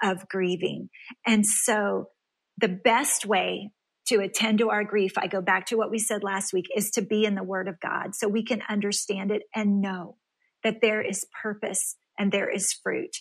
of 0.02 0.28
grieving. 0.28 0.90
And 1.26 1.46
so 1.46 2.10
the 2.58 2.68
best 2.68 3.26
way 3.26 3.70
to 4.08 4.22
attend 4.22 4.60
to 4.60 4.70
our 4.70 4.84
grief, 4.84 5.14
I 5.18 5.28
go 5.28 5.42
back 5.42 5.68
to 5.68 5.76
what 5.76 5.92
we 5.92 6.00
said 6.00 6.24
last 6.24 6.54
week, 6.54 6.66
is 6.76 6.92
to 6.92 7.02
be 7.02 7.26
in 7.26 7.36
the 7.36 7.44
Word 7.44 7.68
of 7.68 7.80
God 7.80 8.16
so 8.16 8.28
we 8.28 8.44
can 8.44 8.62
understand 8.70 9.32
it 9.32 9.44
and 9.54 9.82
know 9.82 10.18
that 10.64 10.82
there 10.82 11.02
is 11.02 11.26
purpose 11.42 11.96
and 12.18 12.32
there 12.32 12.50
is 12.50 12.74
fruit 12.74 13.18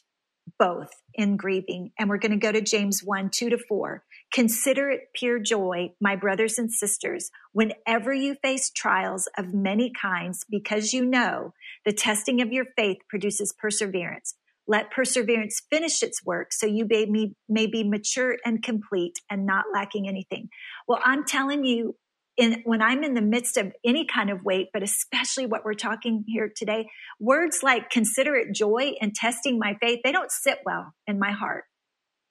both 0.59 0.91
in 1.15 1.37
grieving. 1.37 1.91
And 1.99 2.09
we're 2.09 2.19
going 2.19 2.33
to 2.33 2.39
go 2.39 2.53
to 2.53 2.61
James 2.61 3.01
1, 3.05 3.31
2 3.33 3.51
to 3.51 3.59
4. 3.69 4.05
Consider 4.37 4.91
it 4.91 5.15
pure 5.15 5.39
joy, 5.39 5.95
my 5.99 6.15
brothers 6.15 6.59
and 6.59 6.71
sisters, 6.71 7.31
whenever 7.53 8.13
you 8.13 8.35
face 8.43 8.71
trials 8.71 9.27
of 9.39 9.55
many 9.55 9.91
kinds, 9.91 10.45
because 10.51 10.93
you 10.93 11.07
know 11.07 11.55
the 11.87 11.93
testing 11.95 12.43
of 12.43 12.53
your 12.53 12.67
faith 12.77 12.99
produces 13.09 13.55
perseverance. 13.59 14.35
Let 14.69 14.91
perseverance 14.91 15.63
finish 15.71 16.03
its 16.03 16.23
work 16.23 16.53
so 16.53 16.67
you 16.67 16.87
may 16.87 17.07
be, 17.07 17.35
may 17.49 17.67
be 17.67 17.83
mature 17.83 18.37
and 18.45 18.63
complete 18.63 19.15
and 19.31 19.47
not 19.47 19.65
lacking 19.73 20.07
anything. 20.07 20.51
Well, 20.87 21.01
I'm 21.03 21.25
telling 21.25 21.65
you, 21.65 21.97
in, 22.37 22.61
when 22.67 22.83
I'm 22.83 23.05
in 23.05 23.15
the 23.15 23.23
midst 23.23 23.57
of 23.57 23.73
any 23.87 24.05
kind 24.05 24.29
of 24.29 24.45
weight, 24.45 24.67
but 24.71 24.83
especially 24.83 25.47
what 25.47 25.65
we're 25.65 25.73
talking 25.73 26.25
here 26.27 26.53
today, 26.55 26.91
words 27.19 27.61
like 27.63 27.89
consider 27.89 28.37
it 28.37 28.55
joy 28.55 28.97
and 29.01 29.15
testing 29.15 29.59
my 29.59 29.79
faith, 29.81 30.01
they 30.05 30.13
don't 30.13 30.31
sit 30.31 30.59
well 30.67 30.93
in 31.07 31.19
my 31.19 31.33
heart. 31.33 31.65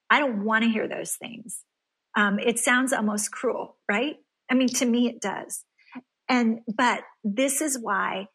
I 0.08 0.20
don't 0.20 0.44
want 0.44 0.62
to 0.62 0.70
hear 0.70 0.86
those 0.86 1.16
things. 1.16 1.64
Um, 2.16 2.38
it 2.38 2.58
sounds 2.58 2.92
almost 2.92 3.30
cruel, 3.30 3.76
right? 3.90 4.16
I 4.50 4.54
mean, 4.54 4.68
to 4.68 4.86
me, 4.86 5.08
it 5.08 5.20
does. 5.20 5.64
And, 6.28 6.60
but 6.66 7.02
this 7.22 7.60
is 7.60 7.78
why 7.80 8.28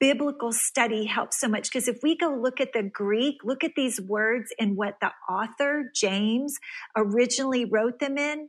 biblical 0.00 0.52
study 0.52 1.04
helps 1.04 1.38
so 1.38 1.46
much. 1.46 1.70
Because 1.70 1.86
if 1.86 1.98
we 2.02 2.16
go 2.16 2.34
look 2.34 2.60
at 2.60 2.72
the 2.72 2.82
Greek, 2.82 3.36
look 3.44 3.62
at 3.62 3.72
these 3.76 4.00
words 4.00 4.52
and 4.58 4.76
what 4.76 4.94
the 5.00 5.10
author, 5.28 5.92
James, 5.94 6.58
originally 6.96 7.66
wrote 7.66 8.00
them 8.00 8.16
in, 8.16 8.48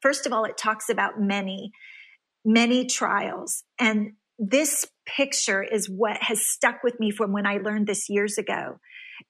First 0.00 0.26
of 0.26 0.32
all, 0.32 0.44
it 0.44 0.56
talks 0.56 0.88
about 0.88 1.20
many, 1.20 1.72
many 2.44 2.86
trials. 2.86 3.64
And 3.78 4.12
this 4.38 4.86
picture 5.06 5.62
is 5.62 5.88
what 5.88 6.18
has 6.22 6.46
stuck 6.46 6.82
with 6.84 7.00
me 7.00 7.10
from 7.10 7.32
when 7.32 7.46
I 7.46 7.56
learned 7.58 7.86
this 7.86 8.08
years 8.08 8.38
ago. 8.38 8.78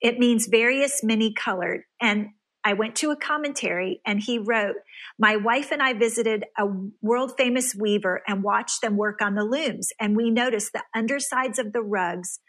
It 0.01 0.19
means 0.19 0.47
various, 0.47 1.03
many 1.03 1.33
colored. 1.33 1.83
And 2.01 2.29
I 2.69 2.75
went 2.75 2.97
to 2.97 3.11
a 3.11 3.16
commentary 3.16 4.03
and 4.05 4.21
he 4.21 4.39
wrote, 4.39 4.77
My 5.19 5.37
wife 5.37 5.73
and 5.73 5.83
I 5.83 5.95
visited 5.95 6.45
a 6.59 6.66
world 7.01 7.33
famous 7.39 7.75
weaver 7.75 8.21
and 8.29 8.43
watched 8.43 8.83
them 8.83 8.99
work 8.99 9.23
on 9.23 9.37
the 9.37 9.43
looms. 9.43 9.89
And 9.99 10.14
we 10.14 10.31
noticed 10.31 10.75
the 10.75 10.83
undersides 10.95 11.59
of 11.59 11.73
the 11.73 11.81
rugs 11.81 12.41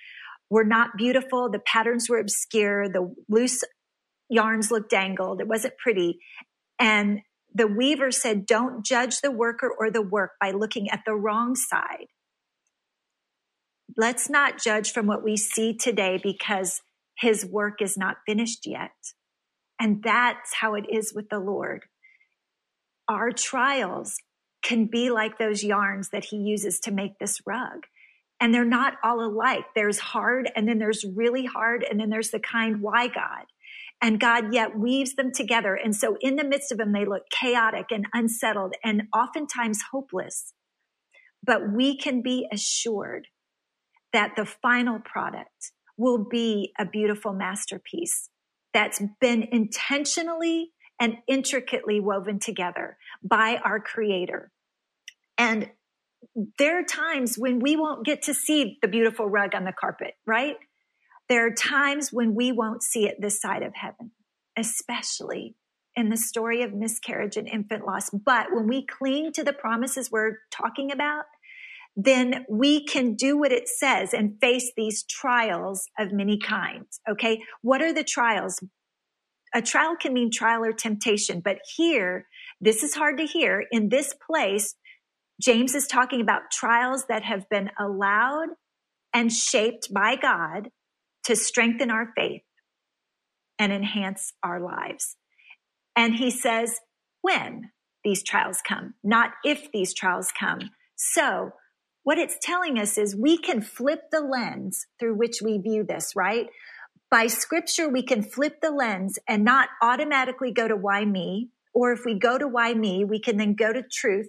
were 0.50 0.66
not 0.66 0.98
beautiful. 0.98 1.50
The 1.50 1.60
patterns 1.60 2.10
were 2.10 2.20
obscure. 2.20 2.90
The 2.90 3.16
loose 3.30 3.64
yarns 4.28 4.72
looked 4.72 4.90
dangled. 4.90 5.40
It 5.40 5.48
wasn't 5.48 5.78
pretty. 5.78 6.20
And 6.78 7.22
the 7.56 7.68
weaver 7.68 8.12
said, 8.12 8.46
don't 8.46 8.86
judge 8.86 9.22
the 9.22 9.32
worker 9.32 9.72
or 9.80 9.90
the 9.90 10.02
work 10.02 10.32
by 10.42 10.52
looking 10.52 10.90
at 10.90 11.04
the 11.06 11.16
wrong 11.16 11.56
side. 11.56 12.08
Let's 13.96 14.30
not 14.30 14.62
judge 14.62 14.92
from 14.92 15.08
what 15.08 15.24
we 15.24 15.38
see 15.38 15.78
today 15.78 16.20
because 16.22 16.82
his 17.18 17.46
work 17.46 17.82
is 17.82 17.96
not 17.96 18.18
finished 18.28 18.68
yet. 18.68 18.92
And 19.80 20.04
that's 20.04 20.54
how 20.56 20.76
it 20.76 20.86
is 20.90 21.14
with 21.14 21.30
the 21.30 21.40
Lord. 21.40 21.86
Our 23.08 23.32
trials 23.32 24.18
can 24.62 24.86
be 24.86 25.10
like 25.10 25.38
those 25.38 25.64
yarns 25.64 26.10
that 26.10 26.26
he 26.26 26.38
uses 26.38 26.80
to 26.82 26.92
make 26.92 27.18
this 27.18 27.42
rug. 27.46 27.86
And 28.42 28.54
they're 28.54 28.66
not 28.66 28.98
all 29.04 29.22
alike. 29.22 29.66
There's 29.76 30.00
hard 30.00 30.50
and 30.56 30.68
then 30.68 30.80
there's 30.80 31.06
really 31.06 31.46
hard 31.46 31.84
and 31.84 32.00
then 32.00 32.10
there's 32.10 32.32
the 32.32 32.40
kind 32.40 32.82
why 32.82 33.08
God 33.08 33.46
and 34.02 34.20
God 34.20 34.54
yet 34.54 34.78
weaves 34.78 35.16
them 35.16 35.32
together. 35.32 35.76
And 35.76 35.96
so 35.96 36.18
in 36.22 36.36
the 36.36 36.44
midst 36.44 36.72
of 36.72 36.78
them, 36.78 36.94
they 36.94 37.06
look 37.06 37.30
chaotic 37.30 37.88
and 37.92 38.06
unsettled 38.14 38.76
and 38.84 39.04
oftentimes 39.14 39.84
hopeless. 39.92 40.54
But 41.44 41.72
we 41.74 41.98
can 41.98 42.22
be 42.22 42.48
assured 42.52 43.28
that 44.14 44.36
the 44.36 44.46
final 44.46 45.00
product 45.00 45.72
will 45.98 46.18
be 46.18 46.74
a 46.80 46.86
beautiful 46.86 47.34
masterpiece 47.34 48.30
that's 48.74 49.02
been 49.20 49.44
intentionally 49.52 50.72
and 51.00 51.18
intricately 51.28 52.00
woven 52.00 52.40
together 52.40 52.98
by 53.24 53.60
our 53.64 53.80
creator. 53.80 54.52
And 55.38 55.70
there 56.58 56.80
are 56.80 56.84
times 56.84 57.38
when 57.38 57.60
we 57.60 57.76
won't 57.76 58.06
get 58.06 58.22
to 58.24 58.34
see 58.34 58.78
the 58.82 58.88
beautiful 58.88 59.28
rug 59.28 59.56
on 59.56 59.64
the 59.64 59.72
carpet, 59.72 60.16
right? 60.28 60.58
There 61.30 61.46
are 61.46 61.52
times 61.52 62.12
when 62.12 62.36
we 62.36 62.52
won't 62.52 62.84
see 62.84 63.08
it 63.08 63.18
this 63.20 63.40
side 63.40 63.64
of 63.64 63.74
heaven, 63.76 64.12
especially 64.58 65.56
in 65.96 66.10
the 66.10 66.18
story 66.18 66.62
of 66.62 66.74
miscarriage 66.74 67.38
and 67.38 67.48
infant 67.48 67.86
loss. 67.86 68.10
But 68.10 68.48
when 68.52 68.68
we 68.68 68.86
cling 68.86 69.32
to 69.34 69.44
the 69.44 69.54
promises 69.54 70.12
we're 70.12 70.40
talking 70.52 70.92
about, 70.92 71.26
then 72.06 72.46
we 72.50 72.86
can 72.86 73.16
do 73.16 73.38
what 73.38 73.52
it 73.52 73.68
says 73.68 74.14
and 74.14 74.40
face 74.40 74.72
these 74.78 75.04
trials 75.04 75.86
of 76.00 76.14
many 76.14 76.38
kinds. 76.40 77.02
Okay. 77.10 77.42
What 77.62 77.82
are 77.82 77.94
the 77.94 78.06
trials? 78.06 78.60
A 79.54 79.62
trial 79.62 79.96
can 80.00 80.14
mean 80.14 80.32
trial 80.32 80.64
or 80.64 80.72
temptation, 80.72 81.42
but 81.44 81.58
here, 81.76 82.28
this 82.62 82.84
is 82.84 82.96
hard 82.96 83.18
to 83.18 83.26
hear. 83.26 83.66
In 83.72 83.90
this 83.90 84.14
place, 84.26 84.76
James 85.42 85.76
is 85.76 85.88
talking 85.88 86.22
about 86.22 86.52
trials 86.52 87.06
that 87.10 87.24
have 87.24 87.50
been 87.50 87.70
allowed 87.78 88.50
and 89.14 89.32
shaped 89.32 89.94
by 89.94 90.16
God 90.16 90.70
to 91.26 91.36
strengthen 91.36 91.92
our 91.92 92.14
faith 92.16 92.44
and 93.58 93.74
enhance 93.74 94.32
our 94.42 94.62
lives. 94.62 95.18
And 95.96 96.16
he 96.16 96.32
says, 96.32 96.80
when 97.22 97.72
these 98.06 98.24
trials 98.24 98.60
come, 98.66 98.94
not 99.04 99.32
if 99.44 99.70
these 99.74 99.94
trials 99.94 100.32
come. 100.38 100.70
So 100.96 101.52
what 102.04 102.18
it's 102.18 102.38
telling 102.42 102.80
us 102.80 102.98
is 102.98 103.16
we 103.16 103.38
can 103.38 103.62
flip 103.62 104.04
the 104.12 104.22
lens 104.22 104.86
through 105.00 105.16
which 105.16 105.42
we 105.44 105.58
view 105.58 105.84
this, 105.84 106.14
right? 106.16 106.48
By 107.12 107.28
scripture, 107.28 107.90
we 107.90 108.04
can 108.04 108.24
flip 108.24 108.62
the 108.62 108.72
lens 108.72 109.18
and 109.28 109.44
not 109.44 109.70
automatically 109.82 110.52
go 110.52 110.68
to 110.68 110.76
why 110.76 111.06
me. 111.06 111.50
Or 111.74 111.92
if 111.92 112.06
we 112.06 112.18
go 112.18 112.38
to 112.38 112.48
why 112.48 112.74
me, 112.74 113.04
we 113.06 113.20
can 113.20 113.38
then 113.38 113.54
go 113.54 113.72
to 113.72 113.84
truth 113.84 114.28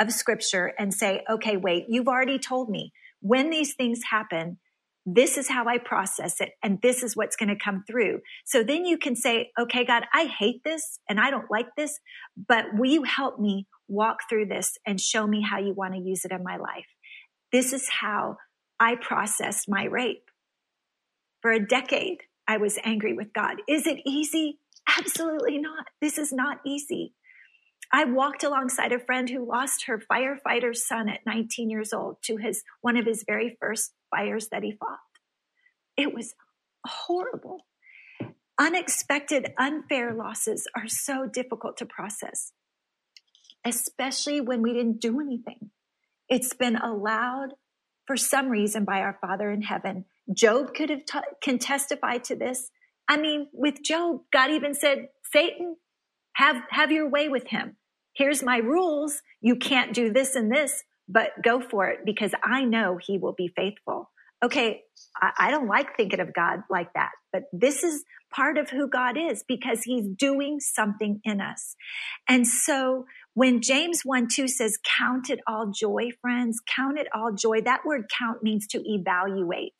of 0.00 0.12
scripture 0.12 0.72
and 0.78 0.92
say, 0.92 1.22
okay, 1.30 1.56
wait, 1.56 1.86
you've 1.88 2.08
already 2.08 2.38
told 2.38 2.68
me 2.68 2.92
when 3.20 3.50
these 3.50 3.74
things 3.74 4.00
happen, 4.10 4.58
this 5.06 5.38
is 5.38 5.48
how 5.48 5.66
I 5.66 5.78
process 5.78 6.40
it. 6.40 6.50
And 6.62 6.80
this 6.82 7.02
is 7.02 7.16
what's 7.16 7.36
going 7.36 7.48
to 7.48 7.56
come 7.56 7.84
through. 7.86 8.20
So 8.44 8.62
then 8.62 8.84
you 8.84 8.98
can 8.98 9.14
say, 9.14 9.50
okay, 9.58 9.84
God, 9.84 10.04
I 10.12 10.26
hate 10.26 10.64
this 10.64 10.98
and 11.08 11.20
I 11.20 11.30
don't 11.30 11.50
like 11.50 11.68
this, 11.76 11.98
but 12.36 12.64
will 12.74 12.90
you 12.90 13.04
help 13.04 13.38
me 13.38 13.66
walk 13.88 14.18
through 14.28 14.46
this 14.46 14.78
and 14.86 15.00
show 15.00 15.26
me 15.26 15.42
how 15.42 15.58
you 15.58 15.72
want 15.72 15.94
to 15.94 16.00
use 16.00 16.24
it 16.24 16.32
in 16.32 16.42
my 16.42 16.56
life? 16.56 16.86
This 17.52 17.72
is 17.72 17.88
how 18.00 18.36
I 18.78 18.96
processed 18.96 19.68
my 19.68 19.84
rape. 19.84 20.30
For 21.42 21.52
a 21.52 21.64
decade, 21.64 22.18
I 22.48 22.56
was 22.56 22.78
angry 22.84 23.14
with 23.14 23.32
God. 23.32 23.56
Is 23.68 23.86
it 23.86 24.00
easy? 24.06 24.58
Absolutely 24.98 25.58
not. 25.58 25.86
This 26.00 26.18
is 26.18 26.32
not 26.32 26.58
easy. 26.64 27.14
I 27.92 28.04
walked 28.04 28.42
alongside 28.42 28.92
a 28.92 28.98
friend 28.98 29.30
who 29.30 29.48
lost 29.48 29.84
her 29.86 30.02
firefighter's 30.10 30.86
son 30.86 31.08
at 31.08 31.24
19 31.24 31.70
years 31.70 31.92
old 31.92 32.16
to 32.24 32.36
his 32.36 32.62
one 32.80 32.96
of 32.96 33.06
his 33.06 33.24
very 33.26 33.56
first 33.60 33.92
fires 34.10 34.48
that 34.50 34.64
he 34.64 34.72
fought. 34.72 34.98
It 35.96 36.12
was 36.12 36.34
horrible. 36.84 37.66
Unexpected, 38.58 39.52
unfair 39.58 40.14
losses 40.14 40.66
are 40.74 40.88
so 40.88 41.26
difficult 41.26 41.76
to 41.76 41.86
process, 41.86 42.52
especially 43.66 44.40
when 44.40 44.62
we 44.62 44.72
didn't 44.72 45.00
do 45.00 45.20
anything. 45.20 45.70
It's 46.28 46.54
been 46.54 46.76
allowed 46.76 47.50
for 48.06 48.16
some 48.16 48.48
reason 48.48 48.84
by 48.84 49.00
our 49.00 49.18
Father 49.20 49.50
in 49.50 49.62
heaven. 49.62 50.04
Job 50.32 50.72
could 50.74 50.90
have 50.90 51.04
t- 51.04 51.18
can 51.42 51.58
testify 51.58 52.18
to 52.18 52.36
this. 52.36 52.70
I 53.08 53.16
mean, 53.16 53.48
with 53.52 53.82
Job, 53.82 54.20
God 54.32 54.50
even 54.50 54.74
said, 54.74 55.08
Satan, 55.32 55.76
have, 56.34 56.56
have 56.70 56.92
your 56.92 57.08
way 57.08 57.28
with 57.28 57.48
him. 57.48 57.76
Here's 58.14 58.42
my 58.42 58.58
rules. 58.58 59.20
You 59.40 59.56
can't 59.56 59.92
do 59.92 60.12
this 60.12 60.36
and 60.36 60.50
this, 60.50 60.82
but 61.08 61.30
go 61.44 61.60
for 61.60 61.88
it 61.88 62.00
because 62.04 62.32
I 62.44 62.64
know 62.64 62.98
he 63.00 63.18
will 63.18 63.34
be 63.34 63.52
faithful. 63.54 64.10
Okay. 64.44 64.82
I, 65.20 65.32
I 65.38 65.50
don't 65.50 65.66
like 65.66 65.96
thinking 65.96 66.20
of 66.20 66.34
God 66.34 66.60
like 66.70 66.92
that, 66.94 67.10
but 67.32 67.44
this 67.52 67.82
is 67.82 68.04
part 68.34 68.58
of 68.58 68.70
who 68.70 68.88
God 68.88 69.16
is 69.16 69.44
because 69.46 69.82
he's 69.82 70.06
doing 70.08 70.60
something 70.60 71.20
in 71.24 71.40
us. 71.40 71.74
And 72.28 72.46
so 72.46 73.06
when 73.36 73.60
James 73.60 74.00
1 74.02 74.28
2 74.28 74.48
says, 74.48 74.78
count 74.98 75.28
it 75.28 75.40
all 75.46 75.70
joy, 75.70 76.08
friends, 76.22 76.58
count 76.74 76.98
it 76.98 77.06
all 77.14 77.34
joy, 77.34 77.60
that 77.60 77.84
word 77.84 78.04
count 78.18 78.42
means 78.42 78.66
to 78.68 78.82
evaluate. 78.82 79.74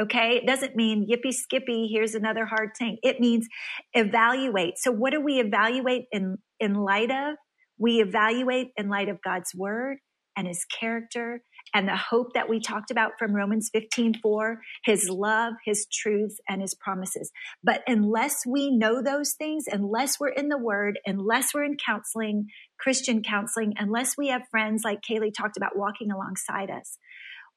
Okay. 0.00 0.36
It 0.36 0.46
doesn't 0.48 0.74
mean 0.74 1.06
yippee 1.08 1.32
skippy. 1.32 1.88
Here's 1.92 2.16
another 2.16 2.44
hard 2.44 2.70
thing. 2.76 2.98
It 3.04 3.20
means 3.20 3.46
evaluate. 3.94 4.78
So 4.78 4.90
what 4.90 5.12
do 5.12 5.20
we 5.20 5.38
evaluate 5.38 6.06
in, 6.10 6.38
in 6.58 6.74
light 6.74 7.12
of? 7.12 7.36
We 7.78 8.00
evaluate 8.00 8.70
in 8.76 8.88
light 8.88 9.08
of 9.08 9.22
God's 9.22 9.54
word 9.54 9.98
and 10.38 10.46
his 10.46 10.64
character 10.66 11.42
and 11.74 11.88
the 11.88 11.96
hope 11.96 12.32
that 12.34 12.48
we 12.48 12.60
talked 12.60 12.92
about 12.92 13.12
from 13.18 13.34
Romans 13.34 13.70
15, 13.74 14.20
4, 14.22 14.60
his 14.84 15.10
love, 15.10 15.54
his 15.64 15.86
truths, 15.92 16.36
and 16.48 16.62
his 16.62 16.74
promises. 16.74 17.32
But 17.64 17.82
unless 17.88 18.46
we 18.46 18.70
know 18.70 19.02
those 19.02 19.34
things, 19.34 19.64
unless 19.70 20.20
we're 20.20 20.28
in 20.28 20.48
the 20.48 20.56
word, 20.56 20.98
unless 21.04 21.52
we're 21.52 21.64
in 21.64 21.76
counseling, 21.76 22.46
Christian 22.78 23.22
counseling, 23.22 23.74
unless 23.78 24.16
we 24.16 24.28
have 24.28 24.42
friends 24.50 24.82
like 24.84 25.00
Kaylee 25.02 25.34
talked 25.34 25.56
about 25.56 25.76
walking 25.76 26.12
alongside 26.12 26.70
us, 26.70 26.96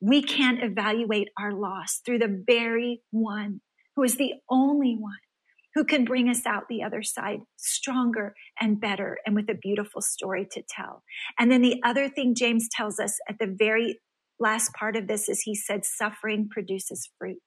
We 0.02 0.24
can't 0.24 0.64
evaluate 0.64 1.30
our 1.40 1.54
loss 1.54 2.02
through 2.04 2.20
the 2.20 2.44
very 2.48 3.02
one 3.12 3.62
who 3.96 4.04
is 4.04 4.16
the 4.16 4.34
only 4.50 4.96
one 5.00 5.20
who 5.76 5.84
can 5.84 6.06
bring 6.06 6.30
us 6.30 6.46
out 6.46 6.64
the 6.70 6.84
other 6.84 7.04
side 7.04 7.40
stronger 7.58 8.34
and 8.60 8.82
better 8.82 9.18
and 9.26 9.36
with 9.36 9.50
a 9.50 9.56
beautiful 9.56 10.02
story 10.02 10.48
to 10.52 10.62
tell. 10.70 11.04
And 11.40 11.52
then 11.52 11.62
the 11.62 11.82
other 11.84 12.10
thing 12.10 12.36
James 12.36 12.68
tells 12.72 13.00
us 13.00 13.18
at 13.30 13.40
the 13.40 13.54
very 13.58 14.00
last 14.40 14.74
part 14.74 14.96
of 14.96 15.08
this 15.08 15.30
is 15.30 15.42
he 15.42 15.56
said, 15.56 15.86
suffering 15.86 16.50
produces 16.50 17.10
fruit. 17.18 17.38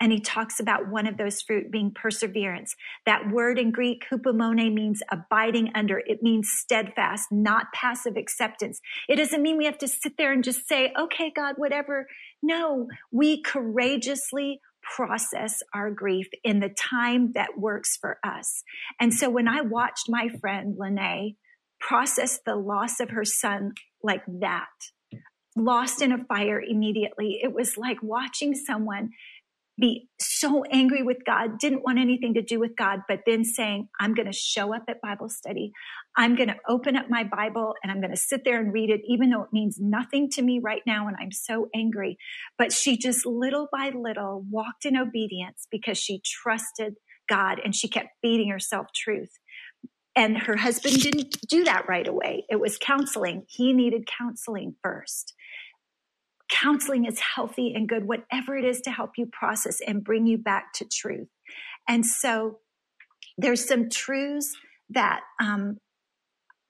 And 0.00 0.12
he 0.12 0.20
talks 0.20 0.60
about 0.60 0.88
one 0.88 1.08
of 1.08 1.16
those 1.16 1.42
fruit 1.42 1.72
being 1.72 1.90
perseverance. 1.92 2.76
That 3.04 3.32
word 3.32 3.58
in 3.58 3.72
Greek, 3.72 4.04
hupomone, 4.12 4.72
means 4.72 5.02
abiding 5.10 5.72
under. 5.74 5.98
It 5.98 6.22
means 6.22 6.50
steadfast, 6.54 7.32
not 7.32 7.72
passive 7.74 8.16
acceptance. 8.16 8.80
It 9.08 9.16
doesn't 9.16 9.42
mean 9.42 9.56
we 9.56 9.64
have 9.64 9.78
to 9.78 9.88
sit 9.88 10.12
there 10.16 10.32
and 10.32 10.44
just 10.44 10.68
say, 10.68 10.92
okay, 10.96 11.32
God, 11.34 11.54
whatever. 11.56 12.06
No, 12.42 12.86
we 13.10 13.42
courageously 13.42 14.60
process 14.94 15.60
our 15.74 15.90
grief 15.90 16.26
in 16.44 16.60
the 16.60 16.68
time 16.68 17.32
that 17.34 17.58
works 17.58 17.96
for 18.00 18.18
us. 18.24 18.62
And 19.00 19.12
so 19.12 19.30
when 19.30 19.48
I 19.48 19.60
watched 19.60 20.06
my 20.08 20.28
friend 20.40 20.76
Lene 20.78 21.36
process 21.80 22.40
the 22.44 22.56
loss 22.56 23.00
of 23.00 23.10
her 23.10 23.24
son 23.24 23.72
like 24.02 24.22
that, 24.40 24.68
lost 25.56 26.02
in 26.02 26.12
a 26.12 26.24
fire 26.24 26.60
immediately, 26.60 27.40
it 27.42 27.52
was 27.52 27.76
like 27.76 28.02
watching 28.02 28.54
someone 28.54 29.10
be 29.78 30.08
so 30.20 30.64
angry 30.64 31.02
with 31.02 31.18
God, 31.24 31.58
didn't 31.58 31.82
want 31.84 31.98
anything 31.98 32.34
to 32.34 32.42
do 32.42 32.58
with 32.58 32.76
God, 32.76 33.00
but 33.08 33.20
then 33.26 33.44
saying, 33.44 33.88
I'm 34.00 34.14
going 34.14 34.30
to 34.30 34.36
show 34.36 34.74
up 34.74 34.82
at 34.88 35.00
Bible 35.00 35.28
study. 35.28 35.72
I'm 36.16 36.34
going 36.34 36.48
to 36.48 36.56
open 36.68 36.96
up 36.96 37.06
my 37.08 37.24
Bible 37.24 37.74
and 37.82 37.92
I'm 37.92 38.00
going 38.00 38.14
to 38.14 38.20
sit 38.20 38.44
there 38.44 38.60
and 38.60 38.72
read 38.72 38.90
it, 38.90 39.00
even 39.06 39.30
though 39.30 39.42
it 39.42 39.52
means 39.52 39.78
nothing 39.80 40.30
to 40.30 40.42
me 40.42 40.60
right 40.62 40.82
now. 40.86 41.06
And 41.06 41.16
I'm 41.20 41.32
so 41.32 41.68
angry. 41.74 42.18
But 42.56 42.72
she 42.72 42.96
just 42.96 43.24
little 43.24 43.68
by 43.70 43.90
little 43.90 44.44
walked 44.50 44.84
in 44.84 44.96
obedience 44.96 45.66
because 45.70 45.98
she 45.98 46.20
trusted 46.24 46.94
God 47.28 47.60
and 47.62 47.74
she 47.74 47.88
kept 47.88 48.08
feeding 48.20 48.50
herself 48.50 48.86
truth. 48.94 49.30
And 50.16 50.36
her 50.36 50.56
husband 50.56 51.00
didn't 51.00 51.36
do 51.48 51.64
that 51.64 51.88
right 51.88 52.08
away. 52.08 52.44
It 52.50 52.58
was 52.58 52.78
counseling. 52.78 53.44
He 53.48 53.72
needed 53.72 54.08
counseling 54.18 54.74
first 54.82 55.34
counseling 56.48 57.04
is 57.04 57.20
healthy 57.20 57.72
and 57.74 57.88
good, 57.88 58.06
whatever 58.06 58.56
it 58.56 58.64
is 58.64 58.80
to 58.82 58.90
help 58.90 59.12
you 59.16 59.26
process 59.26 59.80
and 59.86 60.04
bring 60.04 60.26
you 60.26 60.38
back 60.38 60.72
to 60.74 60.84
truth. 60.84 61.28
And 61.88 62.04
so 62.04 62.58
there's 63.36 63.66
some 63.66 63.88
truths 63.88 64.56
that, 64.90 65.20
um, 65.40 65.78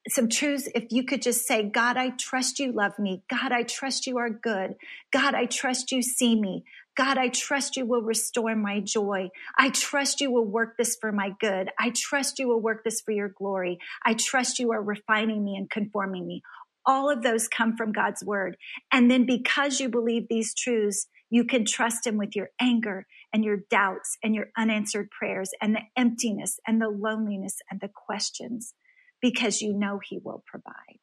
some 0.09 0.29
truths, 0.29 0.69
if 0.75 0.87
you 0.91 1.05
could 1.05 1.21
just 1.21 1.47
say, 1.47 1.63
God, 1.63 1.97
I 1.97 2.11
trust 2.11 2.59
you 2.59 2.73
love 2.73 2.99
me. 2.99 3.23
God, 3.29 3.53
I 3.53 3.63
trust 3.63 4.07
you 4.07 4.19
are 4.19 4.31
good. 4.31 4.75
God, 5.13 5.35
I 5.35 5.45
trust 5.45 5.93
you 5.93 6.03
see 6.03 6.41
me. 6.41 6.65
God, 6.97 7.17
I 7.17 7.29
trust 7.29 7.77
you 7.77 7.87
will 7.87 8.03
restore 8.03 8.57
my 8.57 8.81
joy. 8.81 9.29
I 9.57 9.71
trust 9.71 10.21
you 10.21 10.33
will 10.33 10.45
work 10.45 10.77
this 10.77 10.97
for 11.01 11.13
my 11.13 11.33
good. 11.39 11.71
I 11.79 11.93
trust 11.95 12.41
you 12.41 12.49
will 12.49 12.61
work 12.61 12.83
this 12.85 13.01
for 13.01 13.13
your 13.13 13.29
glory. 13.29 13.79
I 14.05 14.15
trust 14.15 14.59
you 14.59 14.73
are 14.73 14.83
refining 14.83 15.45
me 15.45 15.57
and 15.57 15.71
conforming 15.71 16.27
me. 16.27 16.43
All 16.89 17.11
of 17.11 17.23
those 17.23 17.49
come 17.49 17.77
from 17.77 17.93
God's 17.93 18.25
word. 18.25 18.57
And 18.91 19.11
then 19.11 19.27
because 19.27 19.79
you 19.79 19.91
believe 19.91 20.27
these 20.29 20.55
truths, 20.55 21.07
you 21.31 21.45
can 21.45 21.67
trust 21.67 22.07
him 22.07 22.17
with 22.17 22.35
your 22.35 22.49
anger 22.61 23.07
and 23.33 23.45
your 23.45 23.59
doubts 23.71 24.17
and 24.25 24.35
your 24.35 24.47
unanswered 24.57 25.11
prayers 25.11 25.51
and 25.61 25.75
the 25.75 25.83
emptiness 25.97 26.59
and 26.67 26.81
the 26.81 26.89
loneliness 26.89 27.57
and 27.71 27.79
the 27.81 27.91
questions 27.95 28.73
because 29.21 29.61
you 29.61 29.75
know 29.75 30.01
he 30.03 30.19
will 30.23 30.43
provide. 30.47 30.99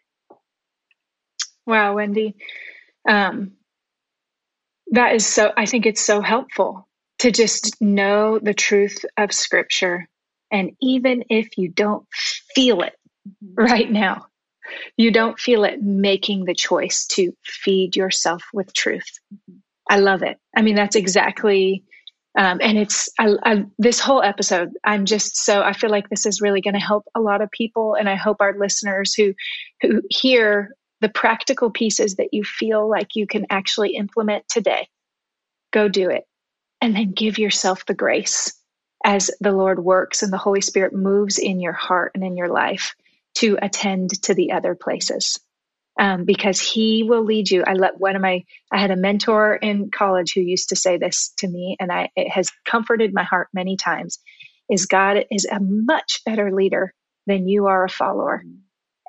Wow, 1.68 1.96
Wendy. 1.96 2.36
Um, 3.08 3.54
that 4.92 5.16
is 5.16 5.26
so, 5.26 5.52
I 5.56 5.66
think 5.66 5.86
it's 5.86 6.02
so 6.02 6.22
helpful 6.22 6.88
to 7.20 7.32
just 7.32 7.80
know 7.82 8.40
the 8.40 8.54
truth 8.54 9.06
of 9.18 9.34
scripture. 9.34 10.08
And 10.52 10.72
even 10.82 11.26
if 11.30 11.58
you 11.58 11.70
don't 11.70 12.06
feel 12.56 12.82
it 12.82 12.94
mm-hmm. 13.28 13.54
right 13.56 13.92
now, 13.92 14.28
you 14.98 15.12
don't 15.12 15.40
feel 15.40 15.64
it 15.64 15.82
making 15.82 16.46
the 16.46 16.56
choice 16.56 17.06
to 17.08 17.34
feed 17.44 17.96
yourself 17.96 18.44
with 18.54 18.74
truth. 18.74 19.20
I 19.90 20.00
love 20.00 20.24
it. 20.24 20.38
I 20.56 20.62
mean, 20.62 20.76
that's 20.76 20.96
exactly, 20.96 21.84
um, 22.38 22.60
and 22.62 22.78
it's 22.78 23.10
I, 23.20 23.36
I, 23.44 23.66
this 23.78 24.00
whole 24.00 24.22
episode. 24.22 24.72
I'm 24.84 25.06
just 25.06 25.38
so 25.38 25.62
I 25.62 25.74
feel 25.74 25.90
like 25.90 26.10
this 26.10 26.26
is 26.26 26.42
really 26.42 26.62
going 26.62 26.74
to 26.74 26.80
help 26.80 27.06
a 27.16 27.22
lot 27.22 27.42
of 27.42 27.52
people, 27.52 27.96
and 27.96 28.10
I 28.10 28.16
hope 28.16 28.38
our 28.40 28.58
listeners 28.58 29.14
who 29.14 29.34
who 29.82 30.02
hear 30.10 30.72
the 31.02 31.10
practical 31.10 31.70
pieces 31.70 32.16
that 32.16 32.30
you 32.32 32.44
feel 32.44 32.90
like 32.90 33.16
you 33.16 33.28
can 33.28 33.46
actually 33.50 33.96
implement 33.96 34.48
today, 34.48 34.88
go 35.72 35.88
do 35.88 36.10
it, 36.10 36.24
and 36.82 36.96
then 36.96 37.12
give 37.12 37.38
yourself 37.38 37.86
the 37.86 37.94
grace 37.94 38.54
as 39.04 39.30
the 39.40 39.52
Lord 39.52 39.84
works 39.84 40.24
and 40.24 40.34
the 40.34 40.38
Holy 40.38 40.62
Spirit 40.62 40.94
moves 40.94 41.38
in 41.38 41.60
your 41.60 41.74
heart 41.74 42.12
and 42.16 42.24
in 42.24 42.36
your 42.36 42.50
life 42.50 42.96
to 43.36 43.58
attend 43.62 44.10
to 44.24 44.34
the 44.34 44.52
other 44.52 44.76
places. 44.76 45.40
Um, 45.98 46.26
because 46.26 46.60
he 46.60 47.04
will 47.04 47.24
lead 47.24 47.50
you. 47.50 47.64
I 47.66 47.72
let 47.72 47.98
one 47.98 48.18
of 48.18 48.22
my, 48.22 48.44
I 48.70 48.80
had 48.80 48.92
a 48.92 48.98
mentor 48.98 49.56
in 49.56 49.92
college 49.92 50.34
who 50.34 50.42
used 50.42 50.70
to 50.70 50.76
say 50.76 50.98
this 50.98 51.32
to 51.38 51.48
me, 51.48 51.78
and 51.80 51.90
I, 51.90 52.10
it 52.18 52.30
has 52.30 52.52
comforted 52.66 53.14
my 53.14 53.24
heart 53.24 53.48
many 53.54 53.78
times 53.78 54.20
is 54.70 54.88
God 54.88 55.26
is 55.32 55.46
a 55.46 55.60
much 55.62 56.22
better 56.26 56.52
leader 56.52 56.94
than 57.28 57.48
you 57.48 57.68
are 57.68 57.86
a 57.86 57.90
follower. 57.90 58.44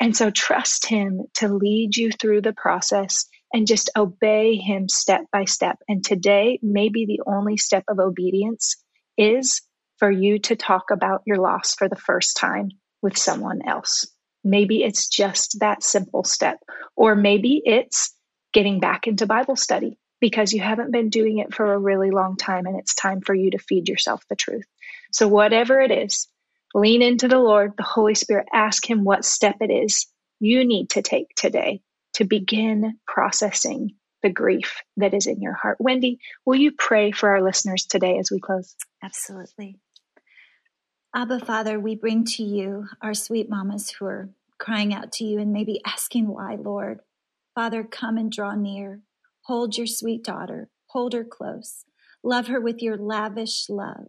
And 0.00 0.16
so 0.16 0.30
trust 0.30 0.86
him 0.86 1.22
to 1.34 1.48
lead 1.48 1.96
you 1.96 2.12
through 2.12 2.42
the 2.42 2.52
process 2.52 3.26
and 3.52 3.66
just 3.66 3.90
obey 3.96 4.56
him 4.56 4.88
step 4.88 5.22
by 5.32 5.44
step. 5.44 5.78
And 5.88 6.04
today, 6.04 6.58
maybe 6.62 7.06
the 7.06 7.22
only 7.26 7.56
step 7.56 7.84
of 7.88 7.98
obedience 7.98 8.76
is 9.16 9.62
for 9.98 10.10
you 10.10 10.38
to 10.40 10.56
talk 10.56 10.90
about 10.90 11.22
your 11.26 11.38
loss 11.38 11.74
for 11.74 11.88
the 11.88 11.96
first 11.96 12.36
time 12.36 12.68
with 13.00 13.16
someone 13.16 13.60
else. 13.66 14.06
Maybe 14.46 14.84
it's 14.84 15.08
just 15.08 15.58
that 15.58 15.82
simple 15.82 16.22
step, 16.22 16.60
or 16.94 17.16
maybe 17.16 17.60
it's 17.64 18.14
getting 18.52 18.78
back 18.78 19.08
into 19.08 19.26
Bible 19.26 19.56
study 19.56 19.98
because 20.20 20.52
you 20.52 20.60
haven't 20.60 20.92
been 20.92 21.10
doing 21.10 21.38
it 21.38 21.52
for 21.52 21.74
a 21.74 21.78
really 21.78 22.12
long 22.12 22.36
time 22.36 22.64
and 22.64 22.78
it's 22.78 22.94
time 22.94 23.20
for 23.20 23.34
you 23.34 23.50
to 23.50 23.58
feed 23.58 23.88
yourself 23.88 24.22
the 24.30 24.36
truth. 24.36 24.64
So, 25.10 25.26
whatever 25.26 25.80
it 25.80 25.90
is, 25.90 26.28
lean 26.74 27.02
into 27.02 27.26
the 27.26 27.40
Lord, 27.40 27.72
the 27.76 27.82
Holy 27.82 28.14
Spirit, 28.14 28.46
ask 28.52 28.88
Him 28.88 29.02
what 29.02 29.24
step 29.24 29.56
it 29.60 29.72
is 29.72 30.06
you 30.38 30.64
need 30.64 30.90
to 30.90 31.02
take 31.02 31.34
today 31.34 31.80
to 32.14 32.24
begin 32.24 33.00
processing 33.04 33.96
the 34.22 34.30
grief 34.30 34.80
that 34.96 35.12
is 35.12 35.26
in 35.26 35.42
your 35.42 35.54
heart. 35.54 35.78
Wendy, 35.80 36.20
will 36.44 36.56
you 36.56 36.70
pray 36.70 37.10
for 37.10 37.30
our 37.30 37.42
listeners 37.42 37.84
today 37.84 38.18
as 38.18 38.30
we 38.30 38.38
close? 38.38 38.76
Absolutely. 39.02 39.80
Abba, 41.16 41.40
Father, 41.40 41.80
we 41.80 41.94
bring 41.94 42.26
to 42.26 42.42
you 42.42 42.88
our 43.00 43.14
sweet 43.14 43.48
mamas 43.48 43.88
who 43.88 44.04
are 44.04 44.28
crying 44.58 44.92
out 44.92 45.10
to 45.12 45.24
you 45.24 45.38
and 45.38 45.50
maybe 45.50 45.80
asking 45.86 46.28
why, 46.28 46.56
Lord. 46.56 47.00
Father, 47.54 47.84
come 47.84 48.18
and 48.18 48.30
draw 48.30 48.54
near. 48.54 49.00
Hold 49.46 49.78
your 49.78 49.86
sweet 49.86 50.22
daughter. 50.22 50.68
Hold 50.88 51.14
her 51.14 51.24
close. 51.24 51.86
Love 52.22 52.48
her 52.48 52.60
with 52.60 52.82
your 52.82 52.98
lavish 52.98 53.70
love. 53.70 54.08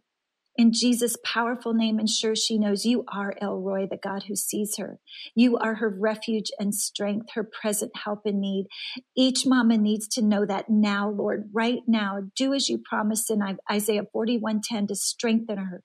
In 0.58 0.74
Jesus' 0.74 1.18
powerful 1.24 1.74
name, 1.74 2.00
ensure 2.00 2.36
she 2.36 2.58
knows 2.58 2.86
you 2.86 3.06
are 3.14 3.34
El 3.40 3.62
Roi, 3.62 3.88
the 3.88 3.96
God 3.96 4.24
who 4.24 4.36
sees 4.36 4.78
her. 4.78 5.00
You 5.34 5.58
are 5.58 5.76
her 5.76 5.90
refuge 5.90 6.52
and 6.60 6.76
strength, 6.76 7.30
her 7.36 7.44
present 7.44 7.92
help 7.96 8.26
in 8.26 8.42
need. 8.42 8.68
Each 9.16 9.46
mama 9.46 9.78
needs 9.78 10.08
to 10.10 10.22
know 10.22 10.46
that 10.46 10.68
now, 10.68 11.10
Lord, 11.10 11.52
right 11.54 11.82
now. 11.88 12.20
Do 12.36 12.54
as 12.54 12.70
you 12.70 12.80
promised 12.80 13.32
in 13.32 13.42
Isaiah 13.72 14.04
41:10 14.14 14.88
to 14.88 14.96
strengthen 14.96 15.58
her, 15.60 15.84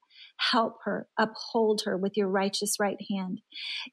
help 0.51 0.77
her, 0.85 1.07
uphold 1.19 1.83
her 1.85 1.97
with 1.97 2.17
your 2.17 2.29
righteous 2.29 2.77
right 2.81 2.99
hand. 3.11 3.41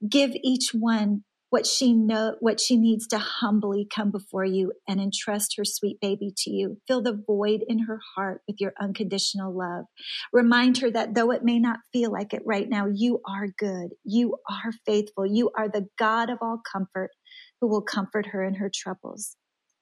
Give 0.08 0.32
each 0.44 0.72
one 0.74 1.24
what 1.50 1.66
she 1.66 1.94
know 1.94 2.36
what 2.40 2.60
she 2.60 2.78
needs 2.78 3.08
to 3.08 3.18
humbly 3.18 3.88
come 3.94 4.12
before 4.12 4.46
you 4.46 4.72
and 4.88 5.02
entrust 5.02 5.56
her 5.58 5.66
sweet 5.66 6.00
baby 6.00 6.32
to 6.38 6.52
you. 6.52 6.78
Fill 6.88 7.02
the 7.02 7.24
void 7.26 7.62
in 7.68 7.80
her 7.80 8.00
heart 8.16 8.42
with 8.48 8.58
your 8.60 8.74
unconditional 8.80 9.56
love. 9.56 9.86
Remind 10.32 10.78
her 10.78 10.92
that 10.92 11.16
though 11.16 11.32
it 11.32 11.44
may 11.44 11.60
not 11.60 11.80
feel 11.92 12.12
like 12.12 12.34
it 12.34 12.44
right 12.46 12.70
now 12.70 12.88
you 12.94 13.20
are 13.28 13.48
good. 13.58 13.90
You 14.04 14.38
are 14.50 14.72
faithful. 14.86 15.26
You 15.26 15.52
are 15.58 15.70
the 15.70 15.88
god 15.98 16.30
of 16.30 16.38
all 16.42 16.62
comfort 16.72 17.12
who 17.62 17.68
will 17.68 17.82
comfort 17.82 18.28
her 18.28 18.44
in 18.44 18.56
her 18.56 18.72
troubles. 18.74 19.36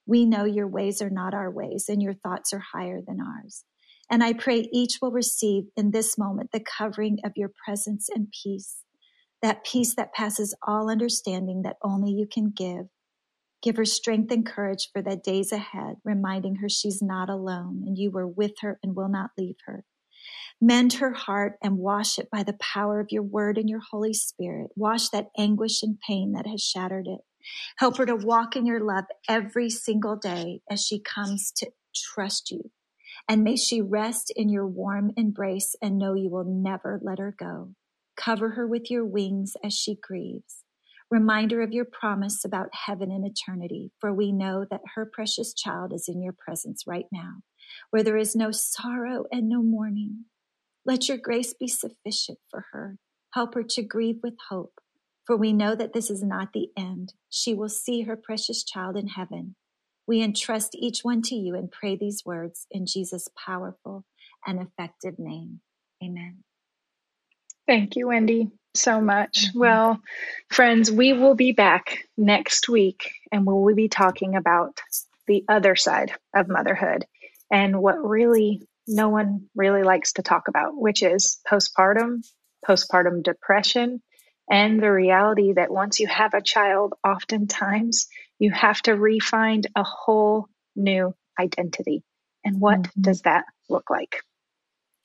We 0.06 0.26
know 0.26 0.46
your 0.46 0.68
ways 0.68 1.02
are 1.02 1.10
not 1.10 1.34
our 1.34 1.52
ways 1.52 1.86
and 1.90 2.02
your 2.02 2.14
thoughts 2.14 2.54
are 2.54 2.64
higher 2.74 3.02
than 3.06 3.20
ours 3.20 3.66
and 4.10 4.24
I 4.24 4.34
pray 4.34 4.70
each 4.72 5.00
will 5.02 5.12
receive 5.12 5.66
in 5.76 5.92
this 5.92 6.18
moment 6.18 6.52
the 6.52 6.64
covering 6.78 7.20
of 7.26 7.34
your 7.36 7.52
presence 7.66 8.08
and 8.14 8.28
peace, 8.44 8.84
that 9.42 9.66
peace 9.66 9.96
that 9.96 10.14
passes 10.14 10.56
all 10.66 10.90
understanding 10.90 11.64
that 11.64 11.78
only 11.84 12.12
you 12.12 12.26
can 12.26 12.52
give. 12.56 12.88
Give 13.62 13.76
her 13.76 13.86
strength 13.86 14.32
and 14.32 14.46
courage 14.46 14.90
for 14.94 15.02
the 15.02 15.16
days 15.16 15.52
ahead, 15.52 15.96
reminding 16.06 16.58
her 16.58 16.70
she's 16.70 17.02
not 17.02 17.30
alone 17.30 17.84
and 17.86 17.98
you 17.98 18.12
were 18.12 18.28
with 18.28 18.54
her 18.62 18.80
and 18.84 18.96
will 18.96 19.10
not 19.10 19.32
leave 19.38 19.58
her. 19.66 19.84
Mend 20.62 20.94
her 20.94 21.12
heart 21.12 21.54
and 21.62 21.78
wash 21.78 22.18
it 22.18 22.30
by 22.32 22.44
the 22.44 22.58
power 22.60 23.00
of 23.00 23.08
your 23.12 23.24
word 23.24 23.58
and 23.58 23.70
your 23.70 23.82
Holy 23.92 24.14
Spirit. 24.14 24.72
Wash 24.76 25.10
that 25.10 25.28
anguish 25.38 25.84
and 25.84 26.00
pain 26.00 26.34
that 26.34 26.48
has 26.48 26.62
shattered 26.62 27.08
it. 27.08 27.22
Help 27.78 27.98
her 27.98 28.06
to 28.06 28.16
walk 28.16 28.56
in 28.56 28.66
your 28.66 28.80
love 28.80 29.06
every 29.30 29.70
single 29.70 30.16
day 30.16 30.62
as 30.70 30.86
she 30.86 31.00
comes 31.00 31.52
to 31.58 31.70
trust 31.96 32.52
you. 32.52 32.72
And 33.28 33.44
may 33.44 33.56
she 33.56 33.82
rest 33.82 34.32
in 34.36 34.50
your 34.50 34.68
warm 34.68 35.12
embrace 35.18 35.76
and 35.82 35.98
know 35.98 36.14
you 36.14 36.30
will 36.30 36.46
never 36.46 37.00
let 37.04 37.20
her 37.20 37.34
go. 37.38 37.72
Cover 38.16 38.52
her 38.52 38.68
with 38.68 38.90
your 38.90 39.06
wings 39.06 39.56
as 39.64 39.74
she 39.74 39.96
grieves. 40.02 40.64
Reminder 41.10 41.62
of 41.62 41.72
your 41.72 41.86
promise 41.86 42.44
about 42.44 42.68
heaven 42.74 43.12
and 43.12 43.26
eternity, 43.26 43.92
for 44.02 44.14
we 44.14 44.34
know 44.34 44.66
that 44.70 44.82
her 44.96 45.06
precious 45.06 45.54
child 45.54 45.94
is 45.94 46.10
in 46.10 46.22
your 46.22 46.34
presence 46.34 46.84
right 46.86 47.06
now, 47.14 47.36
where 47.92 48.04
there 48.04 48.18
is 48.18 48.36
no 48.36 48.52
sorrow 48.52 49.24
and 49.32 49.48
no 49.48 49.64
mourning. 49.64 50.26
Let 50.86 51.08
your 51.08 51.18
grace 51.18 51.54
be 51.54 51.68
sufficient 51.68 52.40
for 52.50 52.66
her. 52.72 52.98
Help 53.34 53.54
her 53.54 53.64
to 53.64 53.84
grieve 53.84 54.20
with 54.22 54.36
hope, 54.50 54.82
for 55.26 55.38
we 55.38 55.54
know 55.54 55.76
that 55.76 55.94
this 55.94 56.10
is 56.10 56.24
not 56.24 56.50
the 56.54 56.70
end. 56.78 57.14
She 57.30 57.54
will 57.54 57.70
see 57.70 58.02
her 58.02 58.18
precious 58.18 58.64
child 58.64 58.98
in 58.98 59.08
heaven. 59.08 59.56
We 60.08 60.22
entrust 60.22 60.74
each 60.74 61.02
one 61.02 61.22
to 61.24 61.36
you 61.36 61.56
and 61.56 61.70
pray 61.70 61.96
these 61.96 62.24
words 62.26 62.66
in 62.72 62.86
Jesus' 62.86 63.30
powerful 63.46 64.06
and 64.46 64.62
effective 64.62 65.20
name. 65.20 65.60
Amen. 66.04 66.44
Thank 67.68 67.98
you, 67.98 68.08
Wendy, 68.08 68.50
so 68.74 69.02
much. 69.02 69.50
Mm-hmm. 69.50 69.60
Well, 69.60 70.02
friends, 70.50 70.90
we 70.90 71.12
will 71.12 71.36
be 71.36 71.52
back 71.52 72.06
next 72.18 72.70
week 72.70 73.12
and 73.32 73.46
we 73.46 73.54
will 73.54 73.76
be 73.76 73.90
talking 73.90 74.36
about 74.36 74.80
the 75.28 75.44
other 75.50 75.76
side 75.76 76.14
of 76.34 76.48
motherhood 76.48 77.06
and 77.52 77.82
what 77.82 77.98
really 77.98 78.66
no 78.88 79.10
one 79.10 79.48
really 79.54 79.84
likes 79.84 80.14
to 80.14 80.22
talk 80.22 80.48
about, 80.48 80.72
which 80.76 81.04
is 81.04 81.40
postpartum, 81.52 82.26
postpartum 82.66 83.22
depression, 83.22 84.02
and 84.50 84.82
the 84.82 84.92
reality 84.92 85.52
that 85.54 85.72
once 85.72 86.00
you 86.00 86.08
have 86.08 86.34
a 86.34 86.42
child, 86.42 86.94
oftentimes 87.06 88.08
you 88.40 88.52
have 88.52 88.82
to 88.84 88.96
refine 88.96 89.64
a 89.76 89.84
whole 89.84 90.48
new 90.76 91.14
identity. 91.40 92.04
And 92.44 92.60
what 92.60 92.82
mm-hmm. 92.82 93.02
does 93.02 93.22
that 93.24 93.46
look 93.70 93.90
like? 93.90 94.22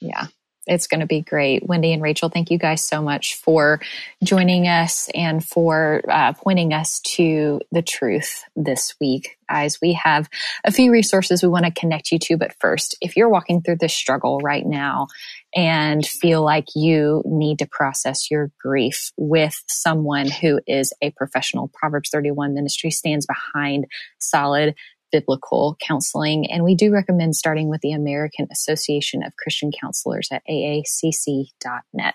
Yeah, 0.01 0.27
it's 0.67 0.87
going 0.87 1.01
to 1.01 1.07
be 1.07 1.21
great. 1.21 1.67
Wendy 1.67 1.93
and 1.93 2.03
Rachael, 2.03 2.29
thank 2.29 2.51
you 2.51 2.59
guys 2.59 2.85
so 2.85 3.03
much 3.03 3.35
for 3.35 3.81
joining 4.23 4.69
us 4.69 5.09
and 5.13 5.45
for 5.45 6.03
uh, 6.09 6.33
pointing 6.35 6.73
us 6.73 7.01
to 7.01 7.61
the 7.73 7.83
truth 7.83 8.45
this 8.55 8.95
week. 9.01 9.39
Guys, 9.49 9.81
we 9.83 9.95
have 9.95 10.31
a 10.65 10.71
few 10.71 10.93
resources 10.93 11.43
we 11.43 11.49
want 11.49 11.67
to 11.67 11.73
connect 11.73 12.13
you 12.13 12.19
to. 12.21 12.37
But 12.37 12.55
first, 12.61 12.97
if 13.01 13.17
you're 13.17 13.29
walking 13.29 13.61
through 13.61 13.79
this 13.81 13.95
struggle 13.95 14.39
right 14.39 14.65
now 14.65 15.09
and 15.55 16.07
feel 16.07 16.43
like 16.43 16.69
you 16.77 17.23
need 17.27 17.59
to 17.59 17.67
process 17.67 18.31
your 18.31 18.51
grief 18.61 19.13
with 19.17 19.63
someone 19.67 20.31
who 20.31 20.61
is 20.67 20.93
a 21.03 21.11
professional, 21.11 21.69
Proverbs 21.75 22.11
31 22.11 22.55
ministry 22.55 22.91
stands 22.91 23.27
behind 23.27 23.87
solid 24.19 24.75
biblical 25.13 25.77
counseling. 25.87 26.51
And 26.51 26.65
we 26.65 26.75
do 26.75 26.93
recommend 26.93 27.37
starting 27.37 27.69
with 27.69 27.83
the 27.83 27.93
American 27.93 28.49
Association 28.51 29.23
of 29.23 29.37
Christian 29.37 29.71
Counselors 29.79 30.29
at 30.33 30.43
aacc.net. 30.51 32.15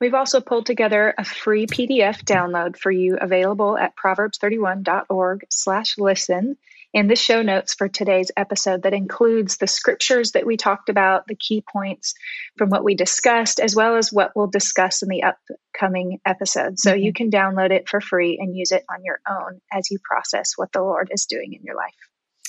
We've 0.00 0.14
also 0.14 0.40
pulled 0.40 0.66
together 0.66 1.14
a 1.18 1.24
free 1.24 1.66
PDF 1.66 2.22
download 2.22 2.76
for 2.76 2.90
you 2.90 3.16
available 3.18 3.78
at 3.78 3.96
proverbs31.org 3.96 5.46
slash 5.50 5.96
listen 5.98 6.56
in 6.96 7.08
the 7.08 7.14
show 7.14 7.42
notes 7.42 7.74
for 7.74 7.88
today's 7.88 8.30
episode 8.38 8.84
that 8.84 8.94
includes 8.94 9.58
the 9.58 9.66
scriptures 9.66 10.32
that 10.32 10.46
we 10.46 10.56
talked 10.56 10.88
about, 10.88 11.26
the 11.26 11.34
key 11.34 11.62
points 11.70 12.14
from 12.56 12.70
what 12.70 12.84
we 12.84 12.94
discussed, 12.94 13.60
as 13.60 13.76
well 13.76 13.96
as 13.96 14.10
what 14.10 14.32
we'll 14.34 14.46
discuss 14.46 15.02
in 15.02 15.10
the 15.10 15.22
upcoming 15.22 16.20
episode. 16.24 16.78
So 16.78 16.92
mm-hmm. 16.92 17.02
you 17.02 17.12
can 17.12 17.30
download 17.30 17.70
it 17.70 17.86
for 17.86 18.00
free 18.00 18.38
and 18.40 18.56
use 18.56 18.72
it 18.72 18.82
on 18.90 19.04
your 19.04 19.20
own 19.28 19.60
as 19.70 19.90
you 19.90 19.98
process 20.02 20.54
what 20.56 20.72
the 20.72 20.80
Lord 20.80 21.10
is 21.12 21.26
doing 21.26 21.52
in 21.52 21.62
your 21.64 21.76
life. 21.76 21.92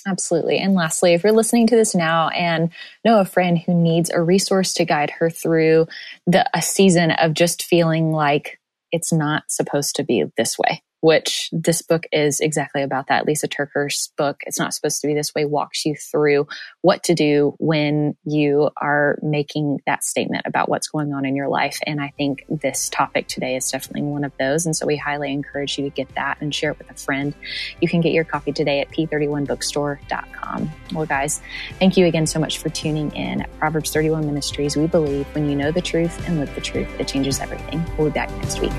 Absolutely. 0.08 0.60
And 0.60 0.76
lastly, 0.76 1.14
if 1.14 1.26
you're 1.26 1.34
listening 1.34 1.68
to 1.68 1.76
this 1.76 1.94
now 1.94 2.30
and 2.30 2.70
know 3.04 3.20
a 3.20 3.26
friend 3.26 3.58
who 3.58 3.74
needs 3.74 4.10
a 4.10 4.22
resource 4.22 4.74
to 4.76 4.86
guide 4.86 5.10
her 5.20 5.30
through 5.30 5.88
the 6.26 6.50
a 6.58 6.62
season 6.62 7.12
of 7.12 7.34
just 7.34 7.64
feeling 7.64 8.14
like 8.14 8.62
it's 8.94 9.12
not 9.12 9.44
supposed 9.50 9.98
to 9.98 10.06
be 10.06 10.24
this 10.38 10.58
way 10.58 10.82
which 11.02 11.50
this 11.52 11.82
book 11.82 12.06
is 12.12 12.40
exactly 12.40 12.82
about 12.82 13.08
that. 13.08 13.26
Lysa 13.26 13.48
TerKeurst's 13.48 14.12
book, 14.18 14.42
It's 14.46 14.60
Not 14.60 14.74
Supposed 14.74 15.02
to 15.02 15.08
Be 15.08 15.14
This 15.14 15.34
Way, 15.36 15.46
walks 15.46 15.86
you 15.86 15.96
through 15.96 16.48
what 16.82 17.04
to 17.04 17.14
do 17.14 17.56
when 17.60 18.16
you 18.26 18.70
are 18.78 19.20
making 19.22 19.80
that 19.86 20.04
statement 20.04 20.44
about 20.46 20.70
what's 20.70 20.88
going 20.88 21.14
on 21.14 21.26
in 21.26 21.36
your 21.36 21.50
life. 21.50 21.80
And 21.86 22.02
I 22.02 22.14
think 22.18 22.46
this 22.50 22.90
topic 22.90 23.28
today 23.28 23.56
is 23.56 23.70
definitely 23.70 24.04
one 24.04 24.24
of 24.24 24.32
those. 24.40 24.66
And 24.66 24.76
so 24.76 24.86
we 24.86 24.96
highly 24.96 25.32
encourage 25.32 25.78
you 25.78 25.84
to 25.84 25.90
get 25.90 26.14
that 26.16 26.40
and 26.42 26.54
share 26.54 26.72
it 26.72 26.78
with 26.80 26.90
a 26.90 26.96
friend. 26.96 27.34
You 27.82 27.88
can 27.88 28.02
get 28.02 28.12
your 28.12 28.24
copy 28.24 28.52
today 28.52 28.82
at 28.82 28.90
p31bookstore.com. 28.90 30.72
Well, 30.94 31.06
guys, 31.06 31.42
thank 31.80 31.98
you 31.98 32.06
again 32.06 32.26
so 32.26 32.40
much 32.40 32.58
for 32.58 32.70
tuning 32.70 33.12
in 33.12 33.42
at 33.42 33.60
Proverbs 33.60 33.92
31 33.94 34.26
Ministries. 34.26 34.76
We 34.76 34.88
believe 34.88 35.28
when 35.36 35.50
you 35.50 35.56
know 35.56 35.72
the 35.72 35.82
truth 35.82 36.28
and 36.28 36.40
live 36.40 36.54
the 36.56 36.62
truth, 36.62 36.88
it 37.00 37.08
changes 37.08 37.40
everything. 37.40 37.86
We'll 37.98 38.10
be 38.10 38.14
back 38.14 38.32
next 38.38 38.60
week. 38.62 38.74